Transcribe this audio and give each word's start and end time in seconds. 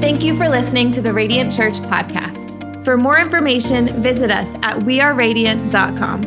Thank 0.00 0.22
you 0.22 0.34
for 0.34 0.48
listening 0.48 0.90
to 0.92 1.02
the 1.02 1.12
Radiant 1.12 1.52
Church 1.52 1.74
podcast. 1.74 2.84
For 2.86 2.96
more 2.96 3.18
information, 3.18 4.02
visit 4.02 4.30
us 4.30 4.48
at 4.62 4.78
weareradiant.com. 4.78 6.22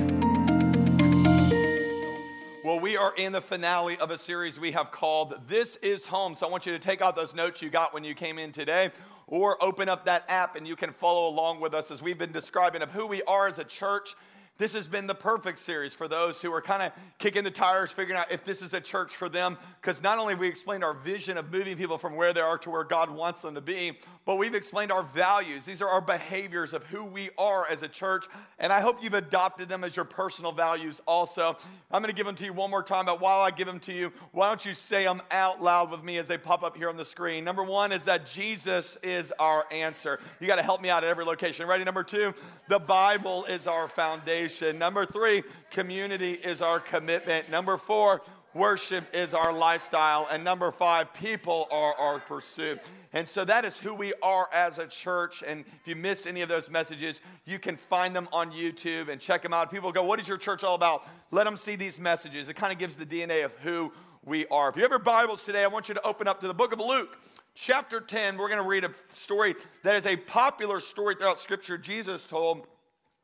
Well, 2.63 2.79
we 2.79 2.95
are 2.95 3.15
in 3.15 3.31
the 3.31 3.41
finale 3.41 3.97
of 3.97 4.11
a 4.11 4.17
series 4.19 4.59
we 4.59 4.71
have 4.73 4.91
called 4.91 5.41
This 5.47 5.77
is 5.77 6.05
Home. 6.05 6.35
So 6.35 6.45
I 6.45 6.51
want 6.51 6.67
you 6.67 6.71
to 6.73 6.77
take 6.77 7.01
out 7.01 7.15
those 7.15 7.33
notes 7.33 7.63
you 7.63 7.71
got 7.71 7.95
when 7.95 8.03
you 8.03 8.13
came 8.13 8.37
in 8.37 8.51
today 8.51 8.91
or 9.25 9.61
open 9.61 9.89
up 9.89 10.05
that 10.05 10.25
app 10.27 10.55
and 10.55 10.67
you 10.67 10.75
can 10.75 10.91
follow 10.91 11.27
along 11.27 11.59
with 11.59 11.73
us 11.73 11.89
as 11.89 11.99
we've 11.99 12.19
been 12.19 12.31
describing 12.31 12.83
of 12.83 12.91
who 12.91 13.07
we 13.07 13.23
are 13.23 13.47
as 13.47 13.57
a 13.57 13.63
church 13.63 14.15
this 14.59 14.73
has 14.75 14.87
been 14.87 15.07
the 15.07 15.15
perfect 15.15 15.57
series 15.57 15.95
for 15.95 16.07
those 16.07 16.39
who 16.39 16.53
are 16.53 16.61
kind 16.61 16.83
of 16.83 16.91
kicking 17.17 17.43
the 17.43 17.49
tires, 17.49 17.89
figuring 17.89 18.19
out 18.19 18.31
if 18.31 18.45
this 18.45 18.61
is 18.61 18.71
a 18.75 18.79
church 18.79 19.15
for 19.15 19.27
them. 19.27 19.57
Because 19.81 20.03
not 20.03 20.19
only 20.19 20.35
we 20.35 20.47
explained 20.47 20.83
our 20.83 20.93
vision 20.93 21.37
of 21.37 21.51
moving 21.51 21.75
people 21.75 21.97
from 21.97 22.15
where 22.15 22.33
they 22.33 22.39
are 22.39 22.59
to 22.59 22.69
where 22.69 22.83
God 22.83 23.09
wants 23.09 23.41
them 23.41 23.55
to 23.55 23.61
be, 23.61 23.97
but 24.25 24.35
we've 24.35 24.53
explained 24.53 24.91
our 24.91 25.01
values. 25.01 25.65
These 25.65 25.81
are 25.81 25.89
our 25.89 26.01
behaviors 26.01 26.73
of 26.73 26.83
who 26.85 27.03
we 27.03 27.31
are 27.35 27.67
as 27.67 27.81
a 27.81 27.87
church. 27.87 28.27
And 28.59 28.71
I 28.71 28.79
hope 28.79 29.03
you've 29.03 29.15
adopted 29.15 29.69
them 29.69 29.83
as 29.83 29.95
your 29.95 30.05
personal 30.05 30.51
values 30.51 31.01
also. 31.07 31.57
I'm 31.89 32.03
going 32.03 32.13
to 32.13 32.15
give 32.15 32.27
them 32.27 32.35
to 32.35 32.45
you 32.45 32.53
one 32.53 32.69
more 32.69 32.83
time, 32.83 33.05
but 33.07 33.19
while 33.19 33.41
I 33.41 33.49
give 33.49 33.65
them 33.65 33.79
to 33.81 33.93
you, 33.93 34.13
why 34.33 34.49
don't 34.49 34.63
you 34.63 34.75
say 34.75 35.03
them 35.03 35.23
out 35.31 35.63
loud 35.63 35.89
with 35.89 36.03
me 36.03 36.19
as 36.19 36.27
they 36.27 36.37
pop 36.37 36.61
up 36.61 36.77
here 36.77 36.89
on 36.89 36.97
the 36.97 37.05
screen? 37.05 37.43
Number 37.43 37.63
one 37.63 37.91
is 37.91 38.05
that 38.05 38.27
Jesus 38.27 38.97
is 39.01 39.33
our 39.39 39.65
answer. 39.71 40.19
You 40.39 40.45
got 40.45 40.57
to 40.57 40.63
help 40.63 40.79
me 40.79 40.91
out 40.91 41.03
at 41.03 41.09
every 41.09 41.25
location. 41.25 41.65
Ready? 41.65 41.83
Number 41.83 42.03
two, 42.03 42.35
the 42.69 42.79
Bible 42.79 43.45
is 43.45 43.65
our 43.65 43.87
foundation 43.87 44.42
Number 44.77 45.05
three, 45.05 45.43
community 45.71 46.33
is 46.33 46.61
our 46.61 46.79
commitment. 46.79 47.49
Number 47.49 47.77
four, 47.77 48.21
worship 48.53 49.05
is 49.13 49.33
our 49.33 49.53
lifestyle. 49.53 50.27
And 50.29 50.43
number 50.43 50.71
five, 50.71 51.13
people 51.13 51.67
are 51.71 51.93
our 51.95 52.19
pursuit. 52.19 52.81
And 53.13 53.27
so 53.27 53.45
that 53.45 53.65
is 53.65 53.79
who 53.79 53.93
we 53.93 54.13
are 54.21 54.49
as 54.51 54.79
a 54.79 54.87
church. 54.87 55.43
And 55.45 55.65
if 55.81 55.87
you 55.87 55.95
missed 55.95 56.27
any 56.27 56.41
of 56.41 56.49
those 56.49 56.69
messages, 56.69 57.21
you 57.45 57.59
can 57.59 57.77
find 57.77 58.15
them 58.15 58.27
on 58.31 58.51
YouTube 58.51 59.09
and 59.09 59.21
check 59.21 59.43
them 59.43 59.53
out. 59.53 59.71
People 59.71 59.91
go, 59.91 60.03
What 60.03 60.19
is 60.19 60.27
your 60.27 60.37
church 60.37 60.63
all 60.63 60.75
about? 60.75 61.07
Let 61.31 61.45
them 61.45 61.57
see 61.57 61.75
these 61.75 61.99
messages. 61.99 62.49
It 62.49 62.55
kind 62.55 62.73
of 62.73 62.79
gives 62.79 62.95
the 62.95 63.05
DNA 63.05 63.45
of 63.45 63.53
who 63.63 63.91
we 64.25 64.45
are. 64.47 64.69
If 64.69 64.77
you 64.77 64.83
have 64.83 64.91
your 64.91 64.99
Bibles 64.99 65.43
today, 65.43 65.63
I 65.63 65.67
want 65.67 65.89
you 65.89 65.95
to 65.95 66.05
open 66.05 66.27
up 66.27 66.39
to 66.41 66.47
the 66.47 66.53
book 66.53 66.71
of 66.71 66.79
Luke, 66.79 67.17
chapter 67.55 67.99
10. 67.99 68.37
We're 68.37 68.47
going 68.47 68.61
to 68.61 68.67
read 68.67 68.85
a 68.85 68.91
story 69.13 69.55
that 69.83 69.95
is 69.95 70.05
a 70.05 70.15
popular 70.15 70.79
story 70.79 71.15
throughout 71.15 71.39
Scripture 71.39 71.77
Jesus 71.77 72.25
told 72.25 72.67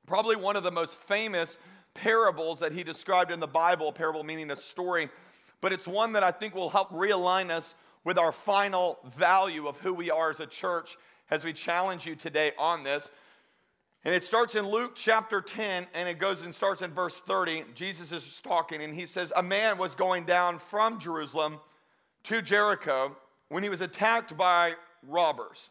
probably 0.09 0.35
one 0.35 0.55
of 0.55 0.63
the 0.63 0.71
most 0.71 0.97
famous 0.97 1.59
parables 1.93 2.59
that 2.59 2.71
he 2.71 2.83
described 2.83 3.29
in 3.29 3.39
the 3.39 3.47
Bible, 3.47 3.91
parable 3.91 4.23
meaning 4.23 4.49
a 4.49 4.55
story, 4.55 5.07
but 5.61 5.71
it's 5.71 5.87
one 5.87 6.13
that 6.13 6.23
I 6.23 6.31
think 6.31 6.55
will 6.55 6.71
help 6.71 6.89
realign 6.89 7.51
us 7.51 7.75
with 8.03 8.17
our 8.17 8.31
final 8.31 8.97
value 9.05 9.67
of 9.67 9.79
who 9.81 9.93
we 9.93 10.09
are 10.09 10.31
as 10.31 10.39
a 10.39 10.47
church 10.47 10.97
as 11.29 11.45
we 11.45 11.53
challenge 11.53 12.07
you 12.07 12.15
today 12.15 12.53
on 12.57 12.83
this. 12.83 13.11
And 14.03 14.15
it 14.15 14.23
starts 14.23 14.55
in 14.55 14.67
Luke 14.67 14.93
chapter 14.95 15.41
10 15.41 15.85
and 15.93 16.09
it 16.09 16.17
goes 16.17 16.41
and 16.41 16.55
starts 16.55 16.81
in 16.81 16.89
verse 16.89 17.17
30. 17.17 17.65
Jesus 17.75 18.11
is 18.11 18.41
talking 18.41 18.81
and 18.81 18.95
he 18.95 19.05
says, 19.05 19.31
A 19.35 19.43
man 19.43 19.77
was 19.77 19.93
going 19.93 20.25
down 20.25 20.57
from 20.57 20.99
Jerusalem 20.99 21.59
to 22.23 22.41
Jericho 22.41 23.15
when 23.49 23.61
he 23.61 23.69
was 23.69 23.81
attacked 23.81 24.35
by 24.35 24.73
robbers. 25.07 25.69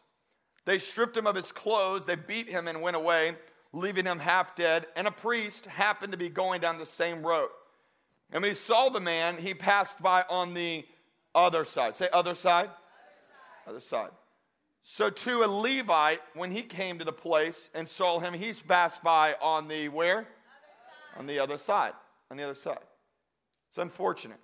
They 0.65 0.79
stripped 0.79 1.17
him 1.17 1.27
of 1.27 1.35
his 1.35 1.51
clothes, 1.51 2.07
they 2.07 2.15
beat 2.15 2.49
him 2.49 2.69
and 2.69 2.81
went 2.81 2.95
away 2.95 3.35
leaving 3.73 4.07
him 4.07 4.19
half 4.19 4.57
dead, 4.57 4.87
and 4.97 5.07
a 5.07 5.11
priest 5.11 5.67
happened 5.67 6.13
to 6.13 6.19
be 6.19 6.29
going 6.29 6.61
down 6.61 6.79
the 6.79 6.87
same 6.87 7.27
road. 7.27 7.51
And 8.31 8.43
when 8.43 8.51
he 8.51 8.55
saw 8.55 8.89
the 8.89 9.01
man, 9.01 9.37
he 9.37 9.55
passed 9.55 10.03
by 10.03 10.25
on 10.29 10.55
the 10.55 10.85
other 11.35 11.65
side. 11.65 11.97
Say, 11.97 12.09
other 12.13 12.35
side. 12.35 12.71
Other 13.67 13.81
side. 13.81 14.11
So 14.83 15.11
to 15.11 15.45
a 15.45 15.47
Levite, 15.47 16.21
when 16.35 16.51
he 16.51 16.63
came 16.63 16.99
to 16.99 17.05
the 17.05 17.13
place 17.13 17.71
and 17.75 17.87
saw 17.87 18.19
him, 18.19 18.33
he 18.33 18.53
passed 18.53 19.03
by 19.03 19.35
on 19.41 19.69
the 19.69 19.89
where? 19.89 20.27
On 21.17 21.27
the 21.27 21.39
other 21.39 21.59
side. 21.59 21.93
On 22.31 22.37
the 22.37 22.45
other 22.45 22.55
side. 22.55 22.79
It's 23.69 23.79
unfortunate. 23.79 24.41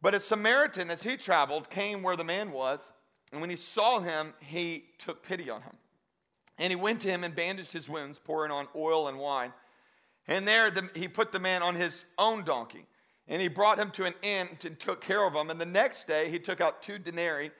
But 0.00 0.14
a 0.14 0.20
Samaritan, 0.20 0.90
as 0.90 1.02
he 1.02 1.16
traveled, 1.16 1.70
came 1.70 2.02
where 2.02 2.16
the 2.16 2.24
man 2.24 2.52
was, 2.52 2.92
and 3.32 3.40
when 3.40 3.50
he 3.50 3.56
saw 3.56 4.00
him, 4.00 4.34
he 4.40 4.84
took 4.98 5.22
pity 5.22 5.50
on 5.50 5.62
him. 5.62 5.76
And 6.58 6.70
he 6.70 6.76
went 6.76 7.00
to 7.02 7.08
him 7.08 7.24
and 7.24 7.34
bandaged 7.34 7.72
his 7.72 7.88
wounds, 7.88 8.18
pouring 8.18 8.50
on 8.50 8.68
oil 8.74 9.08
and 9.08 9.18
wine. 9.18 9.52
And 10.26 10.46
there 10.46 10.70
the, 10.70 10.90
he 10.94 11.08
put 11.08 11.32
the 11.32 11.38
man 11.38 11.62
on 11.62 11.74
his 11.74 12.04
own 12.18 12.44
donkey. 12.44 12.86
And 13.28 13.40
he 13.40 13.48
brought 13.48 13.78
him 13.78 13.90
to 13.92 14.04
an 14.06 14.14
inn 14.22 14.48
and 14.64 14.80
took 14.80 15.00
care 15.00 15.24
of 15.24 15.34
him. 15.34 15.50
And 15.50 15.60
the 15.60 15.66
next 15.66 16.06
day 16.06 16.30
he 16.30 16.38
took 16.38 16.60
out 16.60 16.82
two 16.82 16.98
denarii 16.98 17.50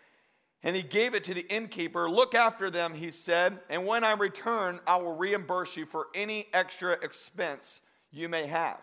and 0.63 0.75
he 0.75 0.83
gave 0.83 1.15
it 1.15 1.25
to 1.25 1.35
the 1.35 1.47
innkeeper. 1.49 2.11
Look 2.11 2.35
after 2.35 2.71
them, 2.71 2.95
he 2.95 3.11
said, 3.11 3.61
and 3.71 3.87
when 3.87 4.03
I 4.03 4.13
return, 4.13 4.81
I 4.87 4.97
will 4.97 5.17
reimburse 5.17 5.77
you 5.77 5.87
for 5.87 6.09
any 6.15 6.49
extra 6.53 6.93
expense 6.93 7.81
you 8.11 8.29
may 8.29 8.47
have. 8.47 8.81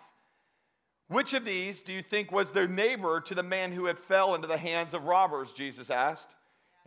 Which 1.08 1.34
of 1.34 1.46
these 1.46 1.82
do 1.82 1.94
you 1.94 2.02
think 2.02 2.32
was 2.32 2.52
their 2.52 2.68
neighbor 2.68 3.20
to 3.22 3.36
the 3.36 3.44
man 3.44 3.72
who 3.72 3.86
had 3.86 4.00
fell 4.00 4.36
into 4.36 4.48
the 4.48 4.58
hands 4.58 4.94
of 4.94 5.04
robbers? 5.04 5.54
Jesus 5.54 5.90
asked. 5.90 6.34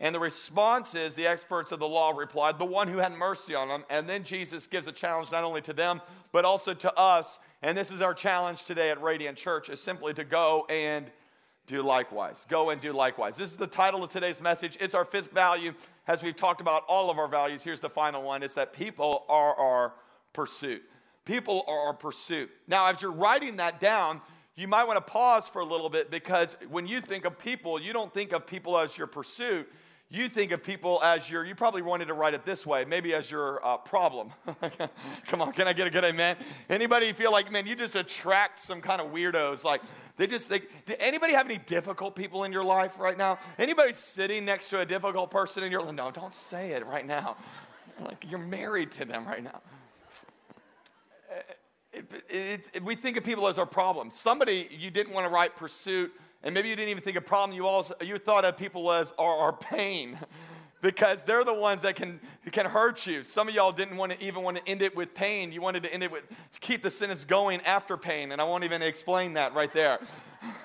And 0.00 0.14
the 0.14 0.20
response 0.20 0.94
is 0.94 1.14
the 1.14 1.26
experts 1.26 1.72
of 1.72 1.80
the 1.80 1.88
law 1.88 2.10
replied, 2.10 2.58
the 2.58 2.64
one 2.64 2.86
who 2.86 2.98
had 2.98 3.12
mercy 3.12 3.54
on 3.54 3.66
them. 3.66 3.84
And 3.90 4.08
then 4.08 4.22
Jesus 4.22 4.66
gives 4.66 4.86
a 4.86 4.92
challenge 4.92 5.32
not 5.32 5.42
only 5.42 5.60
to 5.62 5.72
them, 5.72 6.00
but 6.30 6.44
also 6.44 6.72
to 6.74 6.96
us. 6.96 7.40
And 7.62 7.76
this 7.76 7.90
is 7.90 8.00
our 8.00 8.14
challenge 8.14 8.64
today 8.64 8.90
at 8.90 9.02
Radiant 9.02 9.36
Church 9.36 9.68
is 9.70 9.82
simply 9.82 10.14
to 10.14 10.24
go 10.24 10.66
and 10.68 11.10
do 11.66 11.82
likewise. 11.82 12.46
Go 12.48 12.70
and 12.70 12.80
do 12.80 12.92
likewise. 12.92 13.36
This 13.36 13.50
is 13.50 13.56
the 13.56 13.66
title 13.66 14.04
of 14.04 14.10
today's 14.10 14.40
message. 14.40 14.78
It's 14.80 14.94
our 14.94 15.04
fifth 15.04 15.32
value. 15.32 15.74
As 16.06 16.22
we've 16.22 16.36
talked 16.36 16.60
about 16.60 16.84
all 16.88 17.10
of 17.10 17.18
our 17.18 17.28
values, 17.28 17.64
here's 17.64 17.80
the 17.80 17.90
final 17.90 18.22
one 18.22 18.42
it's 18.42 18.54
that 18.54 18.72
people 18.72 19.24
are 19.28 19.54
our 19.56 19.92
pursuit. 20.32 20.82
People 21.24 21.64
are 21.66 21.88
our 21.88 21.92
pursuit. 21.92 22.50
Now, 22.68 22.86
as 22.86 23.02
you're 23.02 23.10
writing 23.10 23.56
that 23.56 23.80
down, 23.80 24.22
you 24.54 24.66
might 24.66 24.84
want 24.86 24.96
to 24.96 25.12
pause 25.12 25.46
for 25.46 25.60
a 25.60 25.64
little 25.64 25.90
bit 25.90 26.10
because 26.10 26.56
when 26.70 26.86
you 26.86 27.00
think 27.00 27.24
of 27.24 27.38
people, 27.38 27.80
you 27.80 27.92
don't 27.92 28.14
think 28.14 28.32
of 28.32 28.46
people 28.46 28.78
as 28.78 28.96
your 28.96 29.06
pursuit 29.06 29.68
you 30.10 30.28
think 30.28 30.52
of 30.52 30.62
people 30.62 31.02
as 31.02 31.30
your, 31.30 31.44
you 31.44 31.54
probably 31.54 31.82
wanted 31.82 32.06
to 32.06 32.14
write 32.14 32.32
it 32.32 32.44
this 32.46 32.66
way, 32.66 32.84
maybe 32.86 33.12
as 33.12 33.30
your 33.30 33.64
uh, 33.64 33.76
problem. 33.76 34.30
Come 35.26 35.42
on, 35.42 35.52
can 35.52 35.68
I 35.68 35.74
get 35.74 35.86
a 35.86 35.90
good 35.90 36.04
amen? 36.04 36.36
Anybody 36.70 37.12
feel 37.12 37.30
like, 37.30 37.52
man, 37.52 37.66
you 37.66 37.76
just 37.76 37.94
attract 37.94 38.58
some 38.58 38.80
kind 38.80 39.02
of 39.02 39.08
weirdos? 39.08 39.64
Like, 39.64 39.82
they 40.16 40.26
just, 40.26 40.48
they, 40.48 40.62
anybody 40.98 41.34
have 41.34 41.44
any 41.44 41.58
difficult 41.58 42.16
people 42.16 42.44
in 42.44 42.52
your 42.52 42.64
life 42.64 42.98
right 42.98 43.18
now? 43.18 43.38
Anybody 43.58 43.92
sitting 43.92 44.46
next 44.46 44.68
to 44.68 44.80
a 44.80 44.86
difficult 44.86 45.30
person 45.30 45.62
in 45.62 45.70
your 45.70 45.82
life? 45.82 45.94
No, 45.94 46.10
don't 46.10 46.32
say 46.32 46.72
it 46.72 46.86
right 46.86 47.06
now. 47.06 47.36
Like, 48.00 48.24
you're 48.26 48.38
married 48.38 48.90
to 48.92 49.04
them 49.04 49.26
right 49.26 49.44
now. 49.44 49.60
It, 51.92 52.10
it, 52.30 52.70
it, 52.72 52.84
we 52.84 52.94
think 52.94 53.16
of 53.16 53.24
people 53.24 53.46
as 53.46 53.58
our 53.58 53.66
problem. 53.66 54.10
Somebody 54.10 54.68
you 54.70 54.90
didn't 54.90 55.12
want 55.12 55.26
to 55.26 55.30
write 55.30 55.56
pursuit 55.56 56.12
and 56.42 56.54
maybe 56.54 56.68
you 56.68 56.76
didn't 56.76 56.90
even 56.90 57.02
think 57.02 57.16
of 57.16 57.26
problem, 57.26 57.56
you, 57.56 57.66
also, 57.66 57.94
you 58.00 58.16
thought 58.18 58.44
of 58.44 58.56
people 58.56 58.90
as 58.92 59.12
our, 59.18 59.36
our 59.36 59.52
pain 59.52 60.18
because 60.80 61.24
they're 61.24 61.44
the 61.44 61.54
ones 61.54 61.82
that 61.82 61.96
can, 61.96 62.20
can 62.52 62.66
hurt 62.66 63.06
you. 63.06 63.22
Some 63.22 63.48
of 63.48 63.54
y'all 63.54 63.72
didn't 63.72 63.96
want 63.96 64.12
to 64.12 64.24
even 64.24 64.42
want 64.42 64.56
to 64.56 64.68
end 64.68 64.82
it 64.82 64.94
with 64.94 65.14
pain. 65.14 65.50
You 65.50 65.60
wanted 65.60 65.82
to 65.82 65.92
end 65.92 66.04
it 66.04 66.12
with, 66.12 66.22
keep 66.60 66.82
the 66.82 66.90
sentence 66.90 67.24
going 67.24 67.60
after 67.62 67.96
pain. 67.96 68.30
And 68.30 68.40
I 68.40 68.44
won't 68.44 68.64
even 68.64 68.82
explain 68.82 69.34
that 69.34 69.54
right 69.54 69.72
there. 69.72 69.98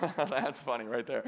That's 0.18 0.62
funny 0.62 0.86
right 0.86 1.06
there. 1.06 1.24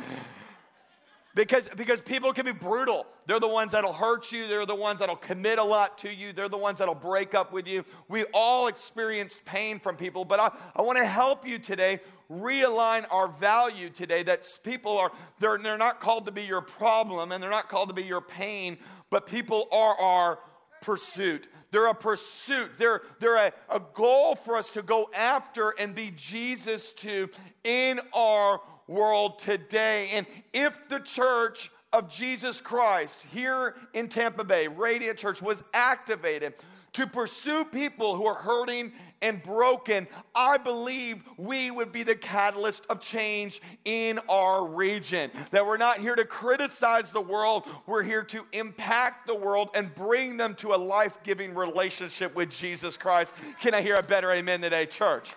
Because, 1.36 1.68
because 1.76 2.02
people 2.02 2.32
can 2.32 2.46
be 2.46 2.54
brutal. 2.54 3.06
They're 3.26 3.42
the 3.42 3.48
ones 3.48 3.74
that'll 3.74 3.92
hurt 3.92 4.32
you. 4.32 4.48
They're 4.48 4.66
the 4.66 4.74
ones 4.74 5.02
that'll 5.02 5.18
commit 5.18 5.60
a 5.60 5.64
lot 5.64 5.98
to 6.00 6.14
you. 6.14 6.32
They're 6.32 6.48
the 6.48 6.58
ones 6.58 6.80
that'll 6.80 6.96
break 6.96 7.36
up 7.36 7.52
with 7.52 7.68
you. 7.68 7.84
We 8.08 8.24
all 8.34 8.68
experienced 8.68 9.44
pain 9.44 9.78
from 9.80 9.98
people, 9.98 10.24
but 10.24 10.40
I, 10.40 10.52
I 10.78 10.82
want 10.82 10.98
to 10.98 11.06
help 11.06 11.46
you 11.46 11.60
today 11.60 12.00
realign 12.32 13.06
our 13.12 13.28
value 13.28 13.90
today 13.90 14.24
that 14.24 14.48
people 14.64 14.98
are, 14.98 15.12
they're, 15.40 15.58
they're 15.58 15.78
not 15.78 16.00
called 16.00 16.26
to 16.26 16.32
be 16.32 16.44
your 16.44 16.62
problem 16.62 17.32
and 17.32 17.42
they're 17.42 17.50
not 17.50 17.70
called 17.70 17.90
to 17.90 17.96
be 17.96 18.04
your 18.04 18.22
pain, 18.22 18.78
but 19.10 19.28
people 19.28 19.68
are 19.72 20.00
our 20.00 20.40
pursuit. 20.82 21.48
They're 21.72 21.88
a 21.88 21.96
pursuit. 21.96 22.72
They're, 22.78 23.02
they're 23.20 23.48
a, 23.48 23.52
a 23.70 23.82
goal 23.94 24.36
for 24.36 24.58
us 24.58 24.72
to 24.72 24.82
go 24.82 25.10
after 25.14 25.72
and 25.72 25.94
be 25.94 26.12
Jesus 26.16 26.94
to 26.94 27.30
in 27.64 28.00
our 28.14 28.62
world 28.88 29.40
today. 29.40 30.10
And 30.14 30.26
if 30.54 30.88
the 30.90 31.00
church 31.00 31.72
of 31.92 32.10
Jesus 32.10 32.62
Christ 32.62 33.26
here 33.34 33.76
in 33.94 34.10
Tampa 34.10 34.44
Bay, 34.44 34.68
Radiant 34.68 35.18
Church, 35.18 35.42
was 35.42 35.64
activated 35.74 36.54
to 36.94 37.08
pursue 37.08 37.66
people 37.66 38.16
who 38.16 38.26
are 38.26 38.36
hurting 38.36 38.94
and 39.22 39.42
broken, 39.42 40.08
I 40.34 40.58
believe 40.58 41.24
we 41.38 41.72
would 41.72 41.92
be 41.92 42.04
the 42.04 42.16
catalyst 42.16 42.86
of 42.90 43.00
change 43.00 43.62
in 43.86 44.20
our 44.30 44.68
region. 44.68 45.32
That 45.52 45.66
we're 45.66 45.78
not 45.78 46.00
here 46.00 46.16
to 46.16 46.26
criticize 46.26 47.12
the 47.12 47.22
world, 47.22 47.68
we're 47.86 48.04
here 48.04 48.24
to 48.26 48.46
impact 48.52 49.28
the 49.28 49.36
world 49.36 49.70
and 49.74 49.94
bring 49.96 50.38
them 50.38 50.56
to 50.56 50.74
a 50.74 50.78
life 50.78 51.18
giving 51.24 51.54
relationship 51.54 52.36
with 52.36 52.50
Jesus 52.50 52.98
Christ. 52.98 53.34
Can 53.62 53.74
I 53.74 53.82
hear 53.82 53.96
a 53.96 54.04
better 54.04 54.32
amen 54.32 54.62
today, 54.62 54.86
church? 54.86 55.34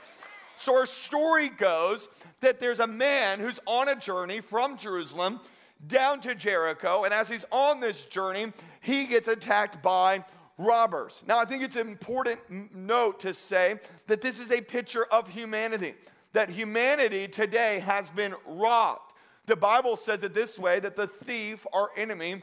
So, 0.57 0.75
our 0.77 0.87
story 0.87 1.51
goes 1.51 2.09
that 2.41 2.59
there's 2.59 2.81
a 2.81 2.87
man 2.87 3.39
who's 3.39 3.61
on 3.65 3.89
a 3.89 3.95
journey 3.95 4.41
from 4.41 4.77
Jerusalem 4.77 5.41
down 5.87 6.21
to 6.21 6.35
Jericho. 6.35 7.05
And 7.05 7.15
as 7.15 7.29
he's 7.29 7.45
on 7.53 7.81
this 7.81 8.05
journey, 8.05 8.53
he 8.81 9.07
gets 9.07 9.29
attacked 9.29 9.83
by 9.83 10.25
robbers. 10.59 11.25
Now, 11.27 11.39
I 11.39 11.45
think 11.45 11.63
it's 11.63 11.77
an 11.77 11.89
important 11.89 12.41
note 12.75 13.21
to 13.21 13.33
say 13.33 13.79
that 14.09 14.21
this 14.21 14.41
is 14.41 14.51
a 14.51 14.61
picture 14.61 15.05
of 15.05 15.29
humanity, 15.29 15.95
that 16.33 16.51
humanity 16.51 17.29
today 17.29 17.79
has 17.79 18.11
been 18.11 18.35
robbed. 18.45 19.13
The 19.47 19.57
Bible 19.57 19.97
says 19.97 20.25
it 20.25 20.35
this 20.35 20.59
way 20.59 20.81
that 20.81 20.97
the 20.97 21.07
thief, 21.07 21.67
our 21.73 21.91
enemy, 21.97 22.43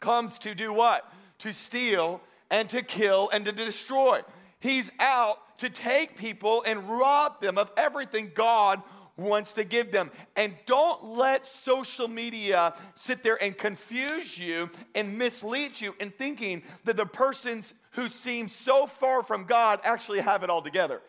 comes 0.00 0.38
to 0.40 0.54
do 0.54 0.72
what? 0.72 1.10
To 1.38 1.52
steal 1.52 2.20
and 2.50 2.70
to 2.70 2.82
kill 2.82 3.30
and 3.32 3.44
to 3.46 3.52
destroy. 3.52 4.20
He's 4.60 4.90
out 5.00 5.58
to 5.58 5.70
take 5.70 6.16
people 6.16 6.62
and 6.66 6.88
rob 6.88 7.40
them 7.40 7.58
of 7.58 7.72
everything 7.76 8.30
God 8.34 8.82
wants 9.18 9.52
to 9.54 9.64
give 9.64 9.90
them. 9.90 10.10
And 10.36 10.54
don't 10.64 11.04
let 11.04 11.46
social 11.46 12.08
media 12.08 12.72
sit 12.94 13.22
there 13.22 13.42
and 13.42 13.56
confuse 13.56 14.38
you 14.38 14.70
and 14.94 15.18
mislead 15.18 15.78
you 15.78 15.94
in 16.00 16.10
thinking 16.10 16.62
that 16.84 16.96
the 16.96 17.04
persons 17.04 17.74
who 17.92 18.08
seem 18.08 18.48
so 18.48 18.86
far 18.86 19.22
from 19.22 19.44
God 19.44 19.80
actually 19.82 20.20
have 20.20 20.42
it 20.42 20.50
all 20.50 20.62
together. 20.62 21.02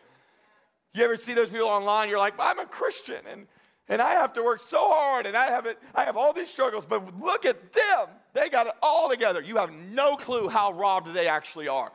You 0.93 1.05
ever 1.05 1.17
see 1.17 1.35
those 1.35 1.49
people 1.49 1.67
online? 1.67 2.09
You're 2.09 2.17
like, 2.17 2.33
I'm 2.39 2.59
a 2.59 2.65
Christian 2.65 3.21
and, 3.31 3.45
and 3.87 4.01
I 4.01 4.13
have 4.13 4.33
to 4.33 4.43
work 4.43 4.59
so 4.59 4.79
hard 4.79 5.27
and 5.27 5.37
I 5.37 5.51
have 5.51 5.67
it, 5.67 5.77
I 5.93 6.03
have 6.03 6.17
all 6.17 6.33
these 6.33 6.49
struggles, 6.49 6.85
but 6.85 7.19
look 7.19 7.45
at 7.45 7.71
them. 7.71 8.07
They 8.33 8.49
got 8.49 8.65
it 8.65 8.73
all 8.81 9.09
together. 9.09 9.41
You 9.41 9.57
have 9.57 9.71
no 9.71 10.15
clue 10.15 10.49
how 10.49 10.73
robbed 10.73 11.13
they 11.13 11.27
actually 11.27 11.67
are. 11.67 11.91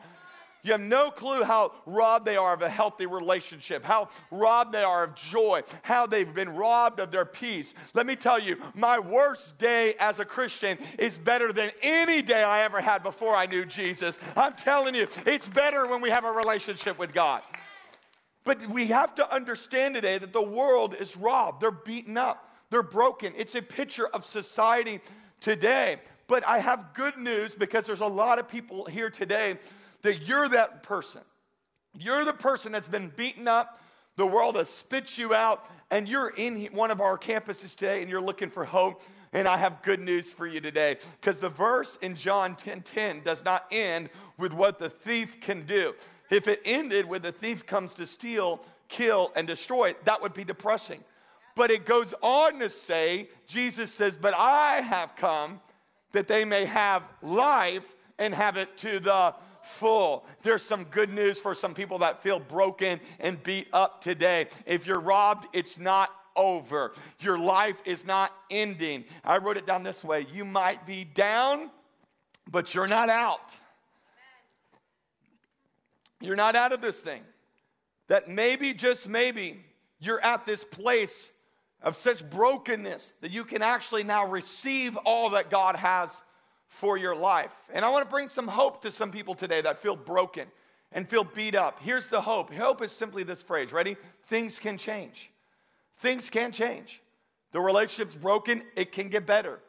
You 0.64 0.72
have 0.72 0.80
no 0.80 1.10
clue 1.10 1.44
how 1.44 1.72
robbed 1.84 2.24
they 2.24 2.36
are 2.36 2.54
of 2.54 2.62
a 2.62 2.70
healthy 2.70 3.04
relationship, 3.04 3.84
how 3.84 4.08
robbed 4.30 4.72
they 4.72 4.82
are 4.82 5.04
of 5.04 5.14
joy, 5.14 5.62
how 5.82 6.06
they've 6.06 6.34
been 6.34 6.56
robbed 6.56 7.00
of 7.00 7.10
their 7.10 7.26
peace. 7.26 7.74
Let 7.92 8.06
me 8.06 8.16
tell 8.16 8.38
you, 8.38 8.56
my 8.74 8.98
worst 8.98 9.58
day 9.58 9.94
as 10.00 10.20
a 10.20 10.24
Christian 10.24 10.78
is 10.98 11.18
better 11.18 11.52
than 11.52 11.70
any 11.82 12.22
day 12.22 12.42
I 12.42 12.64
ever 12.64 12.80
had 12.80 13.02
before 13.02 13.36
I 13.36 13.44
knew 13.44 13.66
Jesus. 13.66 14.18
I'm 14.34 14.54
telling 14.54 14.94
you, 14.94 15.06
it's 15.26 15.46
better 15.46 15.86
when 15.86 16.00
we 16.00 16.08
have 16.08 16.24
a 16.24 16.32
relationship 16.32 16.98
with 16.98 17.12
God. 17.12 17.42
But 18.44 18.66
we 18.66 18.86
have 18.86 19.14
to 19.16 19.34
understand 19.34 19.94
today 19.94 20.16
that 20.16 20.32
the 20.32 20.42
world 20.42 20.94
is 20.98 21.14
robbed, 21.14 21.60
they're 21.60 21.70
beaten 21.72 22.16
up, 22.16 22.50
they're 22.70 22.82
broken. 22.82 23.34
It's 23.36 23.54
a 23.54 23.62
picture 23.62 24.06
of 24.06 24.24
society 24.24 25.00
today. 25.40 25.98
But 26.26 26.46
I 26.46 26.58
have 26.58 26.94
good 26.94 27.18
news 27.18 27.54
because 27.54 27.86
there's 27.86 28.00
a 28.00 28.06
lot 28.06 28.38
of 28.38 28.48
people 28.48 28.86
here 28.86 29.10
today 29.10 29.58
that 30.04 30.28
you're 30.28 30.48
that 30.50 30.82
person. 30.82 31.22
You're 31.98 32.24
the 32.24 32.32
person 32.32 32.72
that's 32.72 32.88
been 32.88 33.10
beaten 33.16 33.48
up, 33.48 33.80
the 34.16 34.26
world 34.26 34.56
has 34.56 34.68
spit 34.68 35.18
you 35.18 35.34
out, 35.34 35.66
and 35.90 36.08
you're 36.08 36.28
in 36.36 36.66
one 36.66 36.90
of 36.90 37.00
our 37.00 37.18
campuses 37.18 37.74
today 37.74 38.00
and 38.00 38.10
you're 38.10 38.20
looking 38.20 38.50
for 38.50 38.64
hope. 38.64 39.02
And 39.32 39.48
I 39.48 39.56
have 39.56 39.82
good 39.82 40.00
news 40.00 40.30
for 40.30 40.46
you 40.46 40.60
today 40.60 40.98
because 41.20 41.40
the 41.40 41.48
verse 41.48 41.96
in 41.96 42.14
John 42.14 42.54
10 42.54 42.82
10 42.82 43.22
does 43.22 43.44
not 43.44 43.64
end 43.72 44.10
with 44.38 44.52
what 44.52 44.78
the 44.78 44.88
thief 44.88 45.40
can 45.40 45.66
do. 45.66 45.94
If 46.30 46.48
it 46.48 46.60
ended 46.64 47.08
with 47.08 47.22
the 47.22 47.32
thief 47.32 47.66
comes 47.66 47.94
to 47.94 48.06
steal, 48.06 48.60
kill, 48.88 49.32
and 49.34 49.48
destroy, 49.48 49.94
that 50.04 50.20
would 50.22 50.34
be 50.34 50.44
depressing. 50.44 51.02
But 51.56 51.70
it 51.70 51.86
goes 51.86 52.14
on 52.22 52.58
to 52.60 52.68
say, 52.68 53.28
Jesus 53.46 53.92
says, 53.92 54.16
But 54.16 54.34
I 54.34 54.80
have 54.80 55.16
come 55.16 55.60
that 56.12 56.28
they 56.28 56.44
may 56.44 56.66
have 56.66 57.02
life 57.22 57.96
and 58.18 58.34
have 58.34 58.56
it 58.56 58.76
to 58.78 59.00
the 59.00 59.34
full. 59.66 60.26
There's 60.42 60.62
some 60.62 60.84
good 60.84 61.12
news 61.12 61.38
for 61.40 61.54
some 61.54 61.74
people 61.74 61.98
that 61.98 62.22
feel 62.22 62.38
broken 62.38 63.00
and 63.20 63.42
beat 63.42 63.68
up 63.72 64.00
today. 64.00 64.48
If 64.66 64.86
you're 64.86 65.00
robbed, 65.00 65.46
it's 65.52 65.78
not 65.78 66.10
over. 66.36 66.92
Your 67.20 67.38
life 67.38 67.80
is 67.84 68.04
not 68.04 68.32
ending. 68.50 69.04
I 69.24 69.38
wrote 69.38 69.56
it 69.56 69.66
down 69.66 69.82
this 69.82 70.02
way 70.02 70.26
You 70.32 70.44
might 70.44 70.86
be 70.86 71.04
down, 71.04 71.70
but 72.50 72.74
you're 72.74 72.88
not 72.88 73.08
out. 73.08 73.56
You're 76.20 76.36
not 76.36 76.56
out 76.56 76.72
of 76.72 76.80
this 76.80 77.00
thing. 77.00 77.22
That 78.08 78.28
maybe, 78.28 78.72
just 78.72 79.08
maybe, 79.08 79.64
you're 79.98 80.20
at 80.20 80.46
this 80.46 80.64
place 80.64 81.30
of 81.82 81.96
such 81.96 82.28
brokenness 82.28 83.12
that 83.20 83.30
you 83.30 83.44
can 83.44 83.62
actually 83.62 84.04
now 84.04 84.26
receive 84.26 84.96
all 84.98 85.30
that 85.30 85.50
God 85.50 85.76
has 85.76 86.22
for 86.68 86.96
your 86.96 87.14
life. 87.14 87.52
And 87.72 87.84
I 87.84 87.90
want 87.90 88.04
to 88.04 88.10
bring 88.10 88.28
some 88.28 88.48
hope 88.48 88.82
to 88.82 88.90
some 88.90 89.10
people 89.10 89.34
today 89.34 89.60
that 89.60 89.80
feel 89.80 89.96
broken 89.96 90.48
and 90.92 91.08
feel 91.08 91.24
beat 91.24 91.54
up. 91.54 91.80
Here's 91.80 92.08
the 92.08 92.20
hope 92.20 92.52
hope 92.52 92.82
is 92.82 92.92
simply 92.92 93.22
this 93.22 93.42
phrase 93.42 93.72
ready? 93.72 93.96
Things 94.28 94.58
can 94.58 94.78
change. 94.78 95.30
Things 95.98 96.30
can 96.30 96.52
change. 96.52 97.00
The 97.52 97.60
relationship's 97.60 98.16
broken, 98.16 98.62
it 98.74 98.90
can 98.90 99.08
get 99.08 99.26
better. 99.26 99.60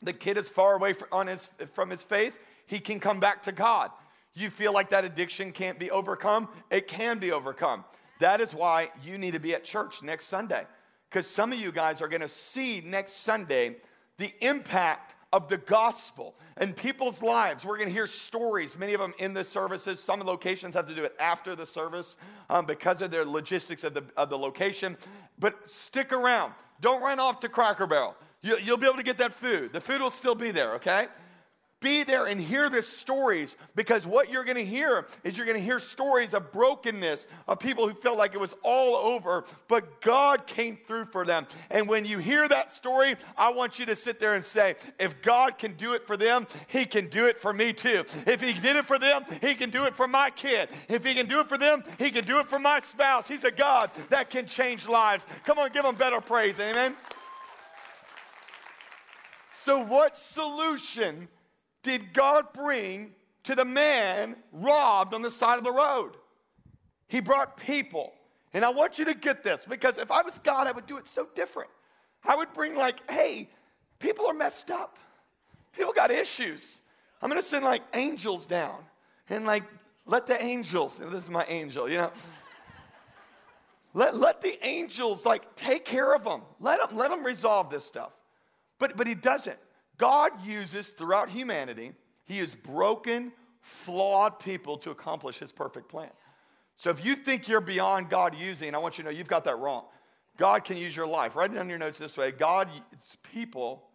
The 0.00 0.12
kid 0.12 0.36
is 0.36 0.48
far 0.48 0.76
away 0.76 0.92
from 0.92 1.26
his, 1.26 1.50
from 1.72 1.90
his 1.90 2.04
faith, 2.04 2.38
he 2.66 2.78
can 2.78 3.00
come 3.00 3.18
back 3.18 3.42
to 3.44 3.52
God. 3.52 3.90
You 4.34 4.48
feel 4.50 4.72
like 4.72 4.90
that 4.90 5.04
addiction 5.04 5.50
can't 5.50 5.78
be 5.78 5.90
overcome, 5.90 6.48
it 6.70 6.86
can 6.86 7.18
be 7.18 7.32
overcome. 7.32 7.84
That 8.20 8.40
is 8.40 8.54
why 8.54 8.90
you 9.02 9.18
need 9.18 9.32
to 9.32 9.40
be 9.40 9.54
at 9.54 9.64
church 9.64 10.02
next 10.02 10.26
Sunday. 10.26 10.66
Because 11.10 11.28
some 11.28 11.52
of 11.52 11.58
you 11.58 11.72
guys 11.72 12.00
are 12.00 12.08
gonna 12.08 12.28
see 12.28 12.80
next 12.80 13.14
Sunday 13.14 13.76
the 14.18 14.32
impact 14.40 15.15
of 15.32 15.48
the 15.48 15.56
gospel 15.56 16.34
in 16.60 16.72
people's 16.72 17.22
lives. 17.22 17.64
We're 17.64 17.76
going 17.76 17.88
to 17.88 17.92
hear 17.92 18.06
stories, 18.06 18.78
many 18.78 18.94
of 18.94 19.00
them 19.00 19.14
in 19.18 19.34
the 19.34 19.44
services. 19.44 20.02
Some 20.02 20.20
locations 20.20 20.74
have 20.74 20.86
to 20.88 20.94
do 20.94 21.04
it 21.04 21.14
after 21.18 21.54
the 21.54 21.66
service 21.66 22.16
um, 22.48 22.66
because 22.66 23.02
of 23.02 23.10
their 23.10 23.24
logistics 23.24 23.84
of 23.84 23.94
the, 23.94 24.04
of 24.16 24.30
the 24.30 24.38
location. 24.38 24.96
But 25.38 25.68
stick 25.68 26.12
around. 26.12 26.52
Don't 26.80 27.02
run 27.02 27.18
off 27.18 27.40
to 27.40 27.48
Cracker 27.48 27.86
Barrel. 27.86 28.14
You, 28.42 28.56
you'll 28.62 28.76
be 28.76 28.86
able 28.86 28.96
to 28.96 29.02
get 29.02 29.18
that 29.18 29.32
food. 29.32 29.72
The 29.72 29.80
food 29.80 30.00
will 30.00 30.10
still 30.10 30.34
be 30.34 30.50
there, 30.50 30.74
okay? 30.74 31.08
Be 31.86 32.02
there 32.02 32.26
and 32.26 32.40
hear 32.40 32.68
the 32.68 32.82
stories 32.82 33.56
because 33.76 34.04
what 34.04 34.28
you're 34.28 34.42
going 34.42 34.56
to 34.56 34.64
hear 34.64 35.06
is 35.22 35.36
you're 35.36 35.46
going 35.46 35.56
to 35.56 35.62
hear 35.62 35.78
stories 35.78 36.34
of 36.34 36.50
brokenness 36.50 37.28
of 37.46 37.60
people 37.60 37.86
who 37.86 37.94
felt 37.94 38.18
like 38.18 38.34
it 38.34 38.40
was 38.40 38.56
all 38.64 38.96
over 38.96 39.44
but 39.68 40.00
god 40.00 40.48
came 40.48 40.76
through 40.88 41.04
for 41.04 41.24
them. 41.24 41.46
And 41.70 41.86
when 41.86 42.04
you 42.04 42.18
hear 42.18 42.48
that 42.48 42.72
story 42.72 43.14
i 43.38 43.52
want 43.52 43.78
you 43.78 43.86
to 43.86 43.94
sit 43.94 44.18
there 44.18 44.34
and 44.34 44.44
say 44.44 44.74
if 44.98 45.22
god 45.22 45.58
can 45.58 45.74
do 45.74 45.94
it 45.94 46.04
for 46.04 46.16
them 46.16 46.48
he 46.66 46.86
can 46.86 47.06
do 47.06 47.26
it 47.26 47.38
for 47.38 47.52
me 47.52 47.72
too. 47.72 48.04
If 48.26 48.40
he 48.40 48.52
did 48.52 48.74
it 48.74 48.84
for 48.84 48.98
them 48.98 49.24
he 49.40 49.54
can 49.54 49.70
do 49.70 49.84
it 49.84 49.94
for 49.94 50.08
my 50.08 50.30
kid. 50.30 50.68
If 50.88 51.04
he 51.04 51.14
can 51.14 51.28
do 51.28 51.38
it 51.38 51.48
for 51.48 51.56
them 51.56 51.84
he 52.00 52.10
can 52.10 52.24
do 52.24 52.40
it 52.40 52.48
for 52.48 52.58
my 52.58 52.80
spouse. 52.80 53.28
He's 53.28 53.44
a 53.44 53.52
god 53.52 53.92
that 54.08 54.28
can 54.28 54.46
change 54.46 54.88
lives. 54.88 55.24
Come 55.44 55.60
on 55.60 55.70
give 55.70 55.84
him 55.84 55.94
better 55.94 56.20
praise. 56.20 56.58
Amen. 56.58 56.96
So 59.50 59.84
what 59.84 60.16
solution 60.16 61.28
did 61.86 62.12
God 62.12 62.52
bring 62.52 63.12
to 63.44 63.54
the 63.54 63.64
man 63.64 64.34
robbed 64.50 65.14
on 65.14 65.22
the 65.22 65.30
side 65.30 65.56
of 65.56 65.62
the 65.62 65.70
road? 65.70 66.16
He 67.06 67.20
brought 67.20 67.56
people. 67.56 68.12
And 68.52 68.64
I 68.64 68.70
want 68.70 68.98
you 68.98 69.04
to 69.04 69.14
get 69.14 69.44
this 69.44 69.64
because 69.64 69.96
if 69.96 70.10
I 70.10 70.22
was 70.22 70.40
God, 70.40 70.66
I 70.66 70.72
would 70.72 70.86
do 70.86 70.96
it 70.96 71.06
so 71.06 71.28
different. 71.36 71.70
I 72.24 72.34
would 72.34 72.52
bring, 72.52 72.74
like, 72.74 73.08
hey, 73.08 73.48
people 74.00 74.26
are 74.26 74.34
messed 74.34 74.68
up. 74.72 74.98
People 75.76 75.92
got 75.92 76.10
issues. 76.10 76.80
I'm 77.22 77.30
going 77.30 77.40
to 77.40 77.46
send, 77.46 77.64
like, 77.64 77.82
angels 77.94 78.46
down 78.46 78.78
and, 79.28 79.46
like, 79.46 79.62
let 80.06 80.26
the 80.26 80.42
angels, 80.42 80.98
this 81.12 81.22
is 81.24 81.30
my 81.30 81.44
angel, 81.44 81.88
you 81.88 81.98
know. 81.98 82.10
let, 83.94 84.16
let 84.16 84.40
the 84.40 84.58
angels, 84.66 85.24
like, 85.24 85.54
take 85.54 85.84
care 85.84 86.16
of 86.16 86.24
them. 86.24 86.42
Let 86.58 86.80
them, 86.80 86.98
let 86.98 87.10
them 87.10 87.24
resolve 87.24 87.70
this 87.70 87.84
stuff. 87.84 88.10
But, 88.80 88.96
but 88.96 89.06
he 89.06 89.14
doesn't. 89.14 89.58
God 89.98 90.32
uses 90.44 90.88
throughout 90.88 91.28
humanity, 91.28 91.92
He 92.24 92.38
has 92.38 92.54
broken, 92.54 93.32
flawed 93.60 94.38
people 94.38 94.78
to 94.78 94.90
accomplish 94.90 95.38
His 95.38 95.52
perfect 95.52 95.88
plan. 95.88 96.10
So 96.76 96.90
if 96.90 97.04
you 97.04 97.16
think 97.16 97.48
you're 97.48 97.60
beyond 97.60 98.10
God 98.10 98.34
using, 98.34 98.74
I 98.74 98.78
want 98.78 98.98
you 98.98 99.04
to 99.04 99.10
know 99.10 99.16
you've 99.16 99.28
got 99.28 99.44
that 99.44 99.58
wrong. 99.58 99.84
God 100.36 100.64
can 100.64 100.76
use 100.76 100.94
your 100.94 101.06
life. 101.06 101.34
Write 101.34 101.50
it 101.50 101.54
down 101.54 101.68
your 101.68 101.78
notes 101.78 101.98
this 101.98 102.16
way 102.16 102.30
God's 102.30 103.16
people 103.32 103.88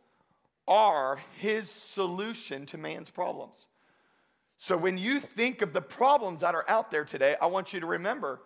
are 0.68 1.20
His 1.38 1.70
solution 1.70 2.66
to 2.68 2.78
man's 2.78 3.10
problems. 3.10 3.68
So 4.58 4.78
when 4.78 4.98
you 4.98 5.20
think 5.20 5.62
of 5.64 5.74
the 5.74 5.82
problems 5.82 6.42
that 6.42 6.54
are 6.54 6.66
out 6.70 6.92
there 6.92 7.04
today, 7.04 7.36
I 7.42 7.48
want 7.48 7.74
you 7.74 7.80
to 7.80 7.88
remember 7.88 8.42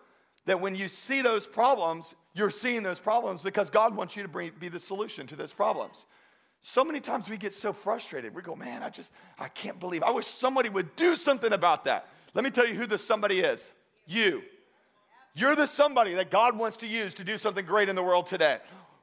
that 0.45 0.61
when 0.61 0.75
you 0.75 0.87
see 0.87 1.21
those 1.21 1.45
problems, 1.45 2.15
you're 2.33 2.49
seeing 2.49 2.83
those 2.83 2.99
problems 2.99 3.41
because 3.41 3.69
God 3.69 3.95
wants 3.95 4.15
you 4.15 4.23
to 4.23 4.29
bring, 4.29 4.51
be 4.59 4.69
the 4.69 4.79
solution 4.79 5.27
to 5.27 5.35
those 5.35 5.53
problems. 5.53 6.05
So 6.67 6.83
many 6.83 6.99
times 6.99 7.29
we 7.29 7.37
get 7.37 7.53
so 7.53 7.71
frustrated. 7.71 8.33
We 8.33 8.41
go, 8.41 8.55
man, 8.55 8.81
I 8.81 8.89
just, 8.89 9.13
I 9.37 9.49
can't 9.49 9.79
believe, 9.79 10.01
I 10.01 10.09
wish 10.09 10.25
somebody 10.25 10.67
would 10.67 10.95
do 10.95 11.15
something 11.15 11.53
about 11.53 11.83
that. 11.83 12.09
Let 12.33 12.43
me 12.43 12.49
tell 12.49 12.65
you 12.65 12.73
who 12.73 12.87
the 12.87 12.97
somebody 12.97 13.41
is 13.41 13.71
you. 14.07 14.41
You're 15.35 15.55
the 15.55 15.67
somebody 15.67 16.15
that 16.15 16.31
God 16.31 16.57
wants 16.57 16.77
to 16.77 16.87
use 16.87 17.13
to 17.15 17.23
do 17.23 17.37
something 17.37 17.63
great 17.63 17.87
in 17.87 17.95
the 17.95 18.01
world 18.01 18.25
today. 18.25 18.57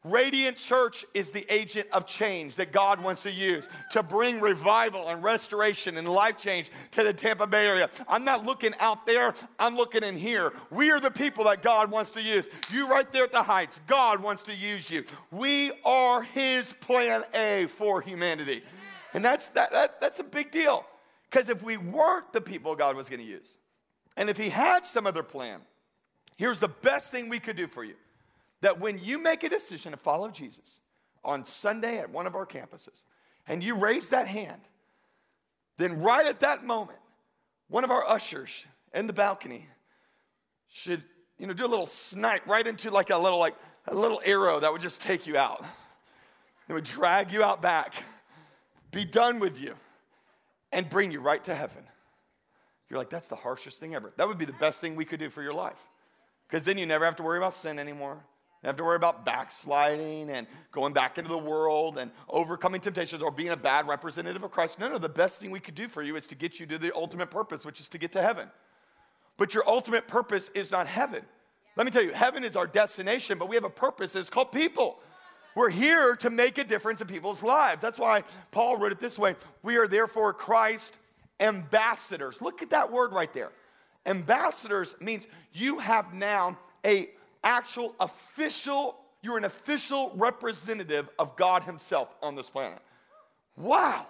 Radiant 0.05 0.57
Church 0.57 1.05
is 1.15 1.31
the 1.31 1.47
agent 1.49 1.87
of 1.93 2.07
change 2.07 2.57
that 2.57 2.73
God 2.73 3.01
wants 3.01 3.23
to 3.23 3.31
use 3.31 3.69
to 3.93 4.03
bring 4.03 4.41
revival 4.41 5.09
and 5.09 5.23
restoration 5.23 5.97
and 5.97 6.09
life 6.09 6.39
change 6.39 6.73
to 6.91 7.05
the 7.05 7.13
Tampa 7.13 7.47
Bay 7.47 7.67
area. 7.67 7.89
I'm 8.09 8.25
not 8.25 8.45
looking 8.45 8.75
out 8.81 9.07
there, 9.07 9.33
I'm 9.61 9.77
looking 9.77 10.03
in 10.03 10.17
here. 10.17 10.53
We 10.71 10.91
are 10.91 10.99
the 10.99 11.13
people 11.13 11.45
that 11.45 11.63
God 11.63 11.89
wants 11.89 12.11
to 12.13 12.23
use. 12.23 12.49
You 12.73 12.89
right 12.89 13.11
there 13.13 13.23
at 13.23 13.31
the 13.31 13.45
heights, 13.45 13.81
God 13.87 14.21
wants 14.21 14.43
to 14.45 14.55
use 14.55 14.91
you. 14.91 15.05
We 15.31 15.71
are 15.85 16.23
His 16.23 16.73
plan 16.73 17.23
A 17.33 17.67
for 17.67 18.01
humanity. 18.01 18.65
And 19.15 19.25
that's, 19.25 19.51
that, 19.51 19.71
that 19.71 20.01
that's 20.01 20.19
a 20.19 20.25
big 20.25 20.51
deal. 20.51 20.85
Because 21.31 21.49
if 21.49 21.63
we 21.63 21.77
weren't 21.77 22.33
the 22.33 22.41
people 22.41 22.75
God 22.75 22.97
was 22.97 23.09
going 23.09 23.21
to 23.21 23.27
use, 23.27 23.57
and 24.17 24.29
if 24.29 24.37
He 24.37 24.49
had 24.49 24.85
some 24.85 25.07
other 25.07 25.23
plan, 25.23 25.61
here's 26.37 26.59
the 26.59 26.69
best 26.69 27.13
thing 27.13 27.29
we 27.29 27.39
could 27.39 27.57
do 27.57 27.69
for 27.69 27.85
you 27.85 27.95
that 28.63 28.81
when 28.81 28.99
you 28.99 29.19
make 29.19 29.45
a 29.45 29.49
decision 29.49 29.93
to 29.93 29.99
follow 29.99 30.31
Jesus 30.31 30.81
on 31.23 31.45
Sunday 31.45 31.99
at 31.99 32.11
one 32.11 32.27
of 32.27 32.35
our 32.35 32.47
campuses 32.47 33.05
and 33.47 33.63
you 33.63 33.75
raise 33.75 34.09
that 34.09 34.27
hand, 34.27 34.63
then 35.77 36.01
right 36.01 36.27
at 36.27 36.41
that 36.41 36.65
moment, 36.65 36.99
one 37.69 37.85
of 37.85 37.91
our 37.91 38.09
ushers 38.09 38.65
in 38.95 39.07
the 39.07 39.13
balcony 39.13 39.67
should, 40.69 41.03
you 41.39 41.47
know, 41.47 41.53
do 41.53 41.67
a 41.67 41.69
little 41.69 41.87
snipe 41.87 42.47
right 42.47 42.67
into 42.67 42.91
like 42.91 43.11
a 43.11 43.19
little 43.19 43.39
like 43.39 43.57
a 43.89 43.95
little 43.95 44.23
arrow 44.25 44.61
that 44.61 44.73
would 44.73 44.81
just 44.81 45.03
take 45.03 45.27
you 45.27 45.37
out. 45.37 45.65
It 46.69 46.73
would 46.73 46.85
drag 46.85 47.33
you 47.33 47.43
out 47.43 47.61
back, 47.61 47.95
be 48.93 49.05
done 49.05 49.41
with 49.41 49.61
you, 49.61 49.75
and 50.71 50.89
bring 50.89 51.11
you 51.11 51.21
right 51.21 51.43
to 51.45 51.55
heaven. 51.55 51.83
You're 52.89 52.99
like, 52.99 53.11
that's 53.11 53.27
the 53.27 53.37
harshest 53.37 53.81
thing 53.81 53.95
ever. 53.95 54.13
That 54.17 54.29
would 54.29 54.39
be 54.39 54.45
the 54.45 54.53
best 54.53 54.81
thing 54.81 54.95
we 54.95 55.05
could 55.05 55.19
do 55.19 55.31
for 55.31 55.43
your 55.43 55.55
life. 55.55 55.83
Because 56.49 56.65
then 56.65 56.79
you 56.79 56.87
never 56.87 57.05
have 57.05 57.17
to 57.17 57.23
worry 57.23 57.39
about 57.39 57.55
sin 57.55 57.79
anymore. 57.79 58.23
You 58.63 58.69
have 58.69 58.77
to 58.77 58.85
worry 58.85 58.97
about 58.97 59.25
backsliding 59.25 60.31
and 60.31 60.47
going 60.71 60.93
back 60.93 61.19
into 61.19 61.31
the 61.31 61.39
world 61.39 61.99
and 61.99 62.13
overcoming 62.29 62.81
temptations 62.81 63.21
or 63.21 63.33
being 63.33 63.49
a 63.49 63.57
bad 63.57 63.89
representative 63.89 64.45
of 64.45 64.53
Christ. 64.53 64.79
No, 64.79 64.89
no, 64.89 64.99
the 64.99 65.09
best 65.09 65.41
thing 65.41 65.51
we 65.51 65.59
could 65.59 65.75
do 65.75 65.89
for 65.89 66.01
you 66.01 66.15
is 66.15 66.29
to 66.29 66.37
get 66.37 66.61
you 66.61 66.67
to 66.67 66.79
the 66.79 66.95
ultimate 66.95 67.31
purpose, 67.31 67.65
which 67.65 67.81
is 67.81 67.89
to 67.89 67.99
get 67.99 68.13
to 68.13 68.23
heaven. 68.23 68.49
But 69.37 69.53
your 69.53 69.69
ultimate 69.69 70.07
purpose 70.07 70.49
is 70.51 70.71
not 70.71 70.87
heaven. 70.87 71.23
Let 71.75 71.87
me 71.87 71.91
tell 71.91 72.05
you, 72.05 72.13
heaven 72.13 72.45
is 72.45 72.55
our 72.55 72.67
destination, 72.69 73.37
but 73.37 73.49
we 73.49 73.57
have 73.57 73.65
a 73.65 73.71
purpose, 73.71 74.15
and 74.15 74.21
it's 74.21 74.31
called 74.31 74.53
people. 74.53 75.01
We're 75.57 75.71
here 75.71 76.15
to 76.17 76.31
make 76.31 76.59
a 76.59 76.65
difference 76.65 77.01
in 77.01 77.09
people's 77.09 77.43
lives. 77.43 77.83
That's 77.83 77.99
why 77.99 78.23
Paul 78.53 78.77
wrote 78.77 78.93
it 78.93 79.01
this 79.01 79.19
way 79.19 79.35
We 79.63 79.77
are 79.77 79.89
therefore 79.89 80.33
Christ 80.33 80.95
ambassadors. 81.41 82.41
Look 82.41 82.63
at 82.63 82.71
that 82.71 82.93
word 82.93 83.13
right 83.13 83.33
there. 83.33 83.51
Ambassadors 84.07 84.95
means 85.01 85.27
you 85.53 85.79
have 85.79 86.15
now 86.15 86.59
a 86.85 87.11
actual 87.45 87.95
official, 88.01 88.97
you're 89.23 89.39
an 89.39 89.45
official 89.45 90.13
representative 90.17 91.09
of 91.19 91.37
God 91.37 91.63
Himself 91.65 92.15
on 92.23 92.35
this 92.35 92.51
planet. 92.51 92.79
Wow. 93.57 94.07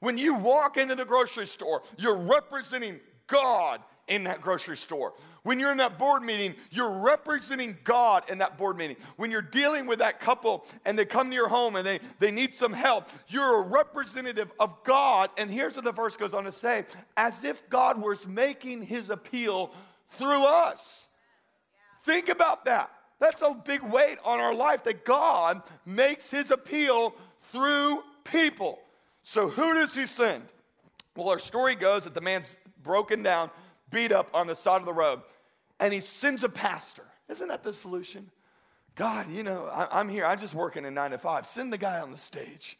When 0.00 0.18
you 0.18 0.34
walk 0.34 0.76
into 0.76 0.94
the 0.94 1.04
grocery 1.04 1.46
store, 1.46 1.82
you're 1.96 2.16
representing 2.16 3.00
God 3.26 3.80
in 4.08 4.24
that 4.24 4.40
grocery 4.40 4.76
store. 4.76 5.14
When 5.42 5.60
you're 5.60 5.70
in 5.70 5.78
that 5.78 5.96
board 5.98 6.22
meeting, 6.22 6.54
you're 6.70 6.90
representing 6.90 7.76
God 7.84 8.24
in 8.28 8.38
that 8.38 8.58
board 8.58 8.76
meeting. 8.76 8.96
When 9.16 9.30
you're 9.30 9.42
dealing 9.42 9.86
with 9.86 10.00
that 10.00 10.20
couple 10.20 10.66
and 10.84 10.98
they 10.98 11.04
come 11.04 11.28
to 11.28 11.34
your 11.34 11.48
home 11.48 11.76
and 11.76 11.86
they, 11.86 12.00
they 12.18 12.30
need 12.30 12.52
some 12.52 12.72
help, 12.72 13.08
you're 13.28 13.60
a 13.60 13.62
representative 13.62 14.50
of 14.58 14.82
God. 14.82 15.30
And 15.38 15.48
here's 15.50 15.76
what 15.76 15.84
the 15.84 15.92
verse 15.92 16.16
goes 16.16 16.34
on 16.34 16.44
to 16.44 16.52
say 16.52 16.84
as 17.16 17.44
if 17.44 17.68
God 17.68 18.00
was 18.00 18.26
making 18.26 18.82
his 18.82 19.08
appeal 19.10 19.72
through 20.08 20.44
us. 20.44 21.05
Think 22.06 22.28
about 22.28 22.66
that. 22.66 22.92
That's 23.18 23.42
a 23.42 23.52
big 23.52 23.82
weight 23.82 24.18
on 24.24 24.38
our 24.38 24.54
life 24.54 24.84
that 24.84 25.04
God 25.04 25.60
makes 25.84 26.30
his 26.30 26.52
appeal 26.52 27.16
through 27.40 28.04
people. 28.22 28.78
So, 29.24 29.48
who 29.48 29.74
does 29.74 29.92
he 29.92 30.06
send? 30.06 30.44
Well, 31.16 31.28
our 31.28 31.40
story 31.40 31.74
goes 31.74 32.04
that 32.04 32.14
the 32.14 32.20
man's 32.20 32.58
broken 32.84 33.24
down, 33.24 33.50
beat 33.90 34.12
up 34.12 34.28
on 34.32 34.46
the 34.46 34.54
side 34.54 34.78
of 34.78 34.86
the 34.86 34.92
road, 34.92 35.20
and 35.80 35.92
he 35.92 35.98
sends 35.98 36.44
a 36.44 36.48
pastor. 36.48 37.02
Isn't 37.28 37.48
that 37.48 37.64
the 37.64 37.72
solution? 37.72 38.30
God, 38.94 39.28
you 39.28 39.42
know, 39.42 39.66
I, 39.66 39.98
am 39.98 40.08
here. 40.08 40.26
I'm 40.26 40.38
just 40.38 40.54
working 40.54 40.84
in 40.84 40.94
nine 40.94 41.10
to 41.10 41.18
five. 41.18 41.44
Send 41.44 41.72
the 41.72 41.78
guy 41.78 41.98
on 41.98 42.12
the 42.12 42.16
stage. 42.16 42.78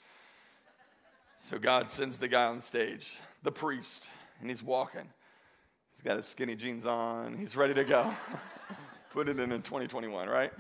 So 1.41 1.59
God 1.59 1.91
sends 1.91 2.17
the 2.17 2.29
guy 2.29 2.45
on 2.45 2.57
the 2.57 2.63
stage, 2.63 3.17
the 3.43 3.51
priest, 3.51 4.07
and 4.41 4.49
he's 4.49 4.63
walking. 4.63 5.09
He's 5.95 6.03
got 6.03 6.17
his 6.17 6.27
skinny 6.27 6.55
jeans 6.55 6.87
on. 6.87 7.37
He's 7.37 7.57
ready 7.57 7.75
to 7.75 7.83
go. 7.83 8.09
Put 9.17 9.31
it 9.31 9.41
in 9.41 9.51
in 9.51 9.63
2021, 9.63 10.29
right? 10.29 10.53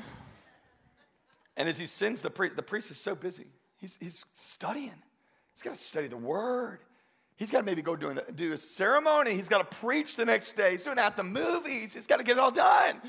And 1.58 1.68
as 1.68 1.76
he 1.76 1.84
sends 1.84 2.22
the 2.22 2.30
priest, 2.30 2.56
the 2.56 2.62
priest 2.62 2.90
is 2.90 2.96
so 2.96 3.14
busy. 3.14 3.44
He's, 3.76 3.98
he's 4.00 4.25
studying. 4.32 4.94
He's 5.52 5.62
got 5.62 5.75
to 5.75 5.76
study 5.76 6.06
the 6.06 6.16
word. 6.16 6.78
He's 7.36 7.50
got 7.50 7.58
to 7.58 7.64
maybe 7.66 7.82
go 7.82 7.96
do, 7.96 8.12
a, 8.12 8.32
do 8.32 8.54
a 8.54 8.56
ceremony. 8.56 9.34
He's 9.34 9.48
got 9.48 9.70
to 9.70 9.76
preach 9.76 10.16
the 10.16 10.25
next 10.25 10.54
day. 10.54 10.70
He's 10.70 10.84
doing 10.84 10.98
at 10.98 11.18
the 11.18 11.22
movies. 11.22 11.92
He's 11.92 12.06
got 12.06 12.16
to 12.16 12.25
get 12.25 12.38
it 12.38 12.40
all 12.40 12.50
done. 12.50 13.02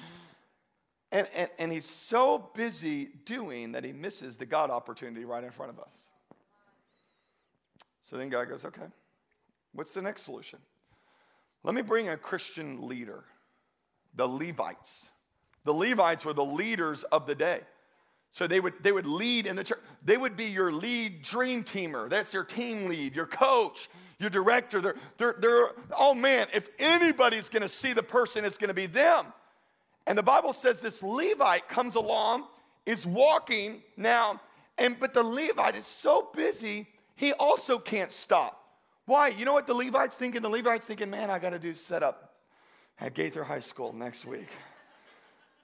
And, 1.13 1.25
and, 1.33 1.49
and 1.57 1.71
he's 1.71 1.85
so 1.85 2.49
busy 2.53 3.07
doing 3.23 3.71
that 3.71 3.85
he 3.85 3.93
misses 3.93 4.35
the 4.35 4.45
God 4.45 4.69
opportunity 4.69 5.23
right 5.23 5.45
in 5.45 5.51
front 5.51 5.71
of 5.71 5.79
us. 5.79 6.09
So 8.01 8.17
then 8.17 8.27
God 8.27 8.49
goes, 8.49 8.65
okay, 8.65 8.87
what's 9.71 9.93
the 9.93 10.01
next 10.01 10.23
solution? 10.23 10.59
Let 11.63 11.73
me 11.73 11.83
bring 11.83 12.09
a 12.09 12.17
Christian 12.17 12.85
leader, 12.85 13.23
the 14.13 14.27
Levites. 14.27 15.07
The 15.67 15.73
Levites 15.73 16.23
were 16.23 16.31
the 16.31 16.45
leaders 16.45 17.03
of 17.03 17.27
the 17.27 17.35
day. 17.35 17.59
So 18.29 18.47
they 18.47 18.61
would, 18.61 18.75
they 18.83 18.93
would 18.93 19.05
lead 19.05 19.47
in 19.47 19.57
the 19.57 19.65
church. 19.65 19.81
They 20.01 20.15
would 20.15 20.37
be 20.37 20.45
your 20.45 20.71
lead 20.71 21.23
dream 21.23 21.61
teamer. 21.61 22.09
That's 22.09 22.33
your 22.33 22.45
team 22.45 22.87
lead, 22.87 23.13
your 23.13 23.25
coach, 23.25 23.89
your 24.17 24.29
director. 24.29 24.79
They're, 24.79 24.95
they're, 25.17 25.35
they're 25.37 25.71
oh 25.97 26.13
man, 26.13 26.47
if 26.53 26.69
anybody's 26.79 27.49
to 27.63 27.67
see 27.67 27.91
the 27.91 28.01
person, 28.01 28.45
it's 28.45 28.57
to 28.69 28.73
be 28.73 28.85
them. 28.85 29.25
And 30.05 30.17
the 30.17 30.23
Bible 30.23 30.53
says 30.53 30.79
this 30.79 31.03
Levite 31.03 31.67
comes 31.67 31.95
along, 31.95 32.45
is 32.85 33.05
walking 33.05 33.81
now, 33.97 34.39
and 34.77 34.97
but 34.97 35.13
the 35.13 35.23
Levite 35.23 35.75
is 35.75 35.85
so 35.85 36.29
busy, 36.33 36.87
he 37.17 37.33
also 37.33 37.77
can't 37.77 38.13
stop. 38.13 38.63
Why? 39.05 39.27
You 39.27 39.43
know 39.43 39.53
what 39.53 39.67
the 39.67 39.73
Levite's 39.73 40.15
thinking? 40.15 40.41
The 40.41 40.49
Levite's 40.49 40.85
thinking, 40.85 41.09
man, 41.09 41.29
I 41.29 41.39
got 41.39 41.49
to 41.49 41.59
do 41.59 41.73
setup 41.73 42.35
at 43.01 43.13
Gaither 43.15 43.43
High 43.43 43.59
School 43.59 43.91
next 43.91 44.25
week 44.25 44.47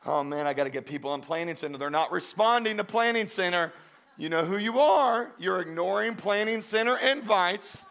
oh 0.05 0.23
man, 0.23 0.47
I 0.47 0.53
got 0.53 0.65
to 0.65 0.69
get 0.69 0.85
people 0.85 1.11
on 1.11 1.21
Planning 1.21 1.55
Center. 1.55 1.77
They're 1.77 1.89
not 1.89 2.11
responding 2.11 2.77
to 2.77 2.83
Planning 2.83 3.27
Center. 3.27 3.73
You 4.17 4.29
know 4.29 4.45
who 4.45 4.57
you 4.57 4.79
are. 4.79 5.31
You're 5.39 5.61
ignoring 5.61 6.15
Planning 6.15 6.61
Center 6.61 6.97
invites. 6.97 7.83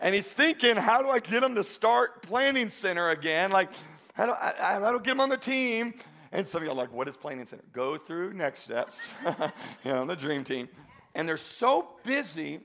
And 0.00 0.14
he's 0.14 0.32
thinking, 0.32 0.76
how 0.76 1.02
do 1.02 1.08
I 1.08 1.20
get 1.20 1.42
them 1.42 1.54
to 1.54 1.64
start 1.64 2.22
Planning 2.22 2.70
Center 2.70 3.10
again? 3.10 3.52
Like, 3.52 3.70
how 4.14 4.26
do 4.26 4.32
I, 4.32 4.54
how 4.58 4.78
do 4.78 4.86
I 4.86 4.92
get 4.94 5.04
them 5.04 5.20
on 5.20 5.28
the 5.28 5.36
team? 5.36 5.94
And 6.32 6.48
some 6.48 6.62
of 6.62 6.66
you 6.66 6.72
are 6.72 6.74
like, 6.76 6.92
what 6.92 7.08
is 7.08 7.16
Planning 7.16 7.44
Center? 7.44 7.64
Go 7.72 7.96
through 7.96 8.32
next 8.32 8.60
steps, 8.60 9.06
you 9.84 9.92
know, 9.92 10.00
on 10.00 10.06
the 10.06 10.16
dream 10.16 10.44
team. 10.44 10.68
And 11.14 11.28
they're 11.28 11.36
so 11.36 11.90
busy 12.02 12.60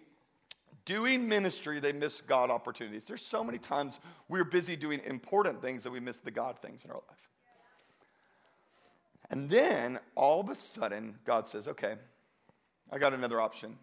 doing 0.86 1.28
ministry, 1.28 1.82
they 1.82 1.92
miss 1.92 2.22
God 2.22 2.50
opportunities. 2.50 3.06
There's 3.06 3.26
so 3.26 3.44
many 3.44 3.58
times 3.58 4.00
we're 4.30 4.46
busy 4.46 4.78
doing 4.78 5.02
important 5.04 5.62
things 5.62 5.84
that 5.84 5.92
we 5.92 6.00
miss 6.00 6.20
the 6.22 6.32
God 6.32 6.60
things 6.60 6.86
in 6.86 6.92
our 6.92 7.02
life. 7.10 7.27
And 9.30 9.50
then 9.50 10.00
all 10.16 10.40
of 10.40 10.50
a 10.50 10.56
sudden, 10.56 11.16
God 11.26 11.48
says, 11.48 11.68
okay, 11.68 11.96
I 12.92 12.98
got 12.98 13.14
another 13.14 13.42
option. 13.42 13.78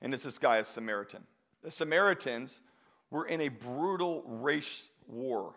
And 0.00 0.14
it's 0.14 0.22
this 0.22 0.38
guy, 0.38 0.58
a 0.58 0.64
Samaritan. 0.64 1.22
The 1.62 1.70
Samaritans 1.70 2.60
were 3.10 3.26
in 3.26 3.42
a 3.42 3.48
brutal 3.48 4.22
race 4.24 4.88
war 5.06 5.54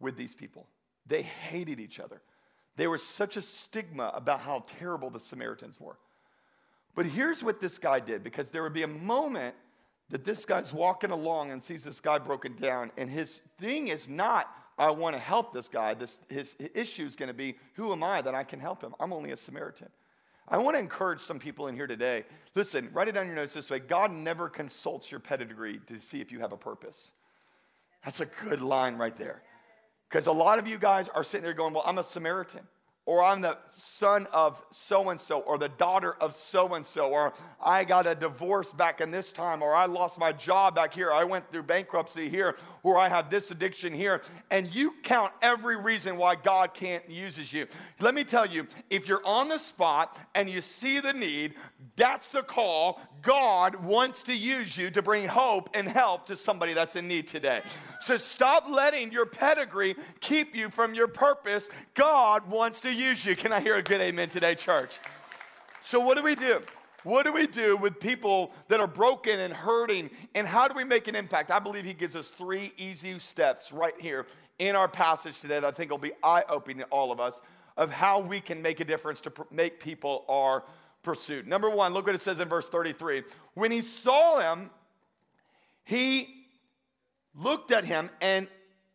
with 0.00 0.16
these 0.16 0.34
people. 0.34 0.66
They 1.06 1.22
hated 1.22 1.80
each 1.80 2.00
other. 2.00 2.22
There 2.76 2.90
was 2.90 3.02
such 3.02 3.36
a 3.36 3.42
stigma 3.42 4.12
about 4.14 4.40
how 4.40 4.64
terrible 4.78 5.10
the 5.10 5.20
Samaritans 5.20 5.80
were. 5.80 5.98
But 6.94 7.06
here's 7.06 7.42
what 7.42 7.60
this 7.60 7.78
guy 7.78 8.00
did 8.00 8.22
because 8.24 8.50
there 8.50 8.62
would 8.62 8.72
be 8.72 8.84
a 8.84 8.88
moment 8.88 9.54
that 10.10 10.24
this 10.24 10.44
guy's 10.44 10.72
walking 10.72 11.10
along 11.10 11.50
and 11.50 11.62
sees 11.62 11.84
this 11.84 12.00
guy 12.00 12.18
broken 12.18 12.56
down, 12.56 12.90
and 12.96 13.10
his 13.10 13.42
thing 13.60 13.88
is 13.88 14.08
not, 14.08 14.48
I 14.78 14.90
want 14.90 15.14
to 15.14 15.20
help 15.20 15.52
this 15.52 15.68
guy. 15.68 15.94
This, 15.94 16.18
his, 16.28 16.54
his 16.58 16.70
issue 16.74 17.04
is 17.04 17.16
going 17.16 17.28
to 17.28 17.34
be, 17.34 17.56
who 17.74 17.92
am 17.92 18.02
I 18.02 18.22
that 18.22 18.34
I 18.34 18.44
can 18.44 18.60
help 18.60 18.82
him? 18.82 18.94
I'm 19.00 19.12
only 19.12 19.32
a 19.32 19.36
Samaritan. 19.36 19.88
I 20.50 20.56
want 20.58 20.76
to 20.76 20.78
encourage 20.80 21.20
some 21.20 21.38
people 21.38 21.66
in 21.66 21.74
here 21.74 21.86
today. 21.86 22.24
Listen, 22.54 22.88
write 22.92 23.08
it 23.08 23.12
down 23.12 23.26
your 23.26 23.36
notes 23.36 23.54
this 23.54 23.70
way 23.70 23.80
God 23.80 24.10
never 24.10 24.48
consults 24.48 25.10
your 25.10 25.20
pedigree 25.20 25.80
to 25.86 26.00
see 26.00 26.20
if 26.20 26.32
you 26.32 26.38
have 26.40 26.52
a 26.52 26.56
purpose. 26.56 27.10
That's 28.04 28.20
a 28.20 28.26
good 28.26 28.62
line 28.62 28.96
right 28.96 29.16
there. 29.16 29.42
Because 30.08 30.26
a 30.26 30.32
lot 30.32 30.58
of 30.58 30.66
you 30.66 30.78
guys 30.78 31.08
are 31.10 31.24
sitting 31.24 31.44
there 31.44 31.52
going, 31.52 31.74
Well, 31.74 31.82
I'm 31.84 31.98
a 31.98 32.04
Samaritan. 32.04 32.66
Or 33.08 33.24
I'm 33.24 33.40
the 33.40 33.56
son 33.74 34.26
of 34.34 34.62
so 34.70 35.08
and 35.08 35.18
so, 35.18 35.38
or 35.40 35.56
the 35.56 35.70
daughter 35.70 36.16
of 36.20 36.34
so 36.34 36.74
and 36.74 36.84
so, 36.84 37.08
or 37.08 37.32
I 37.58 37.84
got 37.84 38.06
a 38.06 38.14
divorce 38.14 38.70
back 38.70 39.00
in 39.00 39.10
this 39.10 39.32
time, 39.32 39.62
or 39.62 39.74
I 39.74 39.86
lost 39.86 40.18
my 40.18 40.30
job 40.30 40.74
back 40.74 40.92
here, 40.92 41.10
I 41.10 41.24
went 41.24 41.50
through 41.50 41.62
bankruptcy 41.62 42.28
here, 42.28 42.54
or 42.82 42.98
I 42.98 43.08
have 43.08 43.30
this 43.30 43.50
addiction 43.50 43.94
here, 43.94 44.20
and 44.50 44.74
you 44.74 44.94
count 45.02 45.32
every 45.40 45.76
reason 45.76 46.18
why 46.18 46.34
God 46.34 46.74
can't 46.74 47.08
uses 47.08 47.50
you. 47.50 47.66
Let 47.98 48.14
me 48.14 48.24
tell 48.24 48.44
you, 48.44 48.66
if 48.90 49.08
you're 49.08 49.24
on 49.24 49.48
the 49.48 49.58
spot 49.58 50.18
and 50.34 50.46
you 50.46 50.60
see 50.60 51.00
the 51.00 51.14
need, 51.14 51.54
that's 51.96 52.28
the 52.28 52.42
call. 52.42 53.00
God 53.22 53.76
wants 53.76 54.22
to 54.24 54.34
use 54.34 54.76
you 54.76 54.90
to 54.90 55.02
bring 55.02 55.26
hope 55.26 55.70
and 55.72 55.88
help 55.88 56.26
to 56.26 56.36
somebody 56.36 56.74
that's 56.74 56.94
in 56.94 57.08
need 57.08 57.26
today. 57.26 57.62
So 58.00 58.16
stop 58.16 58.66
letting 58.68 59.10
your 59.12 59.26
pedigree 59.26 59.96
keep 60.20 60.54
you 60.54 60.70
from 60.70 60.94
your 60.94 61.08
purpose. 61.08 61.68
God 61.94 62.48
wants 62.48 62.80
to 62.80 62.97
use 62.98 63.24
you. 63.24 63.36
Can 63.36 63.52
I 63.52 63.60
hear 63.60 63.76
a 63.76 63.82
good 63.82 64.00
amen 64.00 64.28
today, 64.28 64.54
church? 64.54 64.98
So, 65.82 66.00
what 66.00 66.16
do 66.16 66.22
we 66.22 66.34
do? 66.34 66.62
What 67.04 67.24
do 67.24 67.32
we 67.32 67.46
do 67.46 67.76
with 67.76 68.00
people 68.00 68.52
that 68.66 68.80
are 68.80 68.88
broken 68.88 69.38
and 69.38 69.54
hurting? 69.54 70.10
And 70.34 70.46
how 70.46 70.66
do 70.66 70.74
we 70.74 70.84
make 70.84 71.06
an 71.06 71.14
impact? 71.14 71.50
I 71.50 71.60
believe 71.60 71.84
he 71.84 71.94
gives 71.94 72.16
us 72.16 72.28
three 72.30 72.72
easy 72.76 73.18
steps 73.20 73.72
right 73.72 73.94
here 73.98 74.26
in 74.58 74.74
our 74.74 74.88
passage 74.88 75.40
today 75.40 75.60
that 75.60 75.64
I 75.64 75.70
think 75.70 75.90
will 75.90 75.98
be 75.98 76.12
eye 76.22 76.42
opening 76.48 76.78
to 76.78 76.84
all 76.86 77.12
of 77.12 77.20
us 77.20 77.40
of 77.76 77.92
how 77.92 78.18
we 78.18 78.40
can 78.40 78.60
make 78.60 78.80
a 78.80 78.84
difference 78.84 79.20
to 79.20 79.30
pr- 79.30 79.42
make 79.52 79.78
people 79.78 80.24
our 80.28 80.64
pursuit. 81.04 81.46
Number 81.46 81.70
one, 81.70 81.94
look 81.94 82.06
what 82.06 82.16
it 82.16 82.20
says 82.20 82.40
in 82.40 82.48
verse 82.48 82.66
33. 82.66 83.22
When 83.54 83.70
he 83.70 83.82
saw 83.82 84.40
him, 84.40 84.70
he 85.84 86.46
looked 87.36 87.70
at 87.70 87.84
him 87.84 88.10
and 88.20 88.48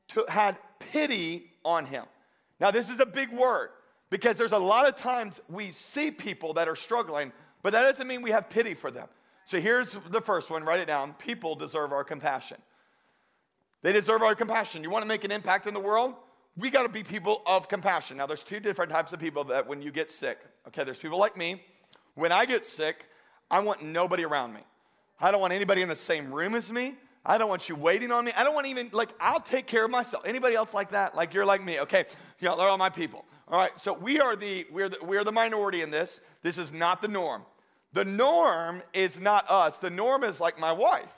to, 0.09 0.25
had 0.27 0.57
pity 0.79 1.51
on 1.63 1.85
him. 1.85 2.03
Now, 2.59 2.71
this 2.71 2.89
is 2.89 2.99
a 2.99 3.05
big 3.05 3.31
word 3.31 3.69
because 4.13 4.37
there's 4.37 4.51
a 4.51 4.57
lot 4.59 4.87
of 4.87 4.95
times 4.95 5.41
we 5.49 5.71
see 5.71 6.11
people 6.11 6.53
that 6.53 6.69
are 6.69 6.75
struggling, 6.75 7.31
but 7.63 7.73
that 7.73 7.81
doesn't 7.81 8.05
mean 8.05 8.21
we 8.21 8.29
have 8.29 8.47
pity 8.47 8.75
for 8.75 8.91
them. 8.91 9.07
So 9.43 9.59
here's 9.59 9.97
the 10.11 10.21
first 10.21 10.51
one 10.51 10.63
write 10.63 10.79
it 10.79 10.85
down. 10.85 11.15
People 11.15 11.55
deserve 11.55 11.91
our 11.91 12.03
compassion. 12.03 12.57
They 13.81 13.91
deserve 13.91 14.21
our 14.21 14.35
compassion. 14.35 14.83
You 14.83 14.91
want 14.91 15.01
to 15.01 15.07
make 15.07 15.23
an 15.23 15.31
impact 15.31 15.65
in 15.65 15.73
the 15.73 15.79
world? 15.79 16.13
We 16.55 16.69
got 16.69 16.83
to 16.83 16.89
be 16.89 17.01
people 17.01 17.41
of 17.47 17.67
compassion. 17.67 18.17
Now, 18.17 18.27
there's 18.27 18.43
two 18.43 18.59
different 18.59 18.91
types 18.91 19.13
of 19.13 19.19
people 19.19 19.45
that 19.45 19.65
when 19.65 19.81
you 19.81 19.89
get 19.89 20.11
sick, 20.11 20.37
okay, 20.67 20.83
there's 20.83 20.99
people 20.99 21.17
like 21.17 21.35
me. 21.35 21.63
When 22.13 22.31
I 22.31 22.45
get 22.45 22.65
sick, 22.65 23.07
I 23.49 23.61
want 23.61 23.81
nobody 23.81 24.25
around 24.25 24.53
me. 24.53 24.61
I 25.19 25.31
don't 25.31 25.41
want 25.41 25.53
anybody 25.53 25.81
in 25.81 25.89
the 25.89 25.95
same 25.95 26.31
room 26.31 26.53
as 26.53 26.71
me. 26.71 26.93
I 27.25 27.39
don't 27.39 27.49
want 27.49 27.67
you 27.67 27.75
waiting 27.75 28.11
on 28.11 28.25
me. 28.25 28.31
I 28.35 28.43
don't 28.43 28.53
want 28.53 28.67
even, 28.67 28.91
like, 28.91 29.09
I'll 29.19 29.39
take 29.39 29.65
care 29.65 29.85
of 29.85 29.89
myself. 29.89 30.23
Anybody 30.23 30.53
else 30.53 30.71
like 30.71 30.91
that? 30.91 31.15
Like, 31.15 31.33
you're 31.33 31.45
like 31.45 31.63
me, 31.63 31.79
okay? 31.79 32.05
Know, 32.41 32.55
they're 32.55 32.67
all 32.67 32.77
my 32.77 32.91
people. 32.91 33.25
All 33.53 33.59
right, 33.59 33.79
so 33.79 33.93
we 33.93 34.19
are 34.19 34.35
the, 34.35 34.65
we're 34.71 34.89
the, 34.89 34.97
we're 35.03 35.23
the 35.23 35.31
minority 35.31 35.83
in 35.83 35.91
this. 35.91 36.21
This 36.41 36.57
is 36.57 36.73
not 36.73 37.03
the 37.03 37.07
norm. 37.07 37.43
The 37.93 38.03
norm 38.03 38.81
is 38.93 39.19
not 39.19 39.47
us. 39.47 39.77
The 39.77 39.91
norm 39.91 40.23
is 40.23 40.39
like 40.39 40.57
my 40.57 40.71
wife. 40.71 41.13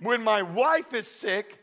When 0.00 0.24
my 0.24 0.40
wife 0.40 0.94
is 0.94 1.06
sick, 1.06 1.58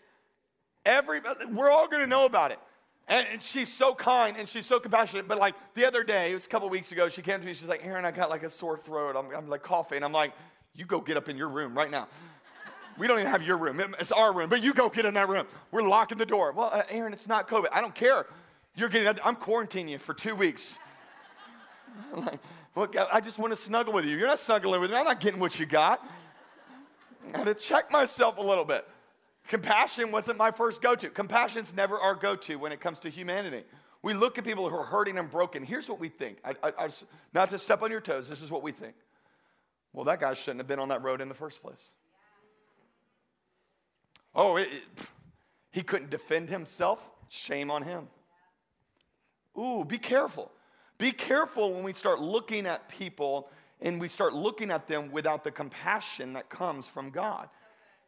every, 0.86 1.22
we're 1.51 1.72
all 1.72 1.88
gonna 1.88 2.05
know 2.05 2.25
about 2.25 2.51
it. 2.51 2.60
And, 3.08 3.25
and 3.31 3.41
she's 3.41 3.74
so 3.74 3.96
kind 3.96 4.38
and 4.38 4.48
she's 4.48 4.67
so 4.67 4.79
compassionate. 4.79 5.27
But 5.27 5.39
like 5.39 5.55
the 5.74 5.88
other 5.88 6.03
day, 6.03 6.29
it 6.29 6.36
was 6.36 6.46
a 6.46 6.50
couple 6.50 6.69
weeks 6.69 6.91
ago, 6.91 7.10
she 7.10 7.24
came 7.24 7.39
to 7.39 7.46
me, 7.48 7.55
she's 7.55 7.67
like, 7.67 7.84
Aaron, 7.84 8.05
I 8.05 8.12
got 8.12 8.29
like 8.29 8.43
a 8.43 8.50
sore 8.51 8.77
throat. 8.77 9.15
I'm, 9.17 9.36
I'm 9.36 9.50
like 9.50 9.63
coughing. 9.63 10.03
I'm 10.03 10.13
like, 10.13 10.34
you 10.75 10.86
go 10.86 11.01
get 11.01 11.17
up 11.17 11.29
in 11.29 11.36
your 11.36 11.50
room 11.50 11.75
right 11.75 11.89
now. 11.89 12.08
We 13.00 13.08
don't 13.08 13.17
even 13.17 13.31
have 13.31 13.41
your 13.41 13.58
room. 13.58 13.81
It's 14.00 14.12
our 14.12 14.34
room, 14.34 14.51
but 14.51 14.62
you 14.62 14.72
go 14.72 14.88
get 14.88 15.05
in 15.05 15.15
that 15.15 15.29
room. 15.29 15.48
We're 15.72 15.81
locking 15.81 16.19
the 16.19 16.27
door. 16.27 16.51
Well, 16.51 16.69
uh, 16.72 16.84
Aaron, 16.91 17.12
it's 17.12 17.27
not 17.27 17.48
COVID. 17.48 17.69
I 17.72 17.81
don't 17.81 17.96
care. 17.96 18.27
You're 18.79 18.88
getting, 18.88 19.21
I'm 19.25 19.36
quarantining 19.36 19.89
you 19.89 19.98
for 19.98 20.13
two 20.13 20.36
weeks. 20.36 20.79
I'm 22.15 22.25
like, 22.25 22.39
look, 22.77 22.95
I 22.98 23.19
just 23.19 23.38
want 23.38 23.51
to 23.51 23.57
snuggle 23.57 23.91
with 23.91 24.05
you. 24.05 24.15
You're 24.17 24.27
not 24.27 24.39
snuggling 24.39 24.79
with 24.79 24.91
me. 24.91 24.95
I'm 24.95 25.03
not 25.03 25.19
getting 25.19 25.39
what 25.39 25.59
you 25.59 25.65
got. 25.65 26.01
I 27.33 27.39
had 27.39 27.43
to 27.48 27.53
check 27.53 27.91
myself 27.91 28.38
a 28.38 28.41
little 28.41 28.63
bit. 28.63 28.88
Compassion 29.50 30.12
wasn't 30.12 30.38
my 30.38 30.51
first 30.51 30.81
go 30.81 30.95
to. 30.95 31.09
Compassion's 31.09 31.74
never 31.75 32.00
our 32.00 32.15
go 32.15 32.38
to 32.38 32.55
when 32.55 32.71
it 32.71 32.79
comes 32.79 33.01
to 33.01 33.09
humanity. 33.09 33.63
We 34.01 34.13
look 34.13 34.38
at 34.38 34.45
people 34.45 34.69
who 34.69 34.75
are 34.75 34.86
hurting 34.86 35.17
and 35.17 35.29
broken. 35.29 35.63
Here's 35.63 35.89
what 35.89 36.00
we 36.00 36.07
think. 36.07 36.38
I, 36.45 36.55
I, 36.63 36.86
I, 36.86 36.89
not 37.33 37.50
to 37.50 37.57
step 37.57 37.81
on 37.81 37.91
your 37.91 38.00
toes, 38.00 38.29
this 38.29 38.41
is 38.41 38.50
what 38.50 38.63
we 38.63 38.71
think. 38.71 38.95
Well, 39.91 40.05
that 40.05 40.21
guy 40.21 40.33
shouldn't 40.36 40.62
have 40.62 40.67
been 40.67 40.79
on 40.79 40.88
that 40.89 41.03
road 41.03 41.19
in 41.19 41.27
the 41.27 41.36
first 41.36 41.62
place. 41.62 41.95
Oh, 44.33 44.55
it, 44.55 44.69
it, 44.71 45.07
he 45.71 45.81
couldn't 45.81 46.12
defend 46.12 46.50
himself. 46.50 47.09
Shame 47.27 47.69
on 47.69 47.83
him. 47.83 48.07
Ooh, 49.58 49.84
be 49.86 49.98
careful. 49.98 50.51
Be 50.98 51.12
careful 51.12 51.74
when 51.74 51.84
we 51.84 51.94
start 51.94 52.20
looking 52.20 52.65
at 52.65 52.89
people 52.89 53.50
and 53.82 54.00
we 54.01 54.08
start 54.08 54.34
looking 54.34 54.72
at 54.72 54.88
them 54.88 55.12
without 55.12 55.44
the 55.44 55.51
compassion 55.51 56.34
that 56.34 56.50
comes 56.50 56.88
from 56.88 57.10
God. 57.10 57.50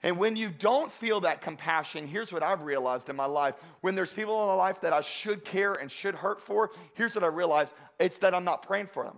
And 0.03 0.17
when 0.17 0.35
you 0.35 0.49
don't 0.49 0.91
feel 0.91 1.21
that 1.21 1.41
compassion, 1.41 2.07
here's 2.07 2.33
what 2.33 2.41
I've 2.41 2.63
realized 2.63 3.09
in 3.09 3.15
my 3.15 3.25
life. 3.25 3.55
When 3.81 3.95
there's 3.95 4.11
people 4.11 4.41
in 4.41 4.47
my 4.47 4.55
life 4.55 4.81
that 4.81 4.93
I 4.93 5.01
should 5.01 5.45
care 5.45 5.73
and 5.73 5.91
should 5.91 6.15
hurt 6.15 6.41
for, 6.41 6.71
here's 6.95 7.15
what 7.15 7.23
I 7.23 7.27
realize 7.27 7.73
it's 7.99 8.17
that 8.17 8.33
I'm 8.33 8.43
not 8.43 8.63
praying 8.63 8.87
for 8.87 9.03
them. 9.03 9.17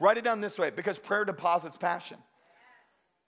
Write 0.00 0.18
it 0.18 0.24
down 0.24 0.40
this 0.40 0.58
way 0.58 0.70
because 0.70 0.98
prayer 0.98 1.24
deposits 1.24 1.76
passion. 1.76 2.18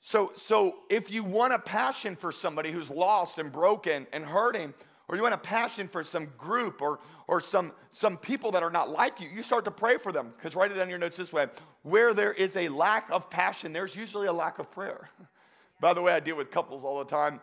So, 0.01 0.33
so 0.35 0.77
if 0.91 1.11
you 1.11 1.23
want 1.23 1.53
a 1.53 1.59
passion 1.59 2.17
for 2.17 2.33
somebody 2.33 2.73
who's 2.73 2.91
lost 2.91 3.39
and 3.39 3.51
broken 3.53 4.07
and 4.13 4.25
hurting, 4.25 4.75
or 5.09 5.17
you 5.17 5.23
want 5.23 5.35
a 5.35 5.39
passion 5.39 5.87
for 5.87 6.03
some 6.03 6.27
group 6.37 6.83
or, 6.83 6.99
or 7.29 7.41
some, 7.41 7.73
some 7.93 8.17
people 8.17 8.51
that 8.53 8.63
are 8.63 8.71
not 8.71 8.91
like 8.91 9.21
you, 9.21 9.29
you 9.29 9.43
start 9.43 9.65
to 9.65 9.71
pray 9.71 9.99
for 9.99 10.11
them. 10.11 10.33
Because 10.37 10.57
write 10.57 10.73
it 10.73 10.75
down 10.75 10.91
your 10.91 10.99
notes 10.99 11.17
this 11.17 11.33
way 11.33 11.47
where 11.83 12.13
there 12.13 12.33
is 12.33 12.57
a 12.57 12.69
lack 12.69 13.09
of 13.11 13.31
passion, 13.31 13.73
there's 13.73 13.95
usually 13.95 14.27
a 14.27 14.33
lack 14.33 14.59
of 14.59 14.71
prayer. 14.71 15.09
By 15.81 15.95
the 15.95 16.03
way, 16.03 16.13
I 16.13 16.21
deal 16.21 16.37
with 16.37 16.51
couples 16.51 16.85
all 16.85 16.99
the 16.99 17.05
time 17.05 17.41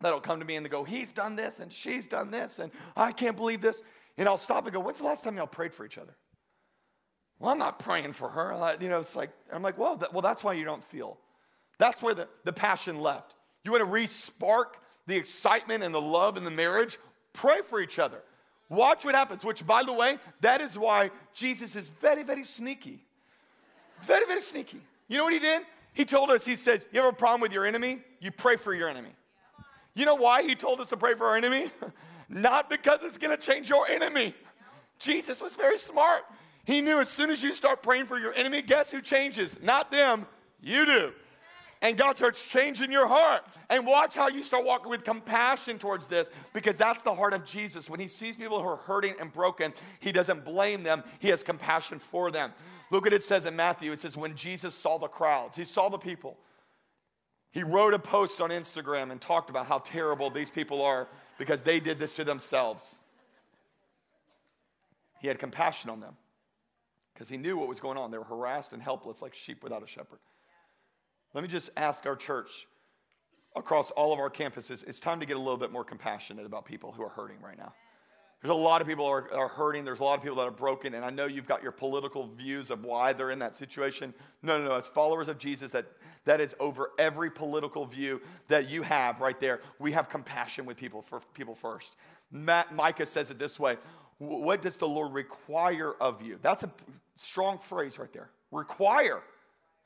that'll 0.00 0.20
come 0.20 0.40
to 0.40 0.44
me 0.44 0.56
and 0.56 0.64
they 0.64 0.70
go, 0.70 0.84
He's 0.84 1.12
done 1.12 1.36
this 1.36 1.60
and 1.60 1.72
she's 1.72 2.06
done 2.06 2.30
this 2.30 2.58
and 2.58 2.70
I 2.96 3.12
can't 3.12 3.36
believe 3.36 3.60
this. 3.60 3.82
And 4.18 4.28
I'll 4.28 4.36
stop 4.36 4.64
and 4.64 4.74
go, 4.74 4.80
When's 4.80 4.98
the 4.98 5.04
last 5.04 5.24
time 5.24 5.36
y'all 5.36 5.46
prayed 5.46 5.74
for 5.74 5.86
each 5.86 5.96
other? 5.96 6.14
Well, 7.38 7.52
I'm 7.52 7.58
not 7.58 7.78
praying 7.78 8.12
for 8.12 8.28
her. 8.28 8.76
You 8.80 8.90
know, 8.90 9.00
it's 9.00 9.16
like, 9.16 9.30
I'm 9.50 9.62
like, 9.62 9.78
Well, 9.78 9.96
that, 9.96 10.12
well 10.12 10.22
that's 10.22 10.44
why 10.44 10.52
you 10.52 10.64
don't 10.64 10.84
feel. 10.84 11.18
That's 11.78 12.02
where 12.02 12.14
the, 12.14 12.28
the 12.44 12.52
passion 12.52 13.00
left. 13.00 13.34
You 13.64 13.70
want 13.72 13.80
to 13.80 13.86
re 13.86 14.06
spark 14.06 14.76
the 15.10 15.16
excitement 15.16 15.82
and 15.82 15.94
the 15.94 16.00
love 16.00 16.36
and 16.36 16.46
the 16.46 16.50
marriage? 16.50 16.98
Pray 17.32 17.60
for 17.62 17.80
each 17.80 17.98
other. 17.98 18.22
Watch 18.68 19.04
what 19.04 19.14
happens, 19.14 19.44
which, 19.44 19.66
by 19.66 19.82
the 19.82 19.92
way, 19.92 20.18
that 20.40 20.60
is 20.60 20.78
why 20.78 21.10
Jesus 21.34 21.74
is 21.74 21.90
very, 21.90 22.22
very 22.22 22.44
sneaky. 22.44 23.04
Very, 24.02 24.26
very 24.26 24.40
sneaky. 24.40 24.80
You 25.08 25.18
know 25.18 25.24
what 25.24 25.32
he 25.32 25.40
did? 25.40 25.62
He 25.92 26.04
told 26.04 26.30
us, 26.30 26.44
he 26.44 26.54
said, 26.54 26.84
You 26.92 27.00
have 27.00 27.12
a 27.12 27.16
problem 27.16 27.40
with 27.40 27.52
your 27.52 27.66
enemy? 27.66 28.00
You 28.20 28.30
pray 28.30 28.56
for 28.56 28.72
your 28.72 28.88
enemy. 28.88 29.10
You 29.94 30.06
know 30.06 30.14
why 30.14 30.42
he 30.42 30.54
told 30.54 30.80
us 30.80 30.88
to 30.90 30.96
pray 30.96 31.14
for 31.14 31.26
our 31.26 31.36
enemy? 31.36 31.70
Not 32.28 32.70
because 32.70 33.00
it's 33.02 33.18
gonna 33.18 33.36
change 33.36 33.68
your 33.68 33.88
enemy. 33.88 34.34
Jesus 35.00 35.42
was 35.42 35.56
very 35.56 35.78
smart. 35.78 36.22
He 36.64 36.80
knew 36.80 37.00
as 37.00 37.08
soon 37.08 37.30
as 37.30 37.42
you 37.42 37.54
start 37.54 37.82
praying 37.82 38.06
for 38.06 38.20
your 38.20 38.32
enemy, 38.34 38.62
guess 38.62 38.92
who 38.92 39.00
changes? 39.00 39.60
Not 39.60 39.90
them, 39.90 40.26
you 40.62 40.86
do. 40.86 41.12
And 41.82 41.96
God 41.96 42.16
starts 42.16 42.46
changing 42.46 42.92
your 42.92 43.06
heart. 43.06 43.42
And 43.70 43.86
watch 43.86 44.14
how 44.14 44.28
you 44.28 44.44
start 44.44 44.64
walking 44.64 44.90
with 44.90 45.02
compassion 45.02 45.78
towards 45.78 46.08
this 46.08 46.28
because 46.52 46.76
that's 46.76 47.02
the 47.02 47.14
heart 47.14 47.32
of 47.32 47.44
Jesus. 47.44 47.88
When 47.88 48.00
he 48.00 48.08
sees 48.08 48.36
people 48.36 48.60
who 48.60 48.68
are 48.68 48.76
hurting 48.76 49.14
and 49.18 49.32
broken, 49.32 49.72
he 50.00 50.12
doesn't 50.12 50.44
blame 50.44 50.82
them, 50.82 51.02
he 51.20 51.28
has 51.28 51.42
compassion 51.42 51.98
for 51.98 52.30
them. 52.30 52.52
Look 52.90 53.04
what 53.04 53.12
it 53.12 53.22
says 53.22 53.46
in 53.46 53.56
Matthew. 53.56 53.92
It 53.92 54.00
says, 54.00 54.16
when 54.16 54.34
Jesus 54.34 54.74
saw 54.74 54.98
the 54.98 55.08
crowds, 55.08 55.56
he 55.56 55.64
saw 55.64 55.88
the 55.88 55.98
people. 55.98 56.36
He 57.52 57.62
wrote 57.62 57.94
a 57.94 57.98
post 57.98 58.40
on 58.40 58.50
Instagram 58.50 59.10
and 59.10 59.20
talked 59.20 59.48
about 59.48 59.66
how 59.66 59.78
terrible 59.78 60.30
these 60.30 60.50
people 60.50 60.82
are 60.82 61.08
because 61.38 61.62
they 61.62 61.80
did 61.80 61.98
this 61.98 62.12
to 62.14 62.24
themselves. 62.24 62.98
He 65.20 65.28
had 65.28 65.38
compassion 65.38 65.90
on 65.90 66.00
them 66.00 66.14
because 67.14 67.28
he 67.28 67.36
knew 67.36 67.56
what 67.56 67.68
was 67.68 67.80
going 67.80 67.98
on. 67.98 68.10
They 68.10 68.18
were 68.18 68.24
harassed 68.24 68.72
and 68.72 68.82
helpless 68.82 69.22
like 69.22 69.34
sheep 69.34 69.62
without 69.62 69.82
a 69.82 69.86
shepherd. 69.86 70.18
Let 71.34 71.42
me 71.42 71.48
just 71.48 71.70
ask 71.76 72.06
our 72.06 72.16
church 72.16 72.66
across 73.56 73.90
all 73.92 74.12
of 74.12 74.18
our 74.18 74.30
campuses 74.30 74.86
it's 74.86 75.00
time 75.00 75.20
to 75.20 75.26
get 75.26 75.36
a 75.36 75.40
little 75.40 75.56
bit 75.56 75.72
more 75.72 75.84
compassionate 75.84 76.46
about 76.46 76.64
people 76.64 76.92
who 76.92 77.02
are 77.02 77.08
hurting 77.08 77.40
right 77.40 77.58
now. 77.58 77.72
There's 78.42 78.50
a 78.50 78.54
lot 78.54 78.80
of 78.80 78.88
people 78.88 79.04
are, 79.04 79.30
are 79.34 79.48
hurting. 79.48 79.84
There's 79.84 80.00
a 80.00 80.04
lot 80.04 80.14
of 80.14 80.22
people 80.22 80.36
that 80.38 80.48
are 80.48 80.50
broken. 80.50 80.94
And 80.94 81.04
I 81.04 81.10
know 81.10 81.26
you've 81.26 81.46
got 81.46 81.62
your 81.62 81.72
political 81.72 82.26
views 82.26 82.70
of 82.70 82.84
why 82.84 83.12
they're 83.12 83.30
in 83.30 83.38
that 83.40 83.54
situation. 83.54 84.14
No, 84.42 84.58
no, 84.58 84.66
no. 84.66 84.76
It's 84.76 84.88
followers 84.88 85.28
of 85.28 85.36
Jesus 85.36 85.72
that, 85.72 85.84
that 86.24 86.40
is 86.40 86.54
over 86.58 86.92
every 86.98 87.30
political 87.30 87.84
view 87.84 88.22
that 88.48 88.70
you 88.70 88.80
have 88.80 89.20
right 89.20 89.38
there. 89.38 89.60
We 89.78 89.92
have 89.92 90.08
compassion 90.08 90.64
with 90.64 90.78
people 90.78 91.02
for 91.02 91.20
people 91.34 91.54
first. 91.54 91.96
Matt, 92.32 92.74
Micah 92.74 93.04
says 93.04 93.30
it 93.30 93.38
this 93.38 93.60
way 93.60 93.76
What 94.16 94.62
does 94.62 94.78
the 94.78 94.88
Lord 94.88 95.12
require 95.12 95.92
of 96.00 96.22
you? 96.22 96.38
That's 96.40 96.62
a 96.62 96.72
strong 97.16 97.58
phrase 97.58 97.98
right 97.98 98.12
there. 98.12 98.30
Require. 98.52 99.20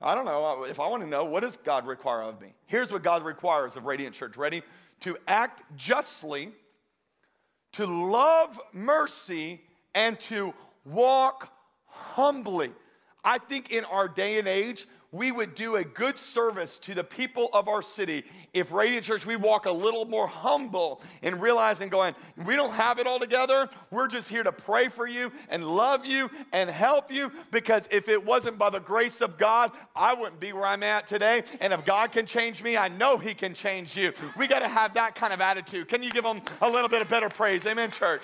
I 0.00 0.14
don't 0.14 0.24
know. 0.24 0.64
If 0.64 0.80
I 0.80 0.88
want 0.88 1.02
to 1.02 1.08
know, 1.08 1.24
what 1.24 1.40
does 1.40 1.56
God 1.56 1.86
require 1.86 2.22
of 2.22 2.40
me? 2.40 2.54
Here's 2.66 2.92
what 2.92 3.02
God 3.02 3.24
requires 3.24 3.76
of 3.76 3.84
Radiant 3.84 4.14
Church. 4.14 4.36
Ready? 4.36 4.62
To 5.00 5.16
act 5.26 5.62
justly 5.76 6.52
to 7.74 7.86
love 7.86 8.60
mercy 8.72 9.60
and 9.94 10.18
to 10.20 10.54
walk 10.84 11.52
humbly. 11.86 12.70
I 13.24 13.38
think 13.38 13.72
in 13.72 13.84
our 13.84 14.06
day 14.06 14.38
and 14.38 14.46
age, 14.46 14.86
we 15.14 15.30
would 15.30 15.54
do 15.54 15.76
a 15.76 15.84
good 15.84 16.18
service 16.18 16.76
to 16.76 16.92
the 16.92 17.04
people 17.04 17.48
of 17.52 17.68
our 17.68 17.82
city 17.82 18.24
if 18.52 18.72
Radiant 18.72 19.04
Church, 19.04 19.26
we 19.26 19.36
walk 19.36 19.66
a 19.66 19.70
little 19.70 20.04
more 20.04 20.26
humble 20.26 21.02
and 21.22 21.40
realizing, 21.40 21.88
going, 21.88 22.14
we 22.44 22.56
don't 22.56 22.72
have 22.72 22.98
it 22.98 23.06
all 23.06 23.18
together. 23.18 23.68
We're 23.90 24.08
just 24.08 24.28
here 24.28 24.42
to 24.42 24.52
pray 24.52 24.88
for 24.88 25.06
you 25.06 25.32
and 25.48 25.66
love 25.66 26.04
you 26.04 26.30
and 26.52 26.68
help 26.68 27.12
you 27.12 27.32
because 27.50 27.88
if 27.90 28.08
it 28.08 28.24
wasn't 28.24 28.58
by 28.58 28.70
the 28.70 28.80
grace 28.80 29.20
of 29.20 29.38
God, 29.38 29.70
I 29.94 30.14
wouldn't 30.14 30.40
be 30.40 30.52
where 30.52 30.66
I'm 30.66 30.82
at 30.82 31.06
today. 31.06 31.44
And 31.60 31.72
if 31.72 31.84
God 31.84 32.12
can 32.12 32.26
change 32.26 32.62
me, 32.62 32.76
I 32.76 32.88
know 32.88 33.16
He 33.16 33.34
can 33.34 33.54
change 33.54 33.96
you. 33.96 34.12
We 34.36 34.46
got 34.46 34.60
to 34.60 34.68
have 34.68 34.94
that 34.94 35.14
kind 35.14 35.32
of 35.32 35.40
attitude. 35.40 35.88
Can 35.88 36.02
you 36.02 36.10
give 36.10 36.24
them 36.24 36.40
a 36.60 36.68
little 36.68 36.88
bit 36.88 37.02
of 37.02 37.08
better 37.08 37.28
praise? 37.28 37.66
Amen, 37.66 37.90
church. 37.90 38.22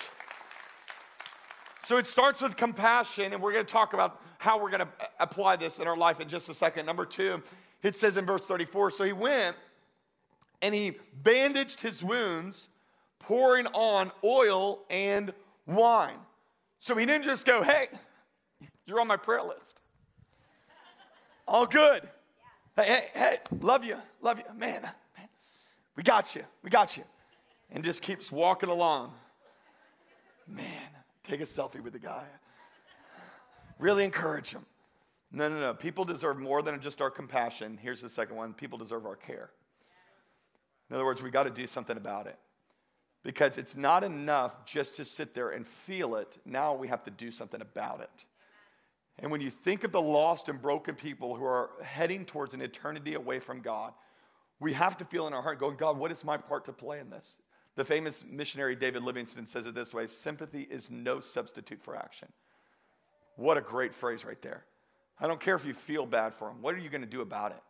So 1.83 1.97
it 1.97 2.07
starts 2.07 2.41
with 2.41 2.55
compassion, 2.55 3.33
and 3.33 3.41
we're 3.41 3.51
going 3.53 3.65
to 3.65 3.71
talk 3.71 3.93
about 3.93 4.21
how 4.41 4.59
we're 4.59 4.71
going 4.71 4.81
to 4.81 4.87
apply 5.19 5.55
this 5.55 5.77
in 5.77 5.87
our 5.87 5.95
life 5.95 6.19
in 6.19 6.27
just 6.27 6.49
a 6.49 6.53
second. 6.55 6.87
Number 6.87 7.05
two, 7.05 7.43
it 7.83 7.95
says 7.95 8.17
in 8.17 8.25
verse 8.25 8.43
34 8.43 8.89
So 8.89 9.03
he 9.03 9.13
went 9.13 9.55
and 10.63 10.73
he 10.73 10.97
bandaged 11.21 11.79
his 11.79 12.03
wounds, 12.03 12.67
pouring 13.19 13.67
on 13.67 14.11
oil 14.23 14.79
and 14.89 15.31
wine. 15.67 16.17
So 16.79 16.95
he 16.95 17.05
didn't 17.05 17.25
just 17.25 17.45
go, 17.45 17.61
Hey, 17.61 17.89
you're 18.87 18.99
on 18.99 19.05
my 19.05 19.15
prayer 19.15 19.43
list. 19.43 19.79
All 21.47 21.67
good. 21.67 22.09
Hey, 22.75 22.83
hey, 22.83 23.09
hey, 23.13 23.37
love 23.59 23.85
you, 23.85 23.97
love 24.21 24.39
you. 24.39 24.45
Man, 24.57 24.81
man, 24.81 25.29
we 25.95 26.01
got 26.01 26.33
you, 26.33 26.41
we 26.63 26.71
got 26.71 26.97
you. 26.97 27.03
And 27.69 27.83
just 27.83 28.01
keeps 28.01 28.31
walking 28.31 28.69
along. 28.69 29.13
Man, 30.47 30.65
take 31.23 31.41
a 31.41 31.43
selfie 31.43 31.79
with 31.79 31.93
the 31.93 31.99
guy. 31.99 32.25
Really 33.81 34.05
encourage 34.05 34.51
them. 34.51 34.65
No, 35.31 35.49
no, 35.49 35.59
no. 35.59 35.73
People 35.73 36.05
deserve 36.05 36.37
more 36.37 36.61
than 36.61 36.79
just 36.79 37.01
our 37.01 37.09
compassion. 37.09 37.79
Here's 37.81 37.99
the 37.99 38.09
second 38.09 38.35
one 38.37 38.53
people 38.53 38.77
deserve 38.77 39.05
our 39.05 39.15
care. 39.15 39.49
In 40.89 40.95
other 40.95 41.03
words, 41.03 41.21
we 41.21 41.31
got 41.31 41.43
to 41.43 41.49
do 41.49 41.65
something 41.67 41.97
about 41.97 42.27
it. 42.27 42.37
Because 43.23 43.57
it's 43.57 43.75
not 43.75 44.03
enough 44.03 44.65
just 44.65 44.95
to 44.97 45.05
sit 45.05 45.33
there 45.33 45.49
and 45.49 45.65
feel 45.65 46.15
it. 46.15 46.37
Now 46.45 46.75
we 46.75 46.87
have 46.89 47.03
to 47.03 47.11
do 47.11 47.31
something 47.31 47.61
about 47.61 48.01
it. 48.01 48.25
And 49.19 49.31
when 49.31 49.41
you 49.41 49.49
think 49.49 49.83
of 49.83 49.91
the 49.91 50.01
lost 50.01 50.47
and 50.47 50.61
broken 50.61 50.95
people 50.95 51.35
who 51.35 51.43
are 51.43 51.71
heading 51.83 52.23
towards 52.25 52.53
an 52.53 52.61
eternity 52.61 53.15
away 53.15 53.39
from 53.39 53.61
God, 53.61 53.93
we 54.59 54.73
have 54.73 54.97
to 54.97 55.05
feel 55.05 55.27
in 55.27 55.33
our 55.33 55.41
heart 55.41 55.59
going, 55.59 55.75
God, 55.75 55.97
what 55.97 56.11
is 56.11 56.23
my 56.23 56.37
part 56.37 56.65
to 56.65 56.73
play 56.73 56.99
in 56.99 57.09
this? 57.09 57.37
The 57.75 57.85
famous 57.85 58.23
missionary 58.29 58.75
David 58.75 59.03
Livingstone 59.03 59.47
says 59.47 59.65
it 59.65 59.73
this 59.73 59.93
way 59.93 60.05
sympathy 60.05 60.67
is 60.69 60.91
no 60.91 61.19
substitute 61.19 61.81
for 61.81 61.95
action. 61.95 62.27
What 63.35 63.57
a 63.57 63.61
great 63.61 63.93
phrase 63.93 64.25
right 64.25 64.41
there. 64.41 64.65
I 65.19 65.27
don't 65.27 65.39
care 65.39 65.55
if 65.55 65.65
you 65.65 65.73
feel 65.73 66.05
bad 66.05 66.33
for 66.33 66.47
them. 66.47 66.61
What 66.61 66.75
are 66.75 66.79
you 66.79 66.89
going 66.89 67.01
to 67.01 67.07
do 67.07 67.21
about 67.21 67.51
it? 67.51 67.61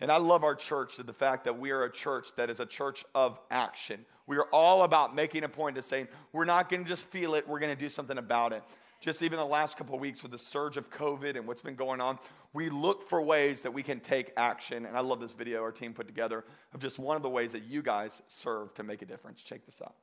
And 0.00 0.10
I 0.10 0.18
love 0.18 0.44
our 0.44 0.54
church 0.54 0.96
to 0.96 1.02
the 1.02 1.12
fact 1.12 1.44
that 1.44 1.58
we 1.58 1.70
are 1.70 1.84
a 1.84 1.90
church 1.90 2.28
that 2.36 2.50
is 2.50 2.60
a 2.60 2.66
church 2.66 3.04
of 3.14 3.38
action. 3.50 4.04
We 4.26 4.36
are 4.36 4.46
all 4.52 4.82
about 4.82 5.14
making 5.14 5.44
a 5.44 5.48
point 5.48 5.78
of 5.78 5.84
saying, 5.84 6.08
we're 6.32 6.44
not 6.44 6.68
going 6.68 6.82
to 6.82 6.88
just 6.88 7.06
feel 7.06 7.34
it, 7.34 7.48
we're 7.48 7.60
going 7.60 7.74
to 7.74 7.80
do 7.80 7.88
something 7.88 8.18
about 8.18 8.52
it. 8.52 8.62
Just 9.00 9.22
even 9.22 9.38
the 9.38 9.44
last 9.44 9.76
couple 9.76 9.94
of 9.94 10.00
weeks 10.00 10.22
with 10.22 10.32
the 10.32 10.38
surge 10.38 10.76
of 10.76 10.90
COVID 10.90 11.36
and 11.36 11.46
what's 11.46 11.60
been 11.60 11.74
going 11.74 12.00
on, 12.00 12.18
we 12.54 12.70
look 12.70 13.02
for 13.02 13.20
ways 13.20 13.62
that 13.62 13.72
we 13.72 13.82
can 13.82 14.00
take 14.00 14.32
action. 14.36 14.86
And 14.86 14.96
I 14.96 15.00
love 15.00 15.20
this 15.20 15.32
video 15.32 15.62
our 15.62 15.72
team 15.72 15.92
put 15.92 16.06
together 16.06 16.44
of 16.72 16.80
just 16.80 16.98
one 16.98 17.16
of 17.16 17.22
the 17.22 17.28
ways 17.28 17.52
that 17.52 17.64
you 17.64 17.82
guys 17.82 18.22
serve 18.28 18.74
to 18.74 18.82
make 18.82 19.02
a 19.02 19.06
difference. 19.06 19.42
Check 19.42 19.66
this 19.66 19.82
out. 19.82 19.94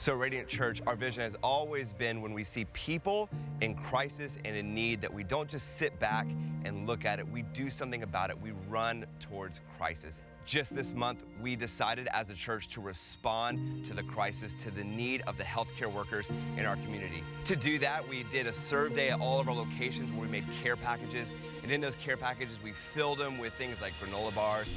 So, 0.00 0.14
Radiant 0.14 0.48
Church, 0.48 0.80
our 0.86 0.96
vision 0.96 1.22
has 1.24 1.36
always 1.42 1.92
been 1.92 2.22
when 2.22 2.32
we 2.32 2.42
see 2.42 2.64
people 2.72 3.28
in 3.60 3.74
crisis 3.74 4.38
and 4.46 4.56
in 4.56 4.74
need 4.74 5.02
that 5.02 5.12
we 5.12 5.22
don't 5.22 5.46
just 5.46 5.76
sit 5.76 6.00
back 6.00 6.26
and 6.64 6.86
look 6.86 7.04
at 7.04 7.18
it, 7.18 7.28
we 7.30 7.42
do 7.42 7.68
something 7.68 8.02
about 8.02 8.30
it, 8.30 8.40
we 8.40 8.52
run 8.70 9.04
towards 9.18 9.60
crisis. 9.76 10.18
Just 10.46 10.74
this 10.74 10.94
month, 10.94 11.22
we 11.42 11.54
decided 11.54 12.08
as 12.14 12.30
a 12.30 12.34
church 12.34 12.68
to 12.68 12.80
respond 12.80 13.84
to 13.84 13.92
the 13.92 14.02
crisis, 14.02 14.54
to 14.62 14.70
the 14.70 14.82
need 14.82 15.22
of 15.26 15.36
the 15.36 15.44
healthcare 15.44 15.92
workers 15.92 16.30
in 16.56 16.64
our 16.64 16.76
community. 16.76 17.22
To 17.44 17.54
do 17.54 17.78
that, 17.80 18.08
we 18.08 18.22
did 18.22 18.46
a 18.46 18.54
serve 18.54 18.96
day 18.96 19.10
at 19.10 19.20
all 19.20 19.38
of 19.38 19.48
our 19.50 19.54
locations 19.54 20.10
where 20.12 20.22
we 20.22 20.28
made 20.28 20.46
care 20.62 20.76
packages. 20.76 21.30
And 21.62 21.70
in 21.70 21.82
those 21.82 21.96
care 21.96 22.16
packages, 22.16 22.56
we 22.64 22.72
filled 22.72 23.18
them 23.18 23.36
with 23.36 23.52
things 23.58 23.82
like 23.82 23.92
granola 24.00 24.34
bars, 24.34 24.68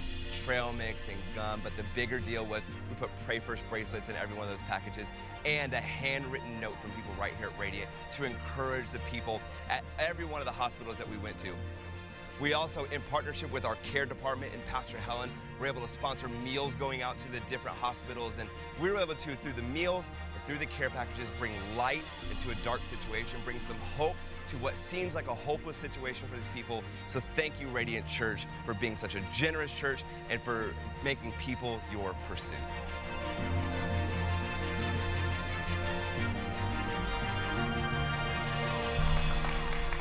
trail 0.44 0.74
mix, 0.74 1.08
and 1.08 1.18
gum. 1.36 1.62
But 1.64 1.76
the 1.78 1.84
bigger 1.96 2.20
deal 2.20 2.46
was 2.46 2.64
we 2.90 2.96
put 2.96 3.10
Pray 3.26 3.40
First 3.40 3.64
bracelets 3.70 4.10
in 4.10 4.16
every 4.16 4.36
one 4.36 4.48
of 4.48 4.52
those 4.52 4.68
packages 4.68 5.08
and 5.46 5.74
a 5.74 5.82
handwritten 5.82 6.60
note 6.60 6.76
from 6.82 6.92
people 6.92 7.14
right 7.20 7.34
here 7.38 7.48
at 7.48 7.60
Radiant 7.60 7.90
to 8.14 8.24
encourage 8.24 8.86
the 8.92 9.00
people 9.12 9.42
at 9.70 9.84
every 10.00 10.26
one 10.26 10.42
of 10.42 10.46
the 10.46 10.52
hospitals 10.52 10.98
that 10.98 11.10
we 11.10 11.18
went 11.18 11.38
to. 11.40 11.54
We 12.42 12.54
also, 12.54 12.86
in 12.86 13.02
partnership 13.12 13.52
with 13.52 13.64
our 13.64 13.76
care 13.92 14.06
department 14.06 14.54
and 14.54 14.66
Pastor 14.66 14.98
Helen, 14.98 15.30
were 15.60 15.68
able 15.68 15.82
to 15.82 15.88
sponsor 15.88 16.28
meals 16.28 16.74
going 16.76 17.02
out 17.02 17.18
to 17.20 17.32
the 17.32 17.40
different 17.50 17.78
hospitals. 17.78 18.34
And 18.40 18.50
we 18.82 18.90
were 18.90 19.00
able 19.00 19.16
to, 19.16 19.36
through 19.36 19.54
the 19.54 19.62
meals 19.62 20.06
and 20.34 20.44
through 20.46 20.58
the 20.58 20.66
care 20.66 20.90
packages, 20.90 21.28
bring 21.38 21.54
light 21.78 22.02
into 22.32 22.50
a 22.50 22.56
dark 22.66 22.82
situation, 22.90 23.40
bring 23.46 23.60
some 23.60 23.78
hope 23.98 24.16
to 24.48 24.58
what 24.58 24.78
seems 24.78 25.16
like 25.16 25.28
a 25.28 25.36
hopeless 25.36 25.78
situation 25.78 26.28
for 26.28 26.36
these 26.36 26.46
people. 26.54 26.84
So 27.08 27.20
thank 27.36 27.60
you, 27.60 27.68
Radiant 27.70 28.08
Church, 28.08 28.46
for 28.66 28.74
being 28.74 28.96
such 28.96 29.16
a 29.16 29.22
generous 29.34 29.72
church 29.72 30.04
and 30.30 30.42
for 30.42 30.74
making 31.04 31.32
people 31.40 31.80
your 31.92 32.16
pursuit. 32.30 32.58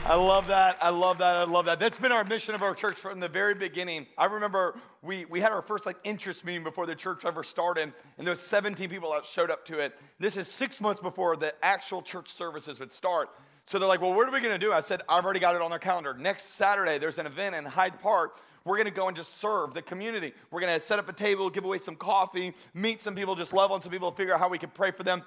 I 0.04 0.16
love 0.16 0.48
that. 0.48 0.78
I 0.82 0.88
love 0.88 1.18
that. 1.18 1.36
I 1.36 1.44
love 1.44 1.66
that. 1.66 1.78
That's 1.78 1.96
been 1.96 2.10
our 2.10 2.24
mission 2.24 2.56
of 2.56 2.62
our 2.62 2.74
church 2.74 2.96
from 2.96 3.20
the 3.20 3.28
very 3.28 3.54
beginning. 3.54 4.08
I 4.18 4.26
remember 4.26 4.74
we, 5.00 5.26
we 5.26 5.40
had 5.40 5.52
our 5.52 5.62
first 5.62 5.86
like 5.86 5.96
interest 6.02 6.44
meeting 6.44 6.64
before 6.64 6.86
the 6.86 6.96
church 6.96 7.24
ever 7.24 7.44
started, 7.44 7.92
and 8.18 8.26
there 8.26 8.32
was 8.32 8.40
17 8.40 8.90
people 8.90 9.12
that 9.12 9.24
showed 9.24 9.48
up 9.48 9.64
to 9.66 9.78
it. 9.78 9.96
This 10.18 10.36
is 10.36 10.48
six 10.48 10.80
months 10.80 11.00
before 11.00 11.36
the 11.36 11.54
actual 11.64 12.02
church 12.02 12.28
services 12.28 12.80
would 12.80 12.90
start. 12.90 13.30
So 13.66 13.78
they're 13.78 13.88
like, 13.88 14.00
well, 14.00 14.14
what 14.14 14.28
are 14.28 14.32
we 14.32 14.40
going 14.40 14.58
to 14.58 14.64
do? 14.64 14.72
I 14.72 14.80
said, 14.80 15.02
I've 15.08 15.24
already 15.24 15.40
got 15.40 15.54
it 15.54 15.62
on 15.62 15.70
their 15.70 15.78
calendar. 15.78 16.14
Next 16.14 16.54
Saturday, 16.54 16.98
there's 16.98 17.18
an 17.18 17.26
event 17.26 17.54
in 17.54 17.64
Hyde 17.64 18.00
Park. 18.00 18.36
We're 18.64 18.76
going 18.76 18.86
to 18.86 18.92
go 18.92 19.08
and 19.08 19.16
just 19.16 19.38
serve 19.38 19.74
the 19.74 19.82
community. 19.82 20.32
We're 20.50 20.60
going 20.60 20.74
to 20.74 20.80
set 20.80 20.98
up 20.98 21.08
a 21.08 21.12
table, 21.12 21.50
give 21.50 21.64
away 21.64 21.78
some 21.78 21.96
coffee, 21.96 22.54
meet 22.74 23.02
some 23.02 23.14
people, 23.14 23.34
just 23.34 23.52
love 23.52 23.72
on 23.72 23.82
some 23.82 23.90
people, 23.90 24.10
figure 24.12 24.34
out 24.34 24.40
how 24.40 24.48
we 24.48 24.58
can 24.58 24.70
pray 24.70 24.90
for 24.90 25.02
them. 25.02 25.22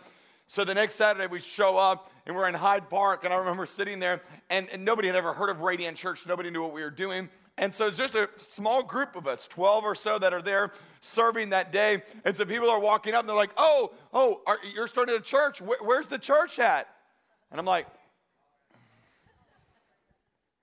So 0.48 0.64
the 0.64 0.76
next 0.76 0.96
Saturday, 0.96 1.28
we 1.28 1.40
show 1.40 1.78
up 1.78 2.12
and 2.26 2.36
we're 2.36 2.48
in 2.48 2.54
Hyde 2.54 2.90
Park. 2.90 3.24
And 3.24 3.34
I 3.34 3.38
remember 3.38 3.66
sitting 3.66 4.00
there, 4.00 4.22
and, 4.50 4.70
and 4.70 4.86
nobody 4.86 5.08
had 5.08 5.16
ever 5.16 5.34
heard 5.34 5.50
of 5.50 5.62
Radiant 5.62 5.98
Church. 5.98 6.26
Nobody 6.28 6.52
knew 6.52 6.62
what 6.62 6.72
we 6.72 6.82
were 6.82 6.92
doing. 6.92 7.30
And 7.58 7.74
so 7.74 7.88
it's 7.88 7.98
just 7.98 8.16
a 8.16 8.30
small 8.36 8.84
group 8.84 9.16
of 9.16 9.28
us, 9.28 9.48
12 9.48 9.86
or 9.86 9.96
so, 9.96 10.20
that 10.20 10.34
are 10.34 10.42
there 10.42 10.72
serving 11.00 11.50
that 11.52 11.72
day. 11.72 12.04
And 12.26 12.36
so 12.36 12.46
people 12.46 12.70
are 12.70 12.80
walking 12.80 13.14
up 13.14 13.22
and 13.22 13.30
they're 13.30 13.36
like, 13.36 13.54
oh, 13.58 13.94
oh, 14.14 14.42
are, 14.46 14.60
you're 14.74 14.88
starting 14.88 15.16
a 15.16 15.22
church. 15.22 15.62
Where, 15.62 15.78
where's 15.82 16.08
the 16.08 16.20
church 16.20 16.60
at? 16.60 16.88
And 17.52 17.60
I'm 17.60 17.66
like, 17.66 17.88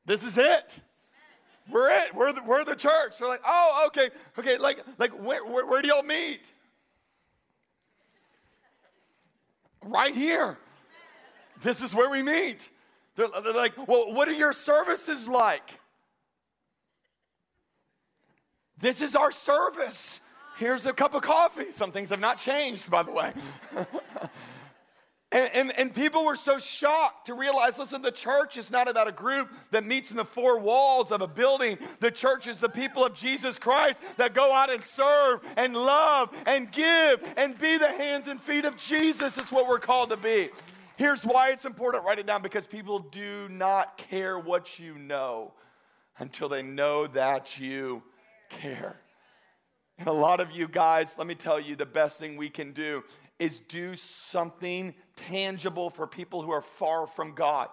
this 0.05 0.25
is 0.25 0.39
it. 0.39 0.75
We're 1.71 1.91
it. 1.91 2.15
We're 2.15 2.33
the, 2.33 2.43
we're 2.43 2.65
the 2.65 2.75
church. 2.75 3.19
They're 3.19 3.29
like, 3.29 3.43
oh, 3.47 3.85
okay, 3.89 4.11
okay. 4.39 4.59
Like, 4.59 4.81
like 4.99 5.13
where, 5.13 5.45
where, 5.45 5.65
where 5.65 5.83
do 5.83 5.89
y'all 5.89 6.03
meet? 6.03 6.41
Right 9.85 10.15
here. 10.15 10.59
This 11.63 11.83
is 11.83 11.95
where 11.95 12.11
we 12.11 12.23
meet. 12.23 12.69
They're, 13.17 13.29
they're 13.29 13.53
like, 13.53 13.77
well, 13.87 14.13
what 14.13 14.29
are 14.29 14.35
your 14.35 14.53
services 14.53 15.29
like? 15.29 15.79
This 18.79 19.01
is 19.01 19.15
our 19.15 19.31
service. 19.31 20.21
Here's 20.59 20.85
a 20.87 20.93
cup 20.93 21.15
of 21.15 21.23
coffee. 21.23 21.71
Some 21.71 21.93
things 21.93 22.11
have 22.11 22.21
not 22.21 22.39
changed, 22.39 22.91
by 22.91 23.05
the 23.05 23.13
way. 23.13 23.33
And, 25.33 25.51
and, 25.55 25.79
and, 25.79 25.95
people 25.95 26.27
were 26.27 26.37
so 26.37 26.59
shocked 26.59 27.29
to 27.29 27.35
realize 27.35 27.79
listen, 27.79 28.03
the 28.03 28.13
church 28.13 28.59
is 28.59 28.71
not 28.71 28.87
about 28.87 29.09
a 29.09 29.13
group 29.13 29.51
that 29.71 29.83
meets 29.83 30.11
in 30.11 30.19
the 30.19 30.27
four 30.27 30.59
walls 30.59 31.11
of 31.11 31.23
a 31.23 31.27
building. 31.27 31.79
The 32.01 32.11
church 32.11 32.47
is 32.47 32.61
the 32.61 32.69
people 32.69 33.03
of 33.03 33.15
Jesus 33.15 33.59
Christ 33.59 33.99
that 34.19 34.35
go 34.35 34.53
out 34.53 34.71
and 34.71 34.85
serve 34.85 35.41
and 35.57 35.75
love 35.75 36.35
and 36.45 36.71
give 36.71 37.27
and 37.39 37.59
be 37.59 37.79
the 37.79 37.89
hands 37.89 38.29
and 38.29 38.39
feet 38.39 38.67
of 38.67 38.77
Jesus. 38.77 39.39
It's 39.39 39.51
what 39.51 39.67
we're 39.67 39.79
called 39.79 40.11
to 40.11 40.19
be. 40.19 40.51
Here's 40.99 41.25
why 41.25 41.49
it's 41.49 41.65
important 41.65 42.05
write 42.05 42.19
it 42.19 42.27
down 42.27 42.43
because 42.43 42.67
people 42.67 42.99
do 42.99 43.49
not 43.49 43.97
care 43.97 44.39
what 44.39 44.79
you 44.79 44.99
know 44.99 45.55
until 46.19 46.51
they 46.51 46.63
know 46.63 47.07
that 47.07 47.59
you 47.59 48.03
care. 48.51 48.97
And 49.99 50.09
a 50.09 50.13
lot 50.13 50.41
of 50.41 50.51
you 50.51 50.69
guys, 50.69 51.17
let 51.17 51.27
me 51.27 51.35
tell 51.35 51.61
you, 51.61 51.77
the 51.77 51.87
best 51.87 52.19
thing 52.19 52.37
we 52.37 52.51
can 52.51 52.73
do 52.73 53.03
is 53.43 53.61
do 53.61 53.97
something 53.97 54.95
tangible 55.17 55.91
for 55.91 56.07
people 56.07 56.43
who 56.43 56.53
are 56.53 56.63
far 56.63 57.07
from 57.07 57.35
God. 57.35 57.69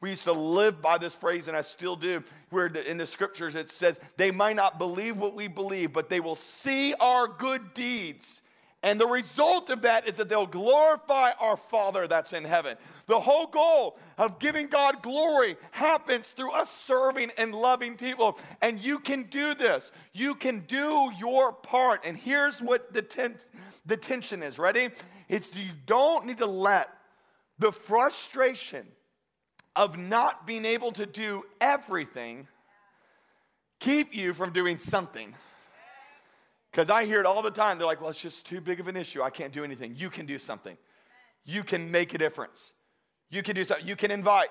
We 0.00 0.10
used 0.10 0.24
to 0.24 0.32
live 0.32 0.80
by 0.80 0.98
this 0.98 1.14
phrase, 1.14 1.48
and 1.48 1.56
I 1.56 1.60
still 1.62 1.96
do. 1.96 2.22
Where 2.50 2.66
in 2.66 2.96
the 2.96 3.06
scriptures 3.06 3.56
it 3.56 3.68
says, 3.68 3.98
They 4.16 4.30
might 4.30 4.56
not 4.56 4.78
believe 4.78 5.18
what 5.18 5.34
we 5.34 5.48
believe, 5.48 5.92
but 5.92 6.08
they 6.08 6.20
will 6.20 6.36
see 6.36 6.94
our 6.94 7.26
good 7.26 7.74
deeds 7.74 8.40
And 8.82 8.98
the 8.98 9.06
result 9.06 9.68
of 9.68 9.82
that 9.82 10.08
is 10.08 10.16
that 10.16 10.28
they'll 10.28 10.46
glorify 10.46 11.32
our 11.38 11.56
Father 11.56 12.08
that's 12.08 12.32
in 12.32 12.44
heaven. 12.44 12.76
The 13.10 13.18
whole 13.18 13.48
goal 13.48 13.98
of 14.18 14.38
giving 14.38 14.68
God 14.68 15.02
glory 15.02 15.56
happens 15.72 16.28
through 16.28 16.52
us 16.52 16.70
serving 16.70 17.32
and 17.36 17.52
loving 17.52 17.96
people. 17.96 18.38
And 18.62 18.78
you 18.78 19.00
can 19.00 19.24
do 19.24 19.52
this. 19.52 19.90
You 20.12 20.36
can 20.36 20.60
do 20.68 21.10
your 21.18 21.52
part. 21.52 22.02
And 22.04 22.16
here's 22.16 22.62
what 22.62 22.92
the, 22.92 23.02
ten- 23.02 23.40
the 23.84 23.96
tension 23.96 24.44
is 24.44 24.60
ready? 24.60 24.90
It's 25.28 25.56
you 25.56 25.72
don't 25.86 26.24
need 26.24 26.38
to 26.38 26.46
let 26.46 26.88
the 27.58 27.72
frustration 27.72 28.86
of 29.74 29.98
not 29.98 30.46
being 30.46 30.64
able 30.64 30.92
to 30.92 31.04
do 31.04 31.42
everything 31.60 32.46
keep 33.80 34.14
you 34.14 34.32
from 34.32 34.52
doing 34.52 34.78
something. 34.78 35.34
Because 36.70 36.90
I 36.90 37.06
hear 37.06 37.18
it 37.18 37.26
all 37.26 37.42
the 37.42 37.50
time. 37.50 37.76
They're 37.76 37.88
like, 37.88 38.00
well, 38.00 38.10
it's 38.10 38.22
just 38.22 38.46
too 38.46 38.60
big 38.60 38.78
of 38.78 38.86
an 38.86 38.96
issue. 38.96 39.20
I 39.20 39.30
can't 39.30 39.52
do 39.52 39.64
anything. 39.64 39.96
You 39.96 40.10
can 40.10 40.26
do 40.26 40.38
something. 40.38 40.76
You 41.44 41.64
can 41.64 41.90
make 41.90 42.14
a 42.14 42.18
difference. 42.18 42.72
You 43.30 43.42
can 43.42 43.54
do 43.54 43.64
something. 43.64 43.86
You 43.86 43.96
can 43.96 44.10
invite. 44.10 44.50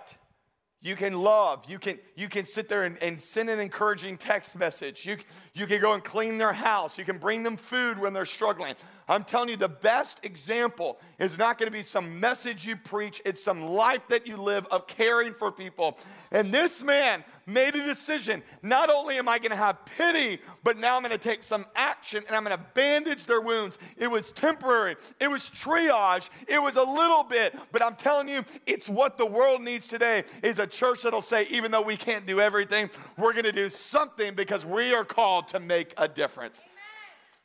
You 0.82 0.96
can 0.96 1.13
love. 1.13 1.65
You 1.68 1.78
can, 1.78 2.00
you 2.15 2.30
can 2.30 2.46
sit 2.46 2.70
there 2.70 2.86
and, 2.86 2.98
and 3.04 3.22
send 3.22 3.50
an 3.50 3.60
encouraging 3.60 4.18
text 4.18 4.58
message. 4.58 5.06
You, 5.06 5.18
you 5.54 5.68
can 5.68 5.82
go 5.82 5.94
and 5.94 6.04
clean 6.04 6.38
their 6.38 6.54
house. 6.54 6.98
You 6.98 7.04
can 7.04 7.18
bring 7.18 7.44
them 7.44 7.58
food 7.58 8.00
when 8.00 8.13
they're 8.13 8.26
struggling. 8.26 8.76
I'm 9.10 9.24
telling 9.24 9.50
you, 9.50 9.58
the 9.58 9.67
best 9.67 10.24
example 10.24 11.00
is 11.17 11.38
not 11.38 11.58
going 11.58 11.67
to 11.67 11.76
be 11.76 11.82
some 11.82 12.19
message 12.19 12.65
you 12.65 12.76
preach, 12.76 13.22
it's 13.26 13.43
some 13.43 13.65
life 13.65 14.08
that 14.10 14.28
you 14.28 14.38
live 14.38 14.67
of 14.69 14.86
caring 14.86 15.34
for 15.34 15.52
people. 15.52 15.98
And 16.32 16.54
this 16.54 16.84
man 16.84 17.24
made 17.48 17.76
a 17.76 17.84
decision. 17.84 18.43
Not 18.62 18.91
only 18.91 19.17
am 19.17 19.28
I 19.28 19.39
going 19.39 19.50
to 19.50 19.56
have 19.56 19.84
pity, 19.86 20.39
but 20.63 20.78
now 20.78 20.95
I'm 20.95 21.02
going 21.02 21.12
to 21.12 21.17
take 21.17 21.43
some 21.43 21.65
action 21.76 22.24
and 22.28 22.36
I'm 22.36 22.43
going 22.43 22.56
to 22.56 22.63
bandage 22.76 23.26
their 23.26 23.41
wounds. 23.41 23.80
It 23.98 24.08
was 24.08 24.32
temporary, 24.32 24.95
it 25.19 25.28
was 25.28 25.50
triage, 25.50 26.30
it 26.48 26.62
was 26.62 26.76
a 26.76 26.84
little 26.84 27.24
bit, 27.24 27.56
but 27.72 27.84
I'm 27.84 27.95
telling 27.95 28.30
you, 28.30 28.45
it's 28.67 28.88
what 28.88 29.17
the 29.17 29.26
world 29.26 29.63
needs 29.63 29.88
today 29.88 30.24
is 30.43 30.60
a 30.60 30.67
church 30.67 31.02
that'll 31.02 31.22
say, 31.22 31.48
even 31.50 31.72
though 31.72 31.82
we 31.82 31.98
can't 31.98 32.28
do 32.28 32.39
everything, 32.39 32.91
we're 33.17 33.34
going 33.34 33.45
to 33.45 33.52
do 33.52 33.69
something 33.69 34.36
because 34.36 34.67
we 34.67 34.93
are 34.93 35.04
called 35.04 35.48
to 35.48 35.60
make 35.60 35.95
a 35.98 36.08
difference. 36.08 36.63
The 36.63 36.88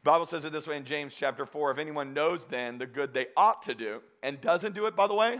Bible 0.04 0.26
says 0.26 0.44
it 0.44 0.52
this 0.52 0.68
way 0.68 0.76
in 0.76 0.84
James 0.84 1.14
chapter 1.14 1.46
4 1.46 1.72
if 1.72 1.78
anyone 1.78 2.12
knows 2.12 2.44
then 2.44 2.76
the 2.76 2.86
good 2.86 3.14
they 3.14 3.26
ought 3.36 3.62
to 3.62 3.74
do 3.74 4.02
and 4.22 4.38
doesn't 4.40 4.74
do 4.74 4.84
it, 4.84 4.94
by 4.94 5.06
the 5.06 5.14
way, 5.14 5.38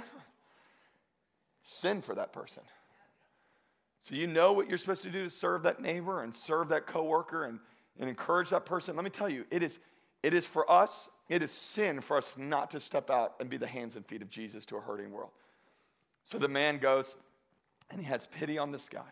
sin 1.61 2.00
for 2.00 2.14
that 2.14 2.33
person. 2.33 2.62
So 4.00 4.14
you 4.14 4.27
know 4.27 4.55
what 4.55 4.68
you're 4.68 4.79
supposed 4.79 5.03
to 5.05 5.11
do 5.11 5.24
to 5.24 5.31
serve 5.31 5.62
that 5.62 5.81
neighbor 5.81 6.22
and 6.22 6.35
serve 6.35 6.68
that 6.70 6.87
coworker 6.87 7.44
and, 7.44 7.59
and 7.98 8.09
encourage 8.09 8.50
that 8.50 8.64
person. 8.64 8.96
Let 8.96 9.05
me 9.05 9.11
tell 9.11 9.29
you, 9.29 9.44
it 9.50 9.62
is, 9.62 9.79
it 10.22 10.33
is 10.33 10.46
for 10.46 10.70
us, 10.70 11.11
it 11.29 11.42
is 11.42 11.53
sin 11.53 12.00
for 12.00 12.16
us 12.16 12.35
not 12.38 12.70
to 12.70 12.81
step 12.81 13.11
out 13.11 13.35
and 13.40 13.50
be 13.50 13.59
the 13.59 13.66
hands 13.66 13.96
and 13.96 14.05
feet 14.05 14.22
of 14.22 14.31
Jesus 14.31 14.64
to 14.66 14.77
a 14.77 14.81
hurting 14.81 15.11
world. 15.11 15.31
So 16.24 16.38
the 16.38 16.48
man 16.48 16.79
goes 16.79 17.16
and 17.90 18.00
he 18.00 18.07
has 18.07 18.27
pity 18.27 18.57
on 18.57 18.72
this 18.72 18.88
guy 18.88 19.11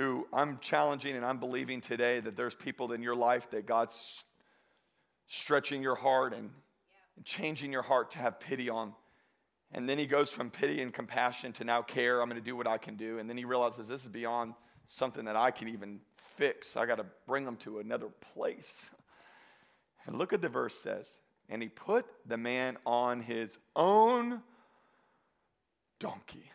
who 0.00 0.26
I'm 0.32 0.58
challenging 0.60 1.14
and 1.14 1.26
I'm 1.26 1.36
believing 1.36 1.82
today 1.82 2.20
that 2.20 2.34
there's 2.34 2.54
people 2.54 2.92
in 2.92 3.02
your 3.02 3.14
life 3.14 3.50
that 3.50 3.66
God's 3.66 4.24
stretching 5.26 5.82
your 5.82 5.94
heart 5.94 6.32
and, 6.32 6.48
changing 7.22 7.70
your 7.70 7.82
heart 7.82 8.12
to 8.12 8.18
have 8.18 8.40
pity 8.40 8.70
on. 8.70 8.94
And 9.72 9.86
then 9.86 9.98
he 9.98 10.06
goes 10.06 10.30
from 10.30 10.48
pity 10.48 10.80
and 10.80 10.90
compassion 10.90 11.52
to 11.52 11.64
now 11.64 11.82
care. 11.82 12.22
I'm 12.22 12.30
going 12.30 12.40
to 12.40 12.44
do 12.44 12.56
what 12.56 12.66
I 12.66 12.78
can 12.78 12.96
do. 12.96 13.18
And 13.18 13.28
then 13.28 13.36
he 13.36 13.44
realizes 13.44 13.88
this 13.88 14.04
is 14.04 14.08
beyond 14.08 14.54
something 14.86 15.26
that 15.26 15.36
I 15.36 15.50
can 15.50 15.68
even 15.68 16.00
fix. 16.14 16.78
I 16.78 16.86
got 16.86 16.96
to 16.96 17.04
bring 17.26 17.44
them 17.44 17.56
to 17.56 17.80
another 17.80 18.08
place. 18.32 18.88
And 20.06 20.16
look 20.16 20.32
at 20.32 20.40
the 20.40 20.48
verse 20.48 20.74
says, 20.76 21.20
and 21.50 21.60
he 21.60 21.68
put 21.68 22.06
the 22.24 22.38
man 22.38 22.78
on 22.86 23.20
his 23.20 23.58
own 23.76 24.40
donkey. 25.98 26.50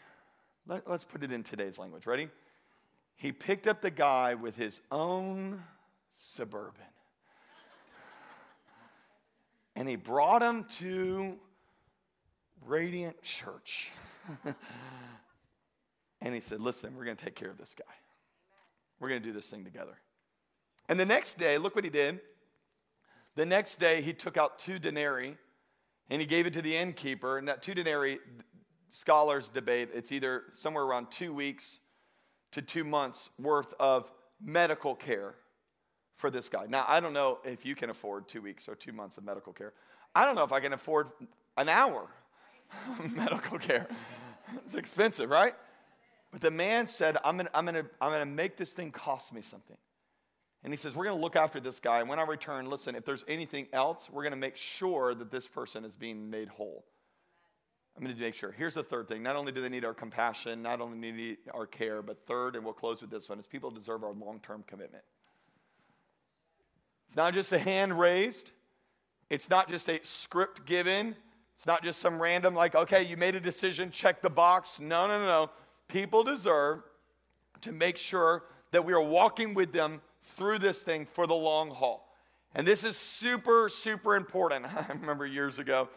Let, 0.65 0.87
us 0.87 1.03
put 1.03 1.21
it 1.21 1.31
in 1.31 1.43
today's 1.43 1.77
language. 1.77 2.07
Ready? 2.07 2.27
He 3.15 3.31
picked 3.31 3.67
up 3.67 3.81
the 3.81 3.91
guy 3.91 4.35
with 4.35 4.57
his 4.57 4.81
own 4.91 5.63
suburban. 6.13 6.81
and 9.75 9.87
he 9.87 9.95
brought 9.95 10.41
him 10.41 10.65
to 10.77 11.37
Radiant 12.65 13.21
Church. 13.21 13.89
and 16.21 16.33
he 16.33 16.41
said, 16.41 16.59
Listen, 16.59 16.95
we're 16.95 17.05
going 17.05 17.17
to 17.17 17.23
take 17.23 17.35
care 17.35 17.49
of 17.49 17.57
this 17.57 17.75
guy. 17.77 17.93
We're 18.99 19.09
going 19.09 19.21
to 19.21 19.27
do 19.27 19.33
this 19.33 19.49
thing 19.49 19.63
together. 19.63 19.97
And 20.87 20.99
the 20.99 21.05
next 21.05 21.37
day, 21.37 21.57
look 21.57 21.75
what 21.75 21.83
he 21.83 21.89
did. 21.89 22.19
The 23.35 23.45
next 23.45 23.79
day, 23.79 24.01
he 24.01 24.13
took 24.13 24.37
out 24.37 24.59
two 24.59 24.79
denarii 24.79 25.37
and 26.09 26.21
he 26.21 26.27
gave 26.27 26.47
it 26.47 26.53
to 26.53 26.61
the 26.61 26.75
innkeeper. 26.75 27.37
And 27.37 27.47
that 27.47 27.61
two 27.61 27.73
denarii, 27.73 28.19
scholars 28.91 29.49
debate, 29.49 29.89
it's 29.93 30.11
either 30.11 30.43
somewhere 30.53 30.83
around 30.83 31.11
two 31.11 31.33
weeks 31.33 31.79
to 32.55 32.61
two 32.61 32.85
months 32.85 33.29
worth 33.37 33.73
of 33.81 34.09
medical 34.41 34.95
care 34.95 35.35
for 36.13 36.31
this 36.31 36.47
guy. 36.47 36.65
Now, 36.69 36.85
I 36.87 37.01
don't 37.01 37.11
know 37.11 37.39
if 37.43 37.65
you 37.65 37.75
can 37.75 37.89
afford 37.89 38.29
two 38.29 38.41
weeks 38.41 38.69
or 38.69 38.75
two 38.75 38.93
months 38.93 39.17
of 39.17 39.25
medical 39.25 39.51
care. 39.51 39.73
I 40.15 40.25
don't 40.25 40.35
know 40.35 40.45
if 40.45 40.53
I 40.53 40.61
can 40.61 40.71
afford 40.71 41.09
an 41.57 41.67
hour 41.67 42.07
of 42.97 43.13
medical 43.15 43.59
care. 43.59 43.89
It's 44.63 44.73
expensive, 44.73 45.29
right? 45.29 45.53
But 46.31 46.39
the 46.39 46.49
man 46.49 46.87
said, 46.87 47.17
I'm 47.25 47.35
gonna, 47.35 47.49
I'm, 47.53 47.65
gonna, 47.65 47.85
I'm 47.99 48.11
gonna 48.11 48.25
make 48.25 48.55
this 48.55 48.71
thing 48.71 48.89
cost 48.89 49.33
me 49.33 49.41
something. 49.41 49.77
And 50.63 50.71
he 50.71 50.77
says, 50.77 50.95
We're 50.95 51.03
gonna 51.03 51.21
look 51.21 51.35
after 51.35 51.59
this 51.59 51.81
guy. 51.81 51.99
And 51.99 52.07
when 52.07 52.19
I 52.19 52.23
return, 52.23 52.69
listen, 52.69 52.95
if 52.95 53.03
there's 53.03 53.25
anything 53.27 53.67
else, 53.73 54.09
we're 54.09 54.23
gonna 54.23 54.37
make 54.37 54.55
sure 54.55 55.13
that 55.13 55.29
this 55.29 55.49
person 55.49 55.83
is 55.83 55.97
being 55.97 56.29
made 56.29 56.47
whole. 56.47 56.85
I'm 57.97 58.03
gonna 58.03 58.15
make 58.15 58.35
sure. 58.35 58.51
Here's 58.51 58.73
the 58.73 58.83
third 58.83 59.07
thing. 59.07 59.23
Not 59.23 59.35
only 59.35 59.51
do 59.51 59.61
they 59.61 59.69
need 59.69 59.85
our 59.85 59.93
compassion, 59.93 60.61
not 60.61 60.81
only 60.81 61.11
need 61.11 61.37
our 61.53 61.65
care, 61.65 62.01
but 62.01 62.25
third, 62.25 62.55
and 62.55 62.65
we'll 62.65 62.73
close 62.73 63.01
with 63.01 63.09
this 63.09 63.29
one, 63.29 63.39
is 63.39 63.47
people 63.47 63.71
deserve 63.71 64.03
our 64.03 64.11
long 64.11 64.39
term 64.43 64.63
commitment. 64.67 65.03
It's 67.07 67.15
not 67.15 67.33
just 67.33 67.53
a 67.53 67.59
hand 67.59 67.97
raised, 67.97 68.51
it's 69.29 69.49
not 69.49 69.69
just 69.69 69.87
a 69.89 69.99
script 70.03 70.65
given, 70.65 71.15
it's 71.55 71.65
not 71.65 71.83
just 71.83 71.99
some 71.99 72.21
random, 72.21 72.53
like, 72.53 72.75
okay, 72.75 73.03
you 73.03 73.15
made 73.15 73.35
a 73.35 73.39
decision, 73.39 73.91
check 73.91 74.21
the 74.21 74.29
box. 74.29 74.79
No, 74.81 75.07
no, 75.07 75.19
no, 75.19 75.25
no. 75.25 75.51
People 75.87 76.23
deserve 76.23 76.81
to 77.61 77.71
make 77.71 77.97
sure 77.97 78.43
that 78.71 78.83
we 78.83 78.91
are 78.91 79.01
walking 79.01 79.53
with 79.53 79.71
them 79.71 80.01
through 80.21 80.59
this 80.59 80.81
thing 80.81 81.05
for 81.05 81.27
the 81.27 81.35
long 81.35 81.69
haul. 81.69 82.13
And 82.55 82.67
this 82.67 82.83
is 82.83 82.97
super, 82.97 83.69
super 83.69 84.15
important. 84.15 84.65
I 84.75 84.85
remember 84.89 85.25
years 85.25 85.59
ago, 85.59 85.89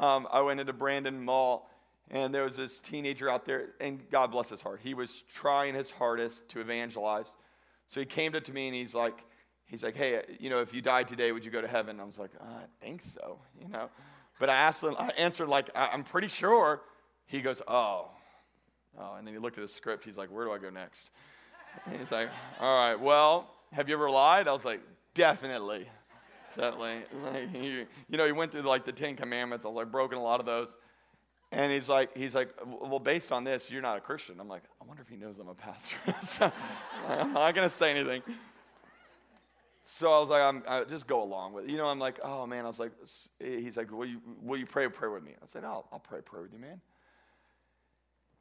um, 0.00 0.26
I 0.32 0.40
went 0.40 0.58
into 0.58 0.72
Brandon 0.72 1.22
Mall, 1.24 1.70
and 2.10 2.34
there 2.34 2.42
was 2.42 2.56
this 2.56 2.80
teenager 2.80 3.30
out 3.30 3.44
there, 3.44 3.68
and 3.80 4.00
God 4.10 4.32
bless 4.32 4.48
his 4.48 4.60
heart. 4.60 4.80
He 4.82 4.94
was 4.94 5.22
trying 5.32 5.74
his 5.74 5.90
hardest 5.90 6.48
to 6.48 6.60
evangelize. 6.60 7.32
So 7.86 8.00
he 8.00 8.06
came 8.06 8.34
up 8.34 8.44
to 8.44 8.52
me 8.52 8.66
and 8.66 8.74
he's 8.74 8.94
like, 8.94 9.18
he's 9.66 9.82
like, 9.82 9.96
hey, 9.96 10.22
you 10.38 10.48
know, 10.48 10.60
if 10.60 10.72
you 10.72 10.80
died 10.80 11.06
today, 11.06 11.32
would 11.32 11.44
you 11.44 11.50
go 11.50 11.60
to 11.60 11.68
heaven? 11.68 12.00
I 12.00 12.04
was 12.04 12.18
like, 12.18 12.30
I 12.40 12.62
think 12.80 13.02
so, 13.02 13.38
you 13.60 13.68
know. 13.68 13.90
But 14.38 14.48
I 14.48 14.54
asked 14.56 14.82
him, 14.82 14.94
I 14.98 15.08
answered 15.18 15.48
like, 15.48 15.70
I'm 15.74 16.02
pretty 16.02 16.28
sure. 16.28 16.82
He 17.26 17.40
goes, 17.40 17.60
oh. 17.68 18.08
Oh, 18.98 19.14
and 19.16 19.26
then 19.26 19.34
he 19.34 19.38
looked 19.38 19.58
at 19.58 19.62
his 19.62 19.72
script. 19.72 20.04
He's 20.04 20.16
like, 20.16 20.30
where 20.30 20.44
do 20.44 20.52
I 20.52 20.58
go 20.58 20.70
next? 20.70 21.10
And 21.86 21.98
he's 21.98 22.10
like, 22.10 22.28
all 22.58 22.78
right, 22.78 22.98
well, 22.98 23.48
have 23.72 23.88
you 23.88 23.94
ever 23.94 24.10
lied? 24.10 24.48
I 24.48 24.52
was 24.52 24.64
like, 24.64 24.80
definitely. 25.14 25.88
Definitely. 26.56 27.02
Like, 27.32 27.54
you, 27.54 27.86
you 28.08 28.18
know, 28.18 28.26
he 28.26 28.32
went 28.32 28.52
through 28.52 28.62
like 28.62 28.84
the 28.84 28.92
Ten 28.92 29.16
Commandments. 29.16 29.64
I 29.64 29.68
was 29.68 29.76
like, 29.76 29.92
broken 29.92 30.18
a 30.18 30.22
lot 30.22 30.40
of 30.40 30.46
those. 30.46 30.76
And 31.52 31.72
he's 31.72 31.88
like, 31.88 32.16
he's 32.16 32.34
like, 32.34 32.54
well, 32.64 33.00
based 33.00 33.32
on 33.32 33.42
this, 33.42 33.70
you're 33.70 33.82
not 33.82 33.96
a 33.96 34.00
Christian. 34.00 34.38
I'm 34.38 34.48
like, 34.48 34.62
I 34.80 34.84
wonder 34.86 35.02
if 35.02 35.08
he 35.08 35.16
knows 35.16 35.38
I'm 35.38 35.48
a 35.48 35.54
pastor. 35.54 35.96
so, 36.22 36.52
I'm 37.08 37.32
not 37.32 37.54
to 37.54 37.68
say 37.68 37.90
anything. 37.90 38.22
So 39.84 40.12
I 40.12 40.20
was 40.20 40.28
like, 40.28 40.42
I'm, 40.42 40.62
I 40.68 40.84
just 40.84 41.08
go 41.08 41.22
along 41.22 41.52
with 41.52 41.64
it. 41.64 41.70
You 41.70 41.76
know, 41.76 41.86
I'm 41.86 41.98
like, 41.98 42.20
oh 42.22 42.46
man, 42.46 42.64
I 42.64 42.68
was 42.68 42.78
like, 42.78 42.92
he's 43.40 43.76
like, 43.76 43.90
will 43.90 44.06
you, 44.06 44.20
will 44.40 44.58
you 44.58 44.66
pray 44.66 44.84
a 44.84 44.90
prayer 44.90 45.10
with 45.10 45.24
me? 45.24 45.32
I 45.42 45.46
said, 45.48 45.64
I'll, 45.64 45.88
I'll 45.92 45.98
pray 45.98 46.20
a 46.20 46.22
prayer 46.22 46.42
with 46.42 46.52
you, 46.52 46.60
man. 46.60 46.80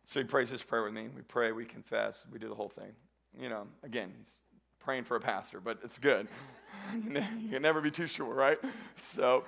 So 0.04 0.20
he 0.20 0.26
prays 0.26 0.50
his 0.50 0.62
prayer 0.62 0.84
with 0.84 0.94
me. 0.94 1.08
We 1.16 1.24
pray, 1.24 1.52
we 1.52 1.66
confess, 1.66 2.28
we 2.32 2.38
do 2.38 2.50
the 2.50 2.56
whole 2.56 2.70
thing. 2.70 2.92
You 3.40 3.50
know, 3.50 3.68
again, 3.84 4.12
he's 4.18 4.42
praying 4.80 5.06
for 5.06 5.18
a 5.18 5.20
pastor, 5.20 5.60
but 5.60 5.80
it's 5.84 5.98
good. 5.98 6.28
you 7.04 7.50
can 7.50 7.62
never 7.62 7.82
be 7.82 7.92
too 7.92 8.08
sure, 8.08 8.34
right? 8.34 8.58
So 8.98 9.44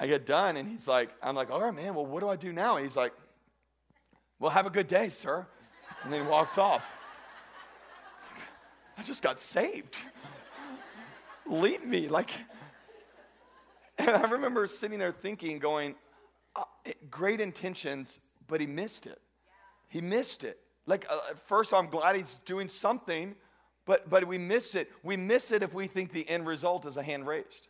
I 0.00 0.06
get 0.06 0.26
done, 0.26 0.56
and 0.56 0.68
he's 0.68 0.88
like, 0.88 1.10
I'm 1.22 1.34
like, 1.34 1.50
all 1.50 1.60
right, 1.60 1.74
man, 1.74 1.94
well, 1.94 2.06
what 2.06 2.20
do 2.20 2.28
I 2.28 2.36
do 2.36 2.52
now? 2.52 2.76
And 2.76 2.84
he's 2.84 2.96
like, 2.96 3.12
well, 4.38 4.50
have 4.50 4.66
a 4.66 4.70
good 4.70 4.88
day, 4.88 5.08
sir. 5.08 5.46
And 6.04 6.12
then 6.12 6.22
he 6.22 6.28
walks 6.28 6.58
off. 6.58 6.90
I 8.96 9.02
just 9.02 9.22
got 9.22 9.38
saved 9.38 9.98
leave 11.48 11.84
me. 11.84 12.08
Like, 12.08 12.30
and 13.98 14.10
I 14.10 14.28
remember 14.28 14.66
sitting 14.66 14.98
there 14.98 15.12
thinking, 15.12 15.58
going, 15.58 15.94
uh, 16.54 16.64
great 17.10 17.40
intentions, 17.40 18.20
but 18.46 18.60
he 18.60 18.66
missed 18.66 19.06
it. 19.06 19.20
He 19.88 20.00
missed 20.00 20.44
it. 20.44 20.58
Like, 20.86 21.06
uh, 21.10 21.34
first, 21.34 21.74
I'm 21.74 21.88
glad 21.88 22.16
he's 22.16 22.38
doing 22.44 22.68
something, 22.68 23.34
but, 23.88 24.10
but 24.10 24.26
we 24.26 24.36
miss 24.36 24.74
it. 24.74 24.92
We 25.02 25.16
miss 25.16 25.50
it 25.50 25.62
if 25.62 25.72
we 25.72 25.86
think 25.86 26.12
the 26.12 26.28
end 26.28 26.46
result 26.46 26.84
is 26.84 26.98
a 26.98 27.02
hand 27.02 27.26
raised. 27.26 27.68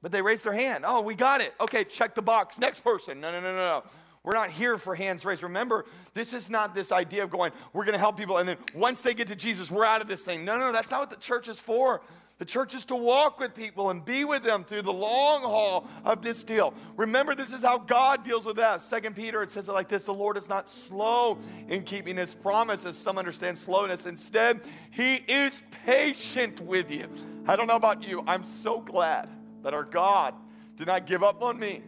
But 0.00 0.10
they 0.10 0.22
raised 0.22 0.42
their 0.42 0.54
hand. 0.54 0.84
Oh, 0.86 1.02
we 1.02 1.14
got 1.14 1.42
it. 1.42 1.52
Okay, 1.60 1.84
check 1.84 2.14
the 2.14 2.22
box. 2.22 2.58
Next 2.58 2.80
person. 2.80 3.20
No, 3.20 3.30
no, 3.30 3.38
no, 3.38 3.52
no, 3.52 3.56
no. 3.56 3.82
We're 4.24 4.32
not 4.32 4.50
here 4.50 4.78
for 4.78 4.94
hands 4.94 5.26
raised. 5.26 5.42
Remember, 5.42 5.84
this 6.14 6.32
is 6.32 6.48
not 6.48 6.74
this 6.74 6.92
idea 6.92 7.24
of 7.24 7.30
going, 7.30 7.52
we're 7.74 7.84
going 7.84 7.92
to 7.92 7.98
help 7.98 8.16
people, 8.16 8.38
and 8.38 8.48
then 8.48 8.56
once 8.74 9.02
they 9.02 9.12
get 9.12 9.28
to 9.28 9.36
Jesus, 9.36 9.70
we're 9.70 9.84
out 9.84 10.00
of 10.00 10.08
this 10.08 10.24
thing. 10.24 10.46
No, 10.46 10.58
no, 10.58 10.68
no, 10.68 10.72
that's 10.72 10.90
not 10.90 11.00
what 11.00 11.10
the 11.10 11.16
church 11.16 11.48
is 11.48 11.60
for. 11.60 12.00
The 12.38 12.44
church 12.44 12.74
is 12.74 12.84
to 12.86 12.96
walk 12.96 13.38
with 13.38 13.54
people 13.54 13.90
and 13.90 14.04
be 14.04 14.24
with 14.24 14.42
them 14.42 14.64
through 14.64 14.82
the 14.82 14.92
long 14.92 15.42
haul 15.42 15.86
of 16.04 16.22
this 16.22 16.42
deal. 16.42 16.74
Remember, 16.96 17.34
this 17.34 17.52
is 17.52 17.62
how 17.62 17.78
God 17.78 18.24
deals 18.24 18.44
with 18.44 18.58
us. 18.58 18.84
Second 18.84 19.14
Peter, 19.14 19.42
it 19.42 19.50
says 19.50 19.68
it 19.68 19.72
like 19.72 19.88
this 19.88 20.04
The 20.04 20.14
Lord 20.14 20.36
is 20.36 20.48
not 20.48 20.68
slow 20.68 21.38
in 21.68 21.84
keeping 21.84 22.16
his 22.16 22.34
promise, 22.34 22.84
as 22.84 22.96
some 22.96 23.18
understand 23.18 23.58
slowness. 23.58 24.06
Instead, 24.06 24.62
he 24.90 25.16
is 25.28 25.62
patient 25.86 26.60
with 26.60 26.90
you. 26.90 27.08
I 27.46 27.54
don't 27.54 27.66
know 27.66 27.76
about 27.76 28.02
you. 28.02 28.24
I'm 28.26 28.44
so 28.44 28.80
glad 28.80 29.28
that 29.62 29.74
our 29.74 29.84
God 29.84 30.34
did 30.76 30.86
not 30.86 31.06
give 31.06 31.22
up 31.22 31.42
on 31.42 31.58
me 31.58 31.82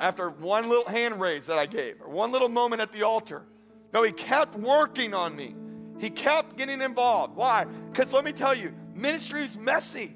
after 0.00 0.30
one 0.30 0.68
little 0.68 0.84
hand 0.84 1.20
raise 1.20 1.46
that 1.46 1.58
I 1.58 1.66
gave, 1.66 2.00
or 2.00 2.08
one 2.08 2.32
little 2.32 2.48
moment 2.48 2.82
at 2.82 2.92
the 2.92 3.02
altar. 3.02 3.44
No, 3.92 4.02
he 4.02 4.12
kept 4.12 4.54
working 4.56 5.14
on 5.14 5.34
me. 5.34 5.54
He 5.98 6.10
kept 6.10 6.56
getting 6.56 6.80
involved. 6.80 7.34
Why? 7.36 7.64
Because 7.64 8.12
let 8.12 8.24
me 8.24 8.32
tell 8.32 8.54
you, 8.54 8.74
ministry 8.98 9.44
is 9.44 9.56
messy. 9.56 10.14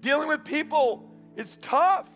Dealing 0.00 0.28
with 0.28 0.44
people 0.44 1.10
is 1.36 1.56
tough. 1.56 2.08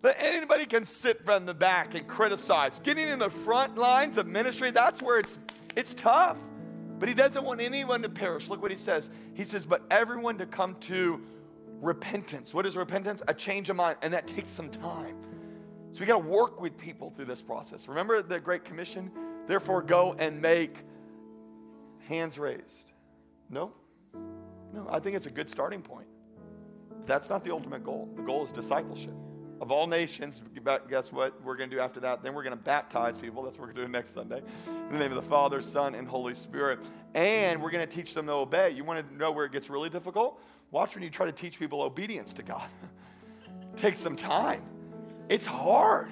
But 0.00 0.16
anybody 0.18 0.64
can 0.64 0.84
sit 0.84 1.24
from 1.24 1.44
the 1.44 1.54
back 1.54 1.94
and 1.94 2.06
criticize. 2.06 2.78
Getting 2.78 3.08
in 3.08 3.18
the 3.18 3.30
front 3.30 3.76
lines 3.76 4.16
of 4.16 4.26
ministry, 4.26 4.70
that's 4.70 5.02
where 5.02 5.18
it's 5.18 5.38
it's 5.74 5.94
tough. 5.94 6.38
But 6.98 7.08
he 7.08 7.14
doesn't 7.14 7.44
want 7.44 7.60
anyone 7.60 8.02
to 8.02 8.08
perish. 8.08 8.48
Look 8.48 8.60
what 8.62 8.70
he 8.70 8.76
says. 8.76 9.10
He 9.34 9.44
says, 9.44 9.64
but 9.64 9.82
everyone 9.90 10.38
to 10.38 10.46
come 10.46 10.74
to 10.80 11.20
repentance. 11.80 12.52
What 12.52 12.66
is 12.66 12.76
repentance? 12.76 13.22
A 13.28 13.34
change 13.34 13.70
of 13.70 13.76
mind, 13.76 13.98
and 14.02 14.12
that 14.12 14.26
takes 14.26 14.50
some 14.50 14.68
time. 14.68 15.16
So 15.92 16.00
we 16.00 16.06
got 16.06 16.20
to 16.20 16.28
work 16.28 16.60
with 16.60 16.76
people 16.76 17.10
through 17.10 17.26
this 17.26 17.40
process. 17.40 17.88
Remember 17.88 18.20
the 18.22 18.40
Great 18.40 18.64
Commission? 18.64 19.10
Therefore, 19.46 19.80
go 19.82 20.14
and 20.18 20.42
make 20.42 20.76
hands 22.08 22.38
raised. 22.38 22.92
No, 23.48 23.72
no, 24.78 24.88
I 24.90 25.00
think 25.00 25.16
it's 25.16 25.26
a 25.26 25.30
good 25.30 25.48
starting 25.48 25.82
point. 25.82 26.06
That's 27.06 27.28
not 27.28 27.42
the 27.42 27.50
ultimate 27.50 27.82
goal. 27.84 28.08
The 28.16 28.22
goal 28.22 28.44
is 28.44 28.52
discipleship 28.52 29.14
of 29.60 29.72
all 29.72 29.86
nations. 29.86 30.42
Guess 30.88 31.12
what 31.12 31.42
we're 31.42 31.56
going 31.56 31.68
to 31.68 31.76
do 31.76 31.80
after 31.80 31.98
that? 32.00 32.22
Then 32.22 32.34
we're 32.34 32.44
going 32.44 32.56
to 32.56 32.62
baptize 32.62 33.18
people. 33.18 33.42
That's 33.42 33.58
what 33.58 33.66
we're 33.66 33.74
doing 33.74 33.90
next 33.90 34.14
Sunday. 34.14 34.42
In 34.66 34.92
the 34.92 34.98
name 34.98 35.10
of 35.10 35.16
the 35.16 35.28
Father, 35.28 35.62
Son, 35.62 35.94
and 35.94 36.06
Holy 36.06 36.34
Spirit. 36.34 36.80
And 37.14 37.60
we're 37.60 37.70
going 37.70 37.86
to 37.86 37.92
teach 37.92 38.14
them 38.14 38.26
to 38.26 38.32
obey. 38.32 38.70
You 38.70 38.84
want 38.84 39.08
to 39.08 39.16
know 39.16 39.32
where 39.32 39.46
it 39.46 39.52
gets 39.52 39.68
really 39.68 39.90
difficult? 39.90 40.40
Watch 40.70 40.94
when 40.94 41.02
you 41.02 41.10
try 41.10 41.26
to 41.26 41.32
teach 41.32 41.58
people 41.58 41.82
obedience 41.82 42.32
to 42.34 42.42
God. 42.42 42.68
takes 43.76 43.98
some 43.98 44.16
time. 44.16 44.62
It's 45.28 45.46
hard. 45.46 46.10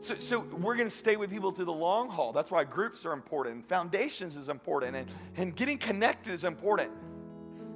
So, 0.00 0.16
so 0.18 0.40
we're 0.40 0.76
going 0.76 0.88
to 0.88 0.94
stay 0.94 1.16
with 1.16 1.28
people 1.28 1.50
through 1.50 1.64
the 1.64 1.72
long 1.72 2.08
haul. 2.08 2.32
That's 2.32 2.50
why 2.50 2.62
groups 2.64 3.04
are 3.04 3.12
important. 3.12 3.68
Foundations 3.68 4.36
is 4.36 4.48
important. 4.48 4.94
And, 4.94 5.10
and 5.36 5.56
getting 5.56 5.76
connected 5.76 6.32
is 6.32 6.44
important. 6.44 6.92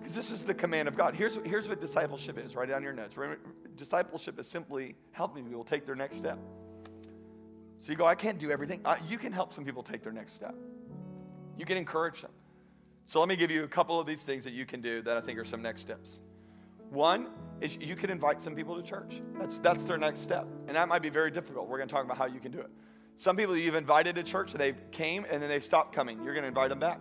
Because 0.02 0.16
this 0.16 0.32
is 0.32 0.42
the 0.42 0.54
command 0.54 0.88
of 0.88 0.96
God. 0.96 1.14
Here's, 1.14 1.38
here's 1.44 1.68
what 1.68 1.80
discipleship 1.80 2.36
is. 2.36 2.56
Write 2.56 2.70
down 2.70 2.82
your 2.82 2.92
notes. 2.92 3.16
Discipleship 3.76 4.38
is 4.40 4.48
simply 4.48 4.96
helping 5.12 5.44
people 5.44 5.62
take 5.62 5.86
their 5.86 5.94
next 5.94 6.16
step. 6.16 6.38
So 7.78 7.92
you 7.92 7.96
go, 7.96 8.04
I 8.04 8.16
can't 8.16 8.38
do 8.38 8.50
everything. 8.50 8.84
You 9.08 9.16
can 9.16 9.32
help 9.32 9.52
some 9.52 9.64
people 9.64 9.82
take 9.82 10.02
their 10.02 10.12
next 10.12 10.32
step. 10.32 10.56
You 11.56 11.64
can 11.64 11.76
encourage 11.76 12.20
them. 12.20 12.32
So 13.06 13.20
let 13.20 13.28
me 13.28 13.36
give 13.36 13.50
you 13.50 13.62
a 13.62 13.68
couple 13.68 14.00
of 14.00 14.06
these 14.06 14.24
things 14.24 14.42
that 14.42 14.52
you 14.52 14.66
can 14.66 14.80
do 14.80 15.02
that 15.02 15.16
I 15.16 15.20
think 15.20 15.38
are 15.38 15.44
some 15.44 15.62
next 15.62 15.82
steps. 15.82 16.20
One 16.90 17.28
is 17.60 17.76
you 17.76 17.94
can 17.94 18.10
invite 18.10 18.42
some 18.42 18.56
people 18.56 18.74
to 18.74 18.82
church. 18.82 19.20
That's, 19.38 19.58
that's 19.58 19.84
their 19.84 19.98
next 19.98 20.20
step. 20.20 20.48
And 20.66 20.76
that 20.76 20.88
might 20.88 21.02
be 21.02 21.10
very 21.10 21.30
difficult. 21.30 21.68
We're 21.68 21.78
going 21.78 21.88
to 21.88 21.94
talk 21.94 22.04
about 22.04 22.18
how 22.18 22.26
you 22.26 22.40
can 22.40 22.50
do 22.50 22.58
it. 22.58 22.70
Some 23.18 23.36
people 23.36 23.56
you've 23.56 23.76
invited 23.76 24.16
to 24.16 24.24
church, 24.24 24.52
they 24.52 24.74
came 24.90 25.26
and 25.30 25.40
then 25.40 25.48
they 25.48 25.60
stopped 25.60 25.94
coming. 25.94 26.22
You're 26.24 26.34
going 26.34 26.42
to 26.42 26.48
invite 26.48 26.70
them 26.70 26.80
back 26.80 26.98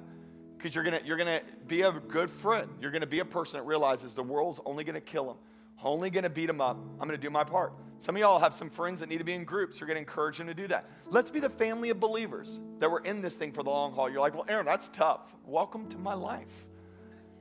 because 0.61 0.75
you're 0.75 0.83
to 0.83 1.01
you're 1.05 1.17
to 1.17 1.41
be 1.67 1.81
a 1.81 1.91
good 1.91 2.29
friend. 2.29 2.69
You're 2.79 2.91
to 2.91 3.07
be 3.07 3.19
a 3.19 3.25
person 3.25 3.59
that 3.59 3.63
realizes 3.63 4.13
the 4.13 4.23
world's 4.23 4.59
only 4.65 4.83
to 4.83 5.01
kill 5.01 5.25
them, 5.25 5.37
only 5.83 6.11
to 6.11 6.29
beat 6.29 6.47
them 6.47 6.61
up. 6.61 6.77
I'm 6.99 7.09
to 7.09 7.17
do 7.17 7.29
my 7.29 7.43
part. 7.43 7.73
Some 7.99 8.15
of 8.15 8.19
y'all 8.19 8.39
have 8.39 8.53
some 8.53 8.69
friends 8.69 8.99
that 8.99 9.09
need 9.09 9.19
to 9.19 9.23
be 9.23 9.33
in 9.33 9.43
groups. 9.43 9.79
You're 9.79 9.87
to 9.87 9.97
encourage 9.97 10.37
them 10.39 10.47
to 10.47 10.53
do 10.53 10.67
that. 10.67 10.85
Let's 11.07 11.29
be 11.29 11.39
the 11.39 11.49
family 11.49 11.91
of 11.91 11.99
believers 11.99 12.59
that 12.79 12.89
were 12.89 13.01
in 13.01 13.21
this 13.21 13.35
thing 13.35 13.51
for 13.51 13.61
the 13.61 13.69
long 13.69 13.93
haul. 13.93 14.09
You're 14.09 14.21
like, 14.21 14.33
well, 14.33 14.45
Aaron, 14.47 14.65
that's 14.65 14.89
tough. 14.89 15.35
Welcome 15.45 15.87
to 15.89 15.97
my 15.99 16.15
life. 16.15 16.67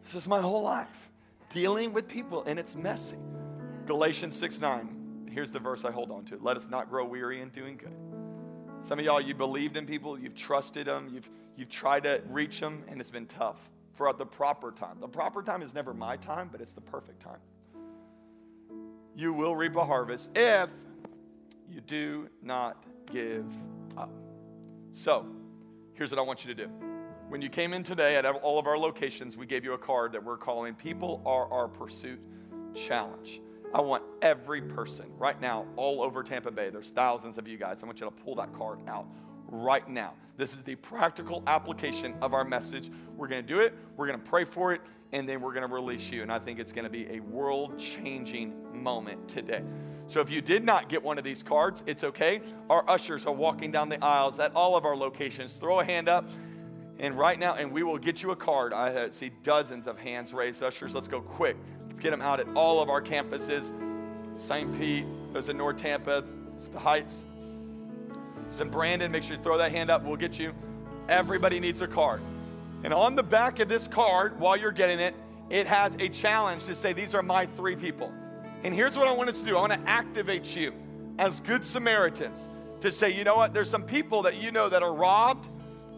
This 0.04 0.14
is 0.14 0.28
my 0.28 0.40
whole 0.40 0.62
life 0.62 1.11
dealing 1.50 1.92
with 1.92 2.09
people, 2.09 2.44
and 2.44 2.59
it's 2.59 2.76
messy. 2.76 3.16
Galatians 3.87 4.38
6 4.38 4.61
9. 4.61 5.28
Here's 5.33 5.52
the 5.52 5.61
verse 5.61 5.85
I 5.85 5.90
hold 5.90 6.11
on 6.11 6.24
to. 6.26 6.38
Let 6.40 6.56
us 6.56 6.68
not 6.68 6.90
grow 6.90 7.06
weary 7.06 7.40
in 7.40 7.50
doing 7.50 7.76
good. 7.76 8.19
Some 8.82 8.98
of 8.98 9.04
y'all, 9.04 9.20
you 9.20 9.34
believed 9.34 9.76
in 9.76 9.86
people, 9.86 10.18
you've 10.18 10.34
trusted 10.34 10.86
them, 10.86 11.10
you've, 11.12 11.30
you've 11.56 11.68
tried 11.68 12.04
to 12.04 12.22
reach 12.28 12.60
them, 12.60 12.82
and 12.88 13.00
it's 13.00 13.10
been 13.10 13.26
tough 13.26 13.70
for 13.94 14.08
at 14.08 14.18
the 14.18 14.26
proper 14.26 14.72
time. 14.72 14.96
The 15.00 15.08
proper 15.08 15.42
time 15.42 15.62
is 15.62 15.74
never 15.74 15.92
my 15.92 16.16
time, 16.16 16.48
but 16.50 16.60
it's 16.60 16.72
the 16.72 16.80
perfect 16.80 17.20
time. 17.20 17.38
You 19.14 19.32
will 19.32 19.54
reap 19.54 19.76
a 19.76 19.84
harvest 19.84 20.30
if 20.34 20.70
you 21.70 21.80
do 21.82 22.28
not 22.42 22.82
give 23.12 23.44
up. 23.96 24.10
So, 24.92 25.26
here's 25.92 26.10
what 26.10 26.18
I 26.18 26.22
want 26.22 26.44
you 26.44 26.54
to 26.54 26.66
do. 26.66 26.70
When 27.28 27.42
you 27.42 27.50
came 27.50 27.74
in 27.74 27.84
today 27.84 28.16
at 28.16 28.24
all 28.24 28.58
of 28.58 28.66
our 28.66 28.78
locations, 28.78 29.36
we 29.36 29.46
gave 29.46 29.62
you 29.62 29.74
a 29.74 29.78
card 29.78 30.12
that 30.12 30.24
we're 30.24 30.38
calling 30.38 30.74
People 30.74 31.22
Are 31.24 31.46
Our 31.52 31.68
Pursuit 31.68 32.20
Challenge. 32.74 33.40
I 33.72 33.80
want 33.80 34.02
every 34.20 34.61
person 34.61 35.06
right 35.16 35.40
now, 35.40 35.66
all 35.76 36.02
over 36.02 36.22
Tampa 36.22 36.50
Bay, 36.50 36.70
there's 36.70 36.90
thousands 36.90 37.38
of 37.38 37.46
you 37.46 37.56
guys. 37.56 37.83
I 37.83 37.87
want 37.87 38.00
you 38.00 38.06
to 38.06 38.11
pull 38.11 38.35
that 38.37 38.52
card 38.52 38.80
out 38.88 39.06
right 39.46 39.88
now. 39.88 40.14
This 40.37 40.54
is 40.54 40.64
the 40.64 40.74
practical 40.74 41.42
application 41.46 42.14
of 42.20 42.35
our 42.35 42.44
message. 42.44 42.90
We're 43.16 43.28
going 43.28 43.46
to 43.46 43.54
do 43.54 43.61
it, 43.61 43.74
we're 43.96 44.06
going 44.06 44.18
to 44.18 44.28
pray 44.28 44.44
for 44.44 44.72
it, 44.72 44.80
and 45.12 45.28
then 45.28 45.40
we're 45.40 45.52
going 45.52 45.68
to 45.68 45.72
release 45.72 46.11
you. 46.11 46.22
And 46.22 46.33
I 46.33 46.38
think 46.38 46.59
it's 46.59 46.72
going 46.72 46.85
to 46.85 46.90
be 46.90 47.09
a 47.11 47.20
world 47.20 47.78
changing 47.78 48.54
moment 48.72 49.28
today. 49.28 49.62
So 50.09 50.20
if 50.20 50.30
you 50.30 50.40
did 50.40 50.64
not 50.64 50.88
get 50.88 51.00
one 51.00 51.18
of 51.18 51.24
these 51.24 51.42
cards, 51.42 51.85
it's 51.87 52.02
okay. 52.02 52.40
Our 52.68 52.88
ushers 52.88 53.26
are 53.26 53.35
walking 53.35 53.70
down 53.70 53.88
the 53.88 54.02
aisles 54.04 54.40
at 54.40 54.52
all 54.56 54.76
of 54.76 54.85
our 54.85 54.96
locations. 54.96 55.54
Throw 55.54 55.78
a 55.78 55.85
hand 55.85 56.09
up 56.09 56.28
and 56.98 57.16
right 57.16 57.38
now, 57.38 57.54
and 57.54 57.70
we 57.70 57.83
will 57.85 57.98
get 57.98 58.22
you 58.22 58.33
a 58.33 58.37
card. 58.37 58.72
I 58.72 59.11
see 59.11 59.30
dozens 59.42 59.87
of 59.87 59.98
hands 59.98 60.35
raised. 60.35 60.62
Ushers, 60.62 60.94
let's 60.94 61.09
go 61.09 61.20
quick. 61.20 61.56
Get 62.00 62.10
them 62.10 62.22
out 62.22 62.40
at 62.40 62.48
all 62.54 62.82
of 62.82 62.88
our 62.88 63.02
campuses. 63.02 63.72
St. 64.36 64.76
Pete, 64.78 65.04
those 65.32 65.48
in 65.48 65.58
North 65.58 65.76
Tampa, 65.76 66.24
the 66.72 66.78
Heights. 66.78 67.24
Those 68.50 68.60
in 68.60 68.70
Brandon, 68.70 69.12
make 69.12 69.22
sure 69.22 69.36
you 69.36 69.42
throw 69.42 69.58
that 69.58 69.70
hand 69.70 69.90
up. 69.90 70.02
We'll 70.02 70.16
get 70.16 70.38
you. 70.38 70.54
Everybody 71.08 71.60
needs 71.60 71.82
a 71.82 71.86
card. 71.86 72.20
And 72.84 72.94
on 72.94 73.14
the 73.14 73.22
back 73.22 73.58
of 73.60 73.68
this 73.68 73.86
card, 73.86 74.38
while 74.40 74.56
you're 74.56 74.72
getting 74.72 74.98
it, 74.98 75.14
it 75.50 75.66
has 75.66 75.94
a 76.00 76.08
challenge 76.08 76.64
to 76.66 76.74
say, 76.74 76.92
These 76.92 77.14
are 77.14 77.22
my 77.22 77.44
three 77.44 77.76
people. 77.76 78.12
And 78.64 78.74
here's 78.74 78.96
what 78.96 79.08
I 79.08 79.12
want 79.12 79.28
us 79.28 79.40
to 79.40 79.46
do 79.46 79.56
I 79.56 79.60
want 79.60 79.72
to 79.72 79.88
activate 79.88 80.56
you 80.56 80.72
as 81.18 81.40
good 81.40 81.64
Samaritans 81.64 82.48
to 82.80 82.90
say, 82.90 83.10
You 83.10 83.24
know 83.24 83.36
what? 83.36 83.52
There's 83.52 83.68
some 83.68 83.82
people 83.82 84.22
that 84.22 84.42
you 84.42 84.52
know 84.52 84.68
that 84.68 84.82
are 84.82 84.94
robbed, 84.94 85.48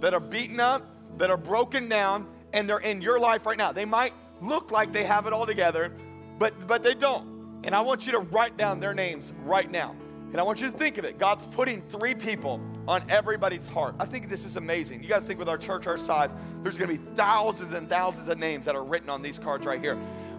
that 0.01 0.15
are 0.15 0.21
beaten 0.21 0.59
up, 0.59 0.85
that 1.19 1.31
are 1.31 1.37
broken 1.37 1.89
down 1.89 2.27
and 2.53 2.69
they're 2.69 2.79
in 2.79 3.01
your 3.01 3.19
life 3.19 3.47
right 3.47 3.57
now. 3.57 3.73
They 3.73 3.85
might 3.85 4.13
look 4.43 4.71
like 4.71 4.93
they 4.93 5.05
have 5.05 5.27
it 5.27 5.33
all 5.33 5.47
together, 5.47 5.93
but, 6.39 6.67
but 6.67 6.83
they 6.83 6.95
don't. 6.95 7.61
And 7.65 7.75
I 7.75 7.81
want 7.81 8.07
you 8.07 8.13
to 8.13 8.19
write 8.19 8.57
down 8.57 8.81
their 8.81 8.95
names 8.95 9.33
right 9.45 9.71
now. 9.71 9.95
And 10.31 10.41
I 10.41 10.43
want 10.43 10.61
you 10.61 10.71
to 10.71 10.77
think 10.77 10.99
of 10.99 11.05
it. 11.05 11.19
God's 11.19 11.47
putting 11.47 11.83
three 11.83 12.15
people 12.15 12.61
on 12.89 13.03
everybody's 13.11 13.67
heart. 13.67 13.95
I 14.01 14.07
think 14.07 14.29
this 14.29 14.45
is 14.45 14.57
amazing. 14.57 15.03
You 15.03 15.09
got 15.09 15.21
to 15.21 15.27
think 15.27 15.39
with 15.39 15.49
our 15.49 15.59
church 15.59 15.87
our 15.87 15.99
size, 15.99 16.35
there's 16.63 16.79
going 16.79 16.91
to 16.91 16.97
be 16.97 17.15
thousands 17.15 17.75
and 17.75 17.89
thousands 17.89 18.29
of 18.29 18.39
names 18.39 18.65
that 18.65 18.75
are 18.75 18.83
written 18.83 19.11
on 19.11 19.23
these 19.23 19.39
cards 19.39 19.67
right 19.67 19.81
here. 19.81 19.99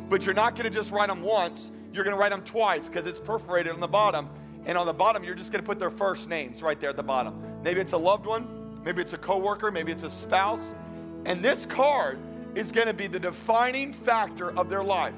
But 0.10 0.26
you're 0.26 0.36
not 0.36 0.56
going 0.56 0.66
to 0.66 0.72
just 0.72 0.92
write 0.92 1.10
them 1.10 1.22
once, 1.22 1.72
you're 1.94 2.04
going 2.04 2.16
to 2.16 2.20
write 2.20 2.32
them 2.32 2.44
twice 2.44 2.90
because 2.90 3.06
it's 3.06 3.20
perforated 3.20 3.72
on 3.72 3.80
the 3.80 3.88
bottom. 3.88 4.28
And 4.66 4.78
on 4.78 4.86
the 4.86 4.94
bottom, 4.94 5.24
you're 5.24 5.36
just 5.36 5.52
going 5.52 5.64
to 5.64 5.68
put 5.68 5.78
their 5.78 5.92
first 5.92 6.28
names 6.28 6.64
right 6.64 6.80
there 6.80 6.90
at 6.90 6.96
the 6.96 7.04
bottom. 7.04 7.62
Maybe 7.64 7.80
it's 7.80 7.92
a 7.92 7.98
loved 7.98 8.26
one, 8.26 8.64
Maybe 8.84 9.02
it's 9.02 9.14
a 9.14 9.18
coworker, 9.18 9.72
maybe 9.72 9.92
it's 9.92 10.04
a 10.04 10.10
spouse. 10.10 10.76
And 11.26 11.42
this 11.42 11.66
card 11.66 12.20
is 12.56 12.72
going 12.72 12.88
to 12.88 12.94
be 12.94 13.08
the 13.08 13.20
defining 13.20 13.94
factor 13.94 14.58
of 14.58 14.70
their 14.70 14.84
life. 14.84 15.18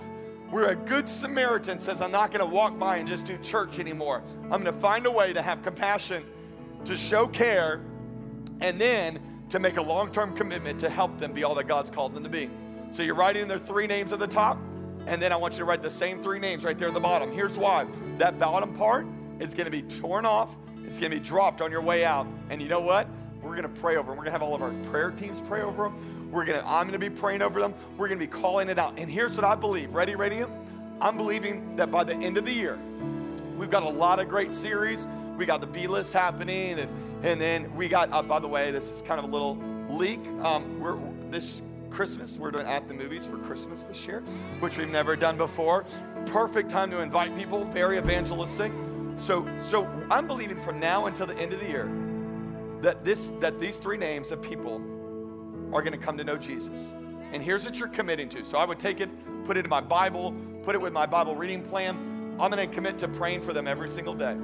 Where 0.49 0.67
a 0.69 0.75
good 0.75 1.09
Samaritan 1.09 1.79
says, 1.79 2.01
I'm 2.01 2.11
not 2.11 2.31
going 2.31 2.47
to 2.47 2.53
walk 2.53 2.77
by 2.77 2.97
and 2.97 3.07
just 3.07 3.25
do 3.25 3.37
church 3.39 3.79
anymore. 3.79 4.21
I'm 4.43 4.63
going 4.63 4.65
to 4.65 4.73
find 4.73 5.05
a 5.05 5.11
way 5.11 5.33
to 5.33 5.41
have 5.41 5.63
compassion, 5.63 6.23
to 6.85 6.95
show 6.95 7.27
care, 7.27 7.81
and 8.61 8.79
then 8.79 9.19
to 9.49 9.59
make 9.59 9.77
a 9.77 9.81
long 9.81 10.11
term 10.11 10.35
commitment 10.35 10.79
to 10.79 10.89
help 10.89 11.17
them 11.19 11.33
be 11.33 11.43
all 11.43 11.55
that 11.55 11.67
God's 11.67 11.89
called 11.89 12.13
them 12.13 12.23
to 12.23 12.29
be. 12.29 12.49
So 12.91 13.03
you're 13.03 13.15
writing 13.15 13.47
their 13.47 13.59
three 13.59 13.87
names 13.87 14.13
at 14.13 14.19
the 14.19 14.27
top, 14.27 14.57
and 15.07 15.21
then 15.21 15.33
I 15.33 15.35
want 15.35 15.55
you 15.55 15.59
to 15.59 15.65
write 15.65 15.81
the 15.81 15.89
same 15.89 16.21
three 16.21 16.39
names 16.39 16.63
right 16.63 16.77
there 16.77 16.87
at 16.87 16.93
the 16.93 16.99
bottom. 16.99 17.31
Here's 17.31 17.57
why 17.57 17.87
that 18.17 18.39
bottom 18.39 18.73
part 18.73 19.05
is 19.39 19.53
going 19.53 19.65
to 19.65 19.71
be 19.71 19.81
torn 19.81 20.25
off, 20.25 20.55
it's 20.83 20.99
going 20.99 21.11
to 21.11 21.17
be 21.17 21.23
dropped 21.23 21.61
on 21.61 21.71
your 21.71 21.81
way 21.81 22.05
out. 22.05 22.27
And 22.49 22.61
you 22.61 22.69
know 22.69 22.79
what? 22.79 23.07
We're 23.41 23.55
going 23.55 23.63
to 23.63 23.81
pray 23.81 23.97
over 23.97 24.07
them. 24.07 24.17
We're 24.17 24.23
going 24.23 24.27
to 24.27 24.31
have 24.31 24.41
all 24.41 24.55
of 24.55 24.61
our 24.61 24.73
prayer 24.89 25.11
teams 25.11 25.41
pray 25.41 25.61
over 25.61 25.83
them. 25.83 26.14
We're 26.35 26.43
to, 26.43 26.67
I'm 26.67 26.91
to 26.91 26.99
be 26.99 27.09
praying 27.09 27.41
over 27.41 27.61
them. 27.61 27.73
We're 27.95 28.09
to 28.09 28.15
be 28.17 28.27
calling 28.27 28.67
it 28.67 28.77
out. 28.77 28.95
And 28.97 29.09
here's 29.09 29.37
what 29.37 29.45
I 29.45 29.55
believe. 29.55 29.93
Ready, 29.93 30.15
ready? 30.15 30.43
I'm 30.99 31.15
believing 31.15 31.77
that 31.77 31.89
by 31.89 32.03
the 32.03 32.13
end 32.13 32.37
of 32.37 32.43
the 32.43 32.51
year, 32.51 32.77
we've 33.57 33.69
got 33.69 33.83
a 33.83 33.89
lot 33.89 34.19
of 34.19 34.27
great 34.27 34.53
series. 34.53 35.07
We 35.37 35.45
got 35.45 35.61
the 35.61 35.67
B 35.67 35.87
list 35.87 36.11
happening, 36.11 36.77
and, 36.77 36.91
and 37.23 37.39
then 37.39 37.73
we 37.73 37.87
got, 37.87 38.11
uh, 38.11 38.21
by 38.21 38.39
the 38.39 38.49
way, 38.49 38.69
this 38.71 38.91
is 38.91 39.01
kind 39.01 39.17
of 39.17 39.23
a 39.23 39.29
little 39.29 39.57
leak. 39.87 40.19
Um, 40.41 40.77
we're, 40.81 40.97
this 41.31 41.61
Christmas, 41.89 42.37
we're 42.37 42.51
doing 42.51 42.67
at 42.67 42.85
the 42.89 42.93
movies 42.93 43.25
for 43.25 43.37
Christmas 43.37 43.83
this 43.83 44.05
year, 44.05 44.19
which 44.59 44.77
we've 44.77 44.89
never 44.89 45.15
done 45.15 45.37
before. 45.37 45.85
Perfect 46.25 46.69
time 46.69 46.91
to 46.91 46.99
invite 46.99 47.33
people, 47.37 47.63
very 47.63 47.97
evangelistic. 47.97 48.73
So, 49.15 49.47
so 49.61 49.89
I'm 50.11 50.27
believing 50.27 50.59
from 50.59 50.81
now 50.81 51.05
until 51.05 51.27
the 51.27 51.37
end 51.37 51.53
of 51.53 51.61
the 51.61 51.67
year 51.67 51.89
that 52.81 53.05
this 53.05 53.31
that 53.39 53.57
these 53.57 53.77
three 53.77 53.97
names 53.97 54.31
of 54.31 54.41
people 54.41 54.81
are 55.75 55.81
going 55.81 55.91
to 55.91 55.99
come 55.99 56.17
to 56.17 56.23
know 56.23 56.37
Jesus. 56.37 56.93
And 57.33 57.43
here's 57.43 57.65
what 57.65 57.77
you're 57.77 57.89
committing 57.89 58.29
to. 58.29 58.45
So 58.45 58.57
I 58.57 58.65
would 58.65 58.79
take 58.79 59.01
it, 59.01 59.09
put 59.43 59.57
it 59.57 59.65
in 59.65 59.69
my 59.69 59.81
Bible, 59.81 60.33
put 60.63 60.73
it 60.73 60.79
with 60.79 60.93
my 60.93 61.05
Bible 61.05 61.35
reading 61.35 61.61
plan. 61.61 61.97
I'm 62.39 62.49
going 62.49 62.67
to 62.67 62.73
commit 62.73 62.97
to 62.99 63.09
praying 63.09 63.41
for 63.41 63.51
them 63.51 63.67
every 63.67 63.89
single 63.89 64.13
day. 64.13 64.35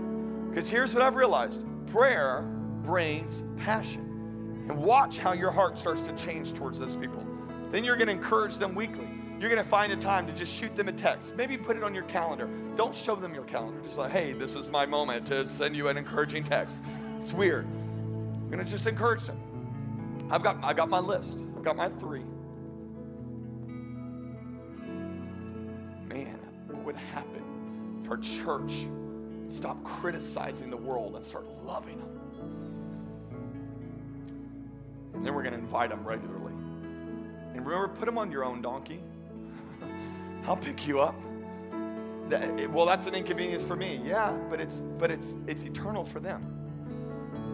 Because 0.50 0.68
here's 0.68 0.94
what 0.94 1.02
I've 1.02 1.16
realized 1.16 1.64
prayer 1.88 2.42
brings 2.84 3.44
passion. 3.56 4.66
And 4.68 4.78
watch 4.78 5.20
how 5.20 5.32
your 5.32 5.52
heart 5.52 5.80
starts 5.80 6.02
to 6.02 6.14
change 6.18 6.54
towards 6.54 6.78
those 6.78 6.98
people. 6.98 7.26
Then 7.72 7.86
you're 7.86 7.96
going 7.96 8.08
to 8.08 8.14
encourage 8.14 8.58
them 8.58 8.76
weekly. 8.76 9.08
You're 9.40 9.50
going 9.50 9.64
to 9.64 9.70
find 9.70 9.94
a 9.94 9.96
time 9.96 10.28
to 10.28 10.34
just 10.34 10.54
shoot 10.54 10.76
them 10.76 10.90
a 10.90 10.92
text. 10.92 11.36
Maybe 11.38 11.58
put 11.58 11.78
it 11.78 11.84
on 11.84 11.96
your 11.96 12.04
calendar. 12.04 12.50
Don't 12.76 12.94
show 12.94 13.16
them 13.16 13.34
your 13.34 13.46
calendar. 13.46 13.82
Just 13.82 13.98
like, 13.98 14.12
hey, 14.12 14.34
this 14.34 14.54
is 14.54 14.70
my 14.70 14.86
moment 14.86 15.26
to 15.28 15.48
send 15.48 15.78
you 15.78 15.88
an 15.88 15.96
encouraging 15.98 16.44
text. 16.44 16.84
It's 17.22 17.32
weird. 17.32 17.66
I'm 17.66 18.50
going 18.52 18.64
to 18.64 18.70
just 18.70 18.86
encourage 18.86 19.24
them. 19.24 19.40
I've 20.32 20.44
got, 20.44 20.64
I've 20.64 20.78
got 20.78 20.90
my 20.90 21.00
list. 21.00 21.44
I've 21.58 21.64
got 21.64 21.76
my 21.76 21.90
three. 21.90 22.24
Man, 26.08 26.40
what 26.68 26.86
would 26.86 26.96
happen 26.96 28.00
if 28.02 28.10
our 28.10 28.18
church 28.18 28.72
stopped 29.48 29.84
criticizing 29.84 30.70
the 30.70 30.78
world 30.78 31.16
and 31.16 31.24
start 31.24 31.46
loving 31.66 31.98
them? 31.98 32.08
And 35.14 35.26
then 35.26 35.34
we're 35.36 35.44
going 35.44 35.54
to 35.54 35.60
invite 35.60 35.90
them 35.90 36.06
regularly. 36.06 36.54
And 36.54 37.66
remember, 37.66 37.90
put 37.90 38.06
them 38.06 38.18
on 38.18 38.32
your 38.32 38.46
own 38.46 38.62
donkey. 38.62 39.02
I'll 40.46 40.56
pick 40.56 40.88
you 40.88 41.02
up. 41.02 41.16
well, 42.70 42.86
that's 42.86 43.06
an 43.06 43.16
inconvenience 43.16 43.66
for 43.66 43.76
me. 43.76 44.02
Yeah, 44.06 44.32
but 44.50 44.62
it's 44.62 44.78
but 44.98 45.12
it's 45.12 45.36
it's 45.46 45.64
eternal 45.64 46.06
for 46.06 46.22
them. 46.22 46.61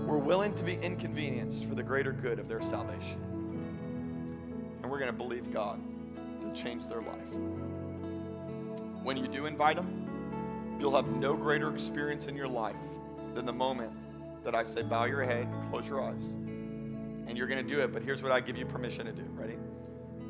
We're 0.08 0.18
willing 0.18 0.54
to 0.54 0.64
be 0.64 0.76
inconvenienced 0.76 1.66
for 1.66 1.76
the 1.76 1.84
greater 1.84 2.14
good 2.14 2.40
of 2.40 2.48
their 2.48 2.62
salvation. 2.62 3.20
And 4.82 4.90
we're 4.90 5.00
going 5.00 5.12
to 5.12 5.18
believe 5.18 5.52
God 5.52 5.82
to 6.42 6.54
change 6.54 6.88
their 6.88 7.02
life. 7.02 7.34
When 9.04 9.18
you 9.18 9.28
do 9.28 9.48
invite 9.48 9.76
them, 9.76 10.78
you'll 10.80 10.96
have 10.96 11.10
no 11.10 11.36
greater 11.36 11.74
experience 11.74 12.28
in 12.28 12.38
your 12.38 12.48
life 12.48 12.78
than 13.36 13.46
the 13.46 13.52
moment 13.52 13.92
that 14.46 14.56
I 14.56 14.64
say, 14.64 14.82
bow 14.82 15.04
your 15.04 15.26
head, 15.26 15.46
close 15.70 15.86
your 15.86 16.02
eyes. 16.02 16.24
And 16.24 17.38
you're 17.38 17.48
going 17.48 17.68
to 17.68 17.76
do 17.76 17.82
it, 17.82 17.92
but 17.92 18.02
here's 18.02 18.24
what 18.24 18.32
I 18.32 18.40
give 18.40 18.56
you 18.56 18.66
permission 18.66 19.08
to 19.08 19.12
do. 19.12 19.26
Ready? 19.34 19.58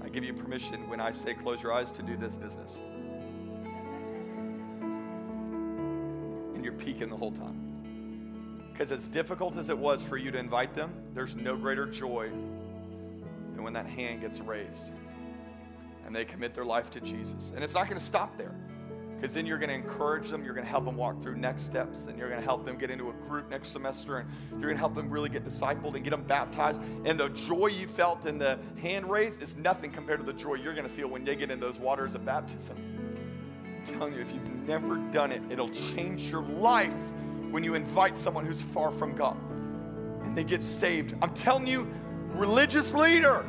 I 0.01 0.09
give 0.09 0.23
you 0.23 0.33
permission 0.33 0.89
when 0.89 0.99
I 0.99 1.11
say 1.11 1.35
close 1.35 1.61
your 1.61 1.71
eyes 1.71 1.91
to 1.91 2.01
do 2.01 2.17
this 2.17 2.35
business. 2.35 2.79
And 6.55 6.63
you're 6.63 6.73
peeking 6.73 7.09
the 7.09 7.17
whole 7.17 7.31
time. 7.31 7.66
Because 8.77 8.91
as 8.91 9.07
difficult 9.07 9.57
as 9.57 9.69
it 9.69 9.77
was 9.77 10.03
for 10.03 10.17
you 10.17 10.29
to 10.29 10.37
invite 10.37 10.75
them, 10.75 10.93
there's 11.15 11.35
no 11.35 11.57
greater 11.57 11.87
joy 11.87 12.29
than 12.29 13.63
when 13.63 13.73
that 13.73 13.87
hand 13.87 14.21
gets 14.21 14.39
raised 14.39 14.91
and 16.05 16.15
they 16.15 16.23
commit 16.23 16.53
their 16.53 16.63
life 16.63 16.91
to 16.91 17.01
Jesus. 17.01 17.51
And 17.55 17.63
it's 17.63 17.73
not 17.73 17.87
going 17.87 17.99
to 17.99 18.05
stop 18.05 18.37
there. 18.37 18.55
Because 19.15 19.33
then 19.33 19.47
you're 19.47 19.57
going 19.57 19.69
to 19.69 19.75
encourage 19.75 20.29
them, 20.29 20.43
you're 20.43 20.53
going 20.53 20.63
to 20.63 20.69
help 20.69 20.85
them 20.85 20.95
walk 20.95 21.23
through 21.23 21.37
next 21.37 21.63
steps, 21.63 22.05
and 22.05 22.19
you're 22.19 22.29
going 22.29 22.39
to 22.39 22.45
help 22.45 22.67
them 22.67 22.77
get 22.77 22.91
into 22.91 23.09
a 23.09 23.13
group 23.27 23.49
next 23.49 23.69
semester, 23.69 24.19
and 24.19 24.29
you're 24.51 24.69
going 24.69 24.75
to 24.75 24.79
help 24.79 24.93
them 24.93 25.09
really 25.09 25.27
get 25.27 25.43
discipled 25.43 25.95
and 25.95 26.03
get 26.03 26.11
them 26.11 26.23
baptized. 26.23 26.79
And 27.03 27.19
the 27.19 27.29
joy 27.29 27.67
you 27.67 27.87
felt 27.87 28.27
in 28.27 28.37
the 28.37 28.59
hand 28.79 29.09
raise 29.09 29.39
is 29.39 29.57
nothing 29.57 29.91
compared 29.91 30.19
to 30.19 30.25
the 30.25 30.33
joy 30.33 30.53
you're 30.53 30.75
going 30.75 30.87
to 30.87 30.93
feel 30.93 31.07
when 31.07 31.23
they 31.23 31.35
get 31.35 31.49
in 31.49 31.59
those 31.59 31.79
waters 31.79 32.13
of 32.13 32.23
baptism. 32.25 32.77
I'm 33.65 33.85
telling 33.85 34.13
you, 34.13 34.21
if 34.21 34.31
you've 34.31 34.67
never 34.67 34.97
done 35.11 35.31
it, 35.31 35.41
it'll 35.49 35.69
change 35.69 36.29
your 36.29 36.43
life 36.43 36.95
when 37.51 37.63
you 37.63 37.75
invite 37.75 38.17
someone 38.17 38.45
who's 38.45 38.61
far 38.61 38.91
from 38.91 39.15
God 39.15 39.37
and 40.23 40.35
they 40.35 40.43
get 40.43 40.63
saved. 40.63 41.15
I'm 41.21 41.33
telling 41.33 41.67
you, 41.67 41.87
religious 42.33 42.93
leader, 42.93 43.45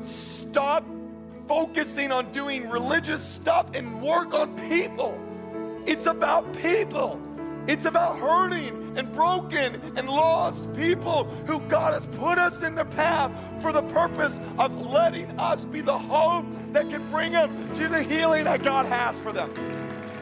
stop 0.00 0.84
focusing 1.46 2.12
on 2.12 2.30
doing 2.30 2.68
religious 2.68 3.24
stuff 3.24 3.70
and 3.74 4.00
work 4.02 4.34
on 4.34 4.54
people. 4.68 5.18
It's 5.86 6.06
about 6.06 6.52
people. 6.58 7.20
It's 7.66 7.84
about 7.84 8.18
hurting 8.18 8.96
and 8.96 9.12
broken 9.12 9.92
and 9.96 10.08
lost 10.08 10.72
people 10.72 11.24
who 11.46 11.60
God 11.60 11.92
has 11.92 12.06
put 12.06 12.38
us 12.38 12.62
in 12.62 12.74
the 12.74 12.86
path 12.86 13.30
for 13.60 13.72
the 13.72 13.82
purpose 13.82 14.40
of 14.58 14.74
letting 14.86 15.26
us 15.38 15.64
be 15.66 15.82
the 15.82 15.98
hope 15.98 16.46
that 16.72 16.88
can 16.88 17.06
bring 17.08 17.32
them 17.32 17.74
to 17.74 17.88
the 17.88 18.02
healing 18.02 18.44
that 18.44 18.62
God 18.62 18.86
has 18.86 19.20
for 19.20 19.32
them. 19.32 19.50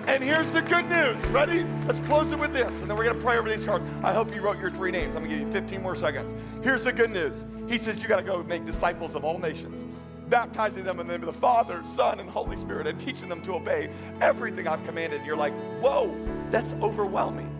And 0.06 0.22
here's 0.22 0.52
the 0.52 0.62
good 0.62 0.88
news. 0.88 1.26
Ready? 1.26 1.66
Let's 1.84 1.98
close 1.98 2.30
it 2.30 2.38
with 2.38 2.52
this, 2.52 2.80
and 2.80 2.88
then 2.88 2.96
we're 2.96 3.04
going 3.04 3.16
to 3.16 3.22
pray 3.22 3.38
over 3.38 3.48
these 3.48 3.64
cards. 3.64 3.84
I 4.04 4.12
hope 4.12 4.32
you 4.32 4.40
wrote 4.40 4.60
your 4.60 4.70
three 4.70 4.92
names. 4.92 5.16
I'm 5.16 5.24
going 5.24 5.30
to 5.30 5.36
give 5.38 5.46
you 5.48 5.52
15 5.52 5.82
more 5.82 5.96
seconds. 5.96 6.32
Here's 6.62 6.84
the 6.84 6.92
good 6.92 7.10
news. 7.10 7.44
He 7.68 7.76
says 7.76 8.00
you 8.00 8.08
got 8.08 8.18
to 8.18 8.22
go 8.22 8.40
make 8.44 8.64
disciples 8.64 9.16
of 9.16 9.24
all 9.24 9.36
nations, 9.36 9.84
baptizing 10.28 10.84
them 10.84 11.00
in 11.00 11.08
the 11.08 11.12
name 11.12 11.26
of 11.26 11.34
the 11.34 11.40
Father, 11.40 11.82
Son, 11.84 12.20
and 12.20 12.30
Holy 12.30 12.56
Spirit, 12.56 12.86
and 12.86 13.00
teaching 13.00 13.28
them 13.28 13.42
to 13.42 13.54
obey 13.54 13.90
everything 14.20 14.68
I've 14.68 14.84
commanded. 14.86 15.18
And 15.18 15.26
you're 15.26 15.36
like, 15.36 15.54
whoa, 15.80 16.14
that's 16.50 16.74
overwhelming. 16.74 17.50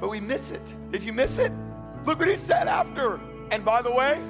But 0.00 0.10
we 0.10 0.20
miss 0.20 0.50
it. 0.50 0.90
Did 0.90 1.02
you 1.02 1.14
miss 1.14 1.38
it? 1.38 1.50
Look 2.04 2.18
what 2.18 2.28
he 2.28 2.36
said 2.36 2.68
after. 2.68 3.18
And 3.50 3.64
by 3.64 3.80
the 3.80 3.90
way, 3.90 4.20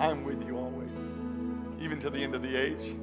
I'm 0.00 0.24
with 0.24 0.44
you 0.44 0.58
always, 0.58 0.98
even 1.80 2.00
to 2.00 2.10
the 2.10 2.18
end 2.18 2.34
of 2.34 2.42
the 2.42 2.56
age. 2.56 2.96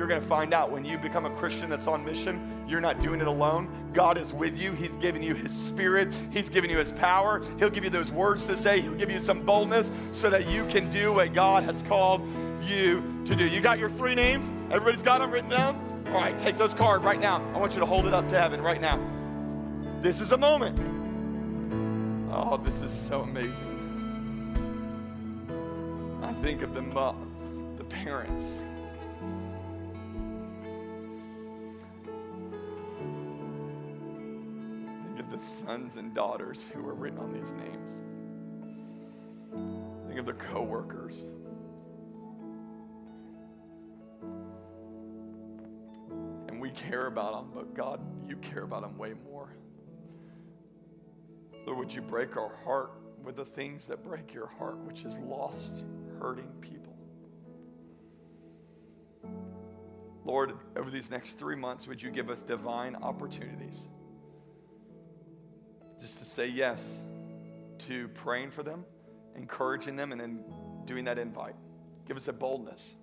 You're 0.00 0.08
going 0.08 0.22
to 0.22 0.26
find 0.26 0.54
out 0.54 0.72
when 0.72 0.82
you 0.82 0.96
become 0.96 1.26
a 1.26 1.30
Christian 1.32 1.68
that's 1.68 1.86
on 1.86 2.02
mission, 2.02 2.64
you're 2.66 2.80
not 2.80 3.02
doing 3.02 3.20
it 3.20 3.26
alone. 3.26 3.68
God 3.92 4.16
is 4.16 4.32
with 4.32 4.58
you. 4.58 4.72
He's 4.72 4.96
giving 4.96 5.22
you 5.22 5.34
His 5.34 5.52
Spirit, 5.52 6.18
He's 6.30 6.48
giving 6.48 6.70
you 6.70 6.78
His 6.78 6.90
power. 6.90 7.42
He'll 7.58 7.68
give 7.68 7.84
you 7.84 7.90
those 7.90 8.10
words 8.10 8.44
to 8.44 8.56
say, 8.56 8.80
He'll 8.80 8.94
give 8.94 9.10
you 9.10 9.20
some 9.20 9.42
boldness 9.44 9.92
so 10.12 10.30
that 10.30 10.48
you 10.48 10.66
can 10.68 10.90
do 10.90 11.12
what 11.12 11.34
God 11.34 11.64
has 11.64 11.82
called 11.82 12.26
you 12.62 13.22
to 13.26 13.36
do. 13.36 13.46
You 13.46 13.60
got 13.60 13.78
your 13.78 13.90
three 13.90 14.14
names? 14.14 14.54
Everybody's 14.70 15.02
got 15.02 15.18
them 15.18 15.30
written 15.30 15.50
down? 15.50 15.76
All 16.06 16.14
right, 16.14 16.38
take 16.38 16.56
those 16.56 16.72
cards 16.72 17.04
right 17.04 17.20
now. 17.20 17.44
I 17.54 17.58
want 17.58 17.74
you 17.74 17.80
to 17.80 17.86
hold 17.86 18.06
it 18.06 18.14
up 18.14 18.26
to 18.30 18.40
heaven 18.40 18.62
right 18.62 18.80
now. 18.80 18.98
This 20.00 20.22
is 20.22 20.32
a 20.32 20.38
moment. 20.38 20.78
Oh, 22.32 22.56
this 22.56 22.80
is 22.80 22.90
so 22.90 23.20
amazing. 23.20 23.76
I 26.22 26.32
think 26.40 26.62
of 26.62 26.72
the, 26.72 26.80
the 27.76 27.84
parents 27.84 28.54
sons 35.42 35.96
and 35.96 36.14
daughters 36.14 36.64
who 36.72 36.86
are 36.86 36.94
written 36.94 37.18
on 37.18 37.32
these 37.32 37.52
names. 37.52 38.02
Think 40.06 40.20
of 40.20 40.26
their 40.26 40.34
coworkers. 40.34 41.24
And 46.48 46.60
we 46.60 46.70
care 46.70 47.06
about 47.06 47.34
them, 47.34 47.50
but 47.54 47.74
God, 47.74 48.00
you 48.28 48.36
care 48.36 48.64
about 48.64 48.82
them 48.82 48.98
way 48.98 49.14
more. 49.30 49.54
Lord, 51.66 51.78
would 51.78 51.94
you 51.94 52.02
break 52.02 52.36
our 52.36 52.56
heart 52.64 52.92
with 53.22 53.36
the 53.36 53.44
things 53.44 53.86
that 53.86 54.02
break 54.02 54.34
your 54.34 54.46
heart, 54.46 54.78
which 54.78 55.04
is 55.04 55.16
lost, 55.18 55.84
hurting 56.20 56.50
people? 56.60 56.96
Lord, 60.24 60.54
over 60.76 60.90
these 60.90 61.10
next 61.10 61.38
three 61.38 61.56
months, 61.56 61.86
would 61.86 62.02
you 62.02 62.10
give 62.10 62.30
us 62.30 62.42
divine 62.42 62.96
opportunities? 62.96 63.82
Just 66.00 66.18
to 66.18 66.24
say 66.24 66.46
yes 66.46 67.02
to 67.78 68.08
praying 68.08 68.50
for 68.50 68.62
them, 68.62 68.84
encouraging 69.36 69.96
them, 69.96 70.12
and 70.12 70.20
then 70.20 70.44
doing 70.84 71.04
that 71.04 71.18
invite. 71.18 71.54
Give 72.06 72.16
us 72.16 72.28
a 72.28 72.32
boldness. 72.32 72.94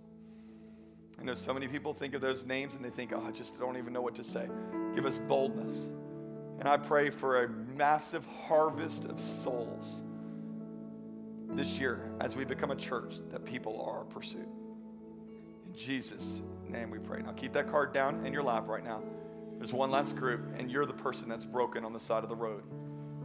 I 1.19 1.23
know 1.23 1.33
so 1.33 1.53
many 1.53 1.67
people 1.67 1.93
think 1.93 2.13
of 2.13 2.21
those 2.21 2.45
names 2.45 2.75
and 2.75 2.83
they 2.83 2.89
think, 2.89 3.11
oh, 3.13 3.23
I 3.25 3.31
just 3.31 3.59
don't 3.59 3.77
even 3.77 3.91
know 3.91 4.01
what 4.01 4.15
to 4.15 4.23
say. 4.23 4.47
Give 4.93 5.05
us 5.05 5.17
boldness. 5.17 5.89
And 6.59 6.67
I 6.67 6.77
pray 6.77 7.09
for 7.09 7.43
a 7.43 7.49
massive 7.49 8.25
harvest 8.47 9.05
of 9.05 9.19
souls 9.19 10.01
this 11.49 11.79
year 11.79 12.11
as 12.19 12.35
we 12.35 12.45
become 12.45 12.71
a 12.71 12.75
church 12.75 13.15
that 13.31 13.45
people 13.45 13.81
are 13.81 13.99
our 13.99 14.05
pursuit. 14.05 14.47
In 15.65 15.73
Jesus' 15.73 16.41
name 16.67 16.89
we 16.89 16.99
pray. 16.99 17.21
Now 17.21 17.31
keep 17.31 17.53
that 17.53 17.69
card 17.69 17.93
down 17.93 18.25
in 18.25 18.33
your 18.33 18.43
lap 18.43 18.67
right 18.67 18.83
now. 18.83 19.01
There's 19.57 19.73
one 19.73 19.89
last 19.89 20.15
group, 20.15 20.41
and 20.57 20.69
you're 20.69 20.85
the 20.85 20.93
person 20.93 21.27
that's 21.27 21.45
broken 21.45 21.83
on 21.83 21.93
the 21.93 21.99
side 21.99 22.23
of 22.23 22.29
the 22.29 22.35
road. 22.35 22.63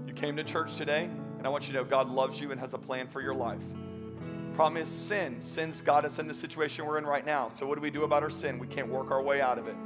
You 0.07 0.13
came 0.13 0.37
to 0.37 0.45
church 0.45 0.77
today, 0.77 1.09
and 1.39 1.47
I 1.47 1.51
want 1.51 1.67
you 1.67 1.73
to 1.73 1.79
know 1.79 1.85
God 1.85 2.09
loves 2.09 2.41
you 2.41 2.51
and 2.51 2.61
has 2.61 2.73
a 2.75 2.79
plan 2.79 3.09
for 3.09 3.21
your 3.21 3.35
life. 3.35 3.63
Problem 4.55 4.83
is 4.83 4.89
sin. 4.89 5.41
Sin's 5.41 5.81
got 5.81 6.05
us 6.05 6.19
in 6.19 6.29
the 6.29 6.35
situation 6.35 6.87
we're 6.87 6.99
in 6.99 7.07
right 7.07 7.25
now. 7.25 7.49
So, 7.49 7.67
what 7.67 7.77
do 7.77 7.81
we 7.81 7.91
do 7.91 8.05
about 8.05 8.23
our 8.23 8.31
sin? 8.31 8.59
We 8.59 8.67
can't 8.67 8.89
work 8.89 9.11
our 9.11 9.23
way 9.23 9.41
out 9.41 9.59
of 9.59 9.67
it. 9.67 9.77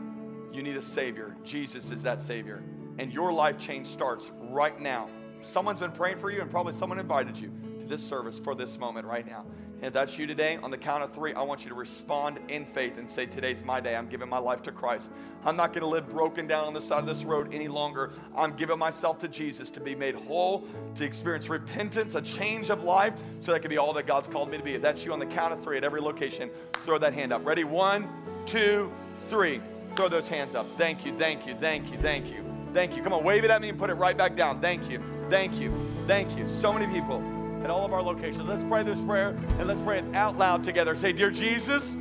You 0.53 0.62
need 0.62 0.77
a 0.77 0.83
Savior. 0.83 1.37
Jesus 1.45 1.91
is 1.91 2.03
that 2.03 2.21
Savior. 2.21 2.62
And 2.99 3.12
your 3.12 3.33
life 3.33 3.59
change 3.59 3.87
starts 3.87 4.33
right 4.51 4.81
now. 4.81 5.09
Someone's 5.41 5.81
been 5.81 5.93
praying 5.93 6.19
for 6.19 6.31
you, 6.31 6.41
and 6.41 6.51
probably 6.51 6.73
someone 6.73 6.99
invited 6.99 7.39
you 7.39 7.53
this 7.89 8.03
service 8.03 8.39
for 8.39 8.55
this 8.55 8.78
moment 8.78 9.07
right 9.07 9.26
now. 9.26 9.45
And 9.76 9.84
if 9.84 9.93
that's 9.93 10.18
you 10.18 10.26
today, 10.26 10.59
on 10.62 10.70
the 10.70 10.78
count 10.78 11.03
of 11.03 11.12
three, 11.12 11.34
I 11.34 11.43
want 11.43 11.62
you 11.62 11.68
to 11.68 11.74
respond 11.74 12.39
in 12.49 12.64
faith 12.64 12.97
and 12.97 13.11
say, 13.11 13.26
Today's 13.26 13.62
my 13.62 13.78
day. 13.78 13.95
I'm 13.95 14.09
giving 14.09 14.28
my 14.28 14.39
life 14.39 14.62
to 14.62 14.72
Christ. 14.72 15.12
I'm 15.45 15.55
not 15.55 15.74
going 15.74 15.82
to 15.82 15.89
live 15.89 16.09
broken 16.09 16.47
down 16.47 16.64
on 16.64 16.72
the 16.72 16.80
side 16.80 17.01
of 17.01 17.07
this 17.07 17.24
road 17.24 17.55
any 17.55 17.68
longer. 17.68 18.11
I'm 18.34 18.57
giving 18.57 18.78
myself 18.78 19.18
to 19.18 19.28
Jesus 19.28 19.68
to 19.70 19.80
be 19.80 19.95
made 19.95 20.14
whole, 20.14 20.66
to 20.95 21.05
experience 21.05 21.51
repentance, 21.51 22.14
a 22.14 22.22
change 22.22 22.70
of 22.70 22.84
life, 22.84 23.14
so 23.41 23.53
that 23.53 23.61
can 23.61 23.68
be 23.68 23.76
all 23.76 23.93
that 23.93 24.07
God's 24.07 24.28
called 24.28 24.51
me 24.51 24.57
to 24.57 24.62
be. 24.62 24.74
If 24.74 24.82
that's 24.82 25.05
you 25.05 25.12
on 25.12 25.18
the 25.18 25.26
count 25.26 25.53
of 25.53 25.62
three 25.62 25.76
at 25.76 25.84
every 25.84 26.01
location, 26.01 26.51
throw 26.72 26.97
that 26.99 27.12
hand 27.12 27.32
up. 27.34 27.45
Ready? 27.45 27.64
One, 27.64 28.09
two, 28.47 28.91
three. 29.26 29.61
Throw 29.95 30.09
those 30.09 30.26
hands 30.26 30.55
up. 30.55 30.66
Thank 30.78 31.05
you, 31.05 31.12
thank 31.18 31.47
you, 31.47 31.55
thank 31.55 31.91
you, 31.91 31.99
thank 31.99 32.26
you. 32.26 32.45
Thank 32.72 32.97
you. 32.97 33.03
Come 33.03 33.12
on, 33.12 33.24
wave 33.24 33.45
it 33.45 33.51
at 33.51 33.61
me 33.61 33.68
and 33.68 33.78
put 33.78 33.91
it 33.91 33.95
right 33.95 34.16
back 34.16 34.37
down. 34.37 34.61
Thank 34.61 34.91
you, 34.91 35.03
thank 35.30 35.55
you, 35.55 35.72
thank 36.07 36.37
you. 36.37 36.49
So 36.49 36.72
many 36.72 36.87
people 36.93 37.36
at 37.67 37.71
all 37.71 37.85
of 37.85 37.93
our 37.93 38.01
locations. 38.01 38.45
Let's 38.45 38.62
pray 38.62 38.85
this 38.85 39.01
prayer 39.01 39.31
and 39.59 39.67
let's 39.67 39.81
pray 39.81 39.99
it 39.99 40.05
out 40.14 40.39
loud 40.39 40.62
together. 40.62 40.95
Say, 40.95 41.12
Dear 41.12 41.33
Jesus, 41.33 41.97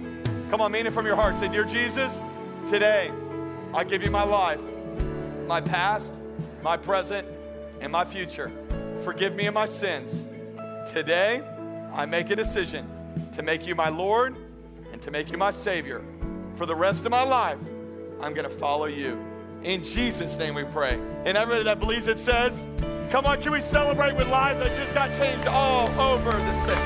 come 0.52 0.62
on, 0.62 0.72
mean 0.72 0.86
it 0.86 0.94
from 0.94 1.08
your 1.08 1.16
heart. 1.16 1.38
Say, 1.38 1.48
Dear 1.48 1.64
Jesus, 1.64 2.22
today 2.70 3.12
I 3.74 3.84
give 3.84 4.04
you 4.04 4.12
my 4.12 4.24
life, 4.24 4.62
my 5.48 5.60
past, 5.62 6.14
my 6.62 6.78
present, 6.78 7.28
and 7.82 7.92
my 7.92 8.06
future. 8.06 8.52
Forgive 9.04 9.34
me 9.34 9.48
of 9.48 9.56
my 9.56 9.66
sins. 9.66 10.28
Today 10.86 11.42
I 11.96 12.06
make 12.06 12.30
a 12.30 12.36
decision 12.36 12.88
to 13.36 13.42
make 13.42 13.66
you 13.66 13.74
my 13.74 13.90
Lord 13.90 14.36
and 14.94 15.02
to 15.02 15.10
make 15.10 15.32
you 15.32 15.38
my 15.40 15.50
Savior. 15.50 16.06
For 16.54 16.68
the 16.68 16.76
rest 16.76 17.06
of 17.06 17.12
my 17.12 17.24
life, 17.24 17.58
I'm 18.22 18.36
going 18.36 18.48
to 18.48 18.56
follow 18.56 18.86
you. 18.86 19.20
In 19.64 19.84
Jesus' 19.84 20.38
name 20.38 20.54
we 20.54 20.64
pray. 20.66 21.00
And 21.26 21.36
everybody 21.36 21.64
that 21.64 21.80
believes 21.80 22.06
it 22.06 22.20
says, 22.20 22.68
Come 23.10 23.26
on, 23.26 23.42
can 23.42 23.52
we 23.52 23.62
celebrate 23.62 24.16
with 24.16 24.28
lives 24.28 24.60
that 24.60 24.76
just 24.76 24.94
got 24.94 25.10
changed 25.18 25.48
all 25.48 25.90
over 26.00 26.32
the 26.32 26.66
city? 26.66 26.82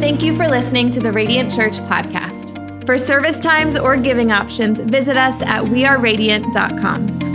Thank 0.00 0.22
you 0.22 0.36
for 0.36 0.48
listening 0.48 0.90
to 0.90 1.00
the 1.00 1.12
Radiant 1.12 1.54
Church 1.54 1.78
podcast. 1.78 2.52
For 2.84 2.98
service 2.98 3.38
times 3.38 3.76
or 3.76 3.96
giving 3.96 4.32
options, 4.32 4.80
visit 4.80 5.16
us 5.16 5.40
at 5.42 5.64
weareradiant.com. 5.66 7.31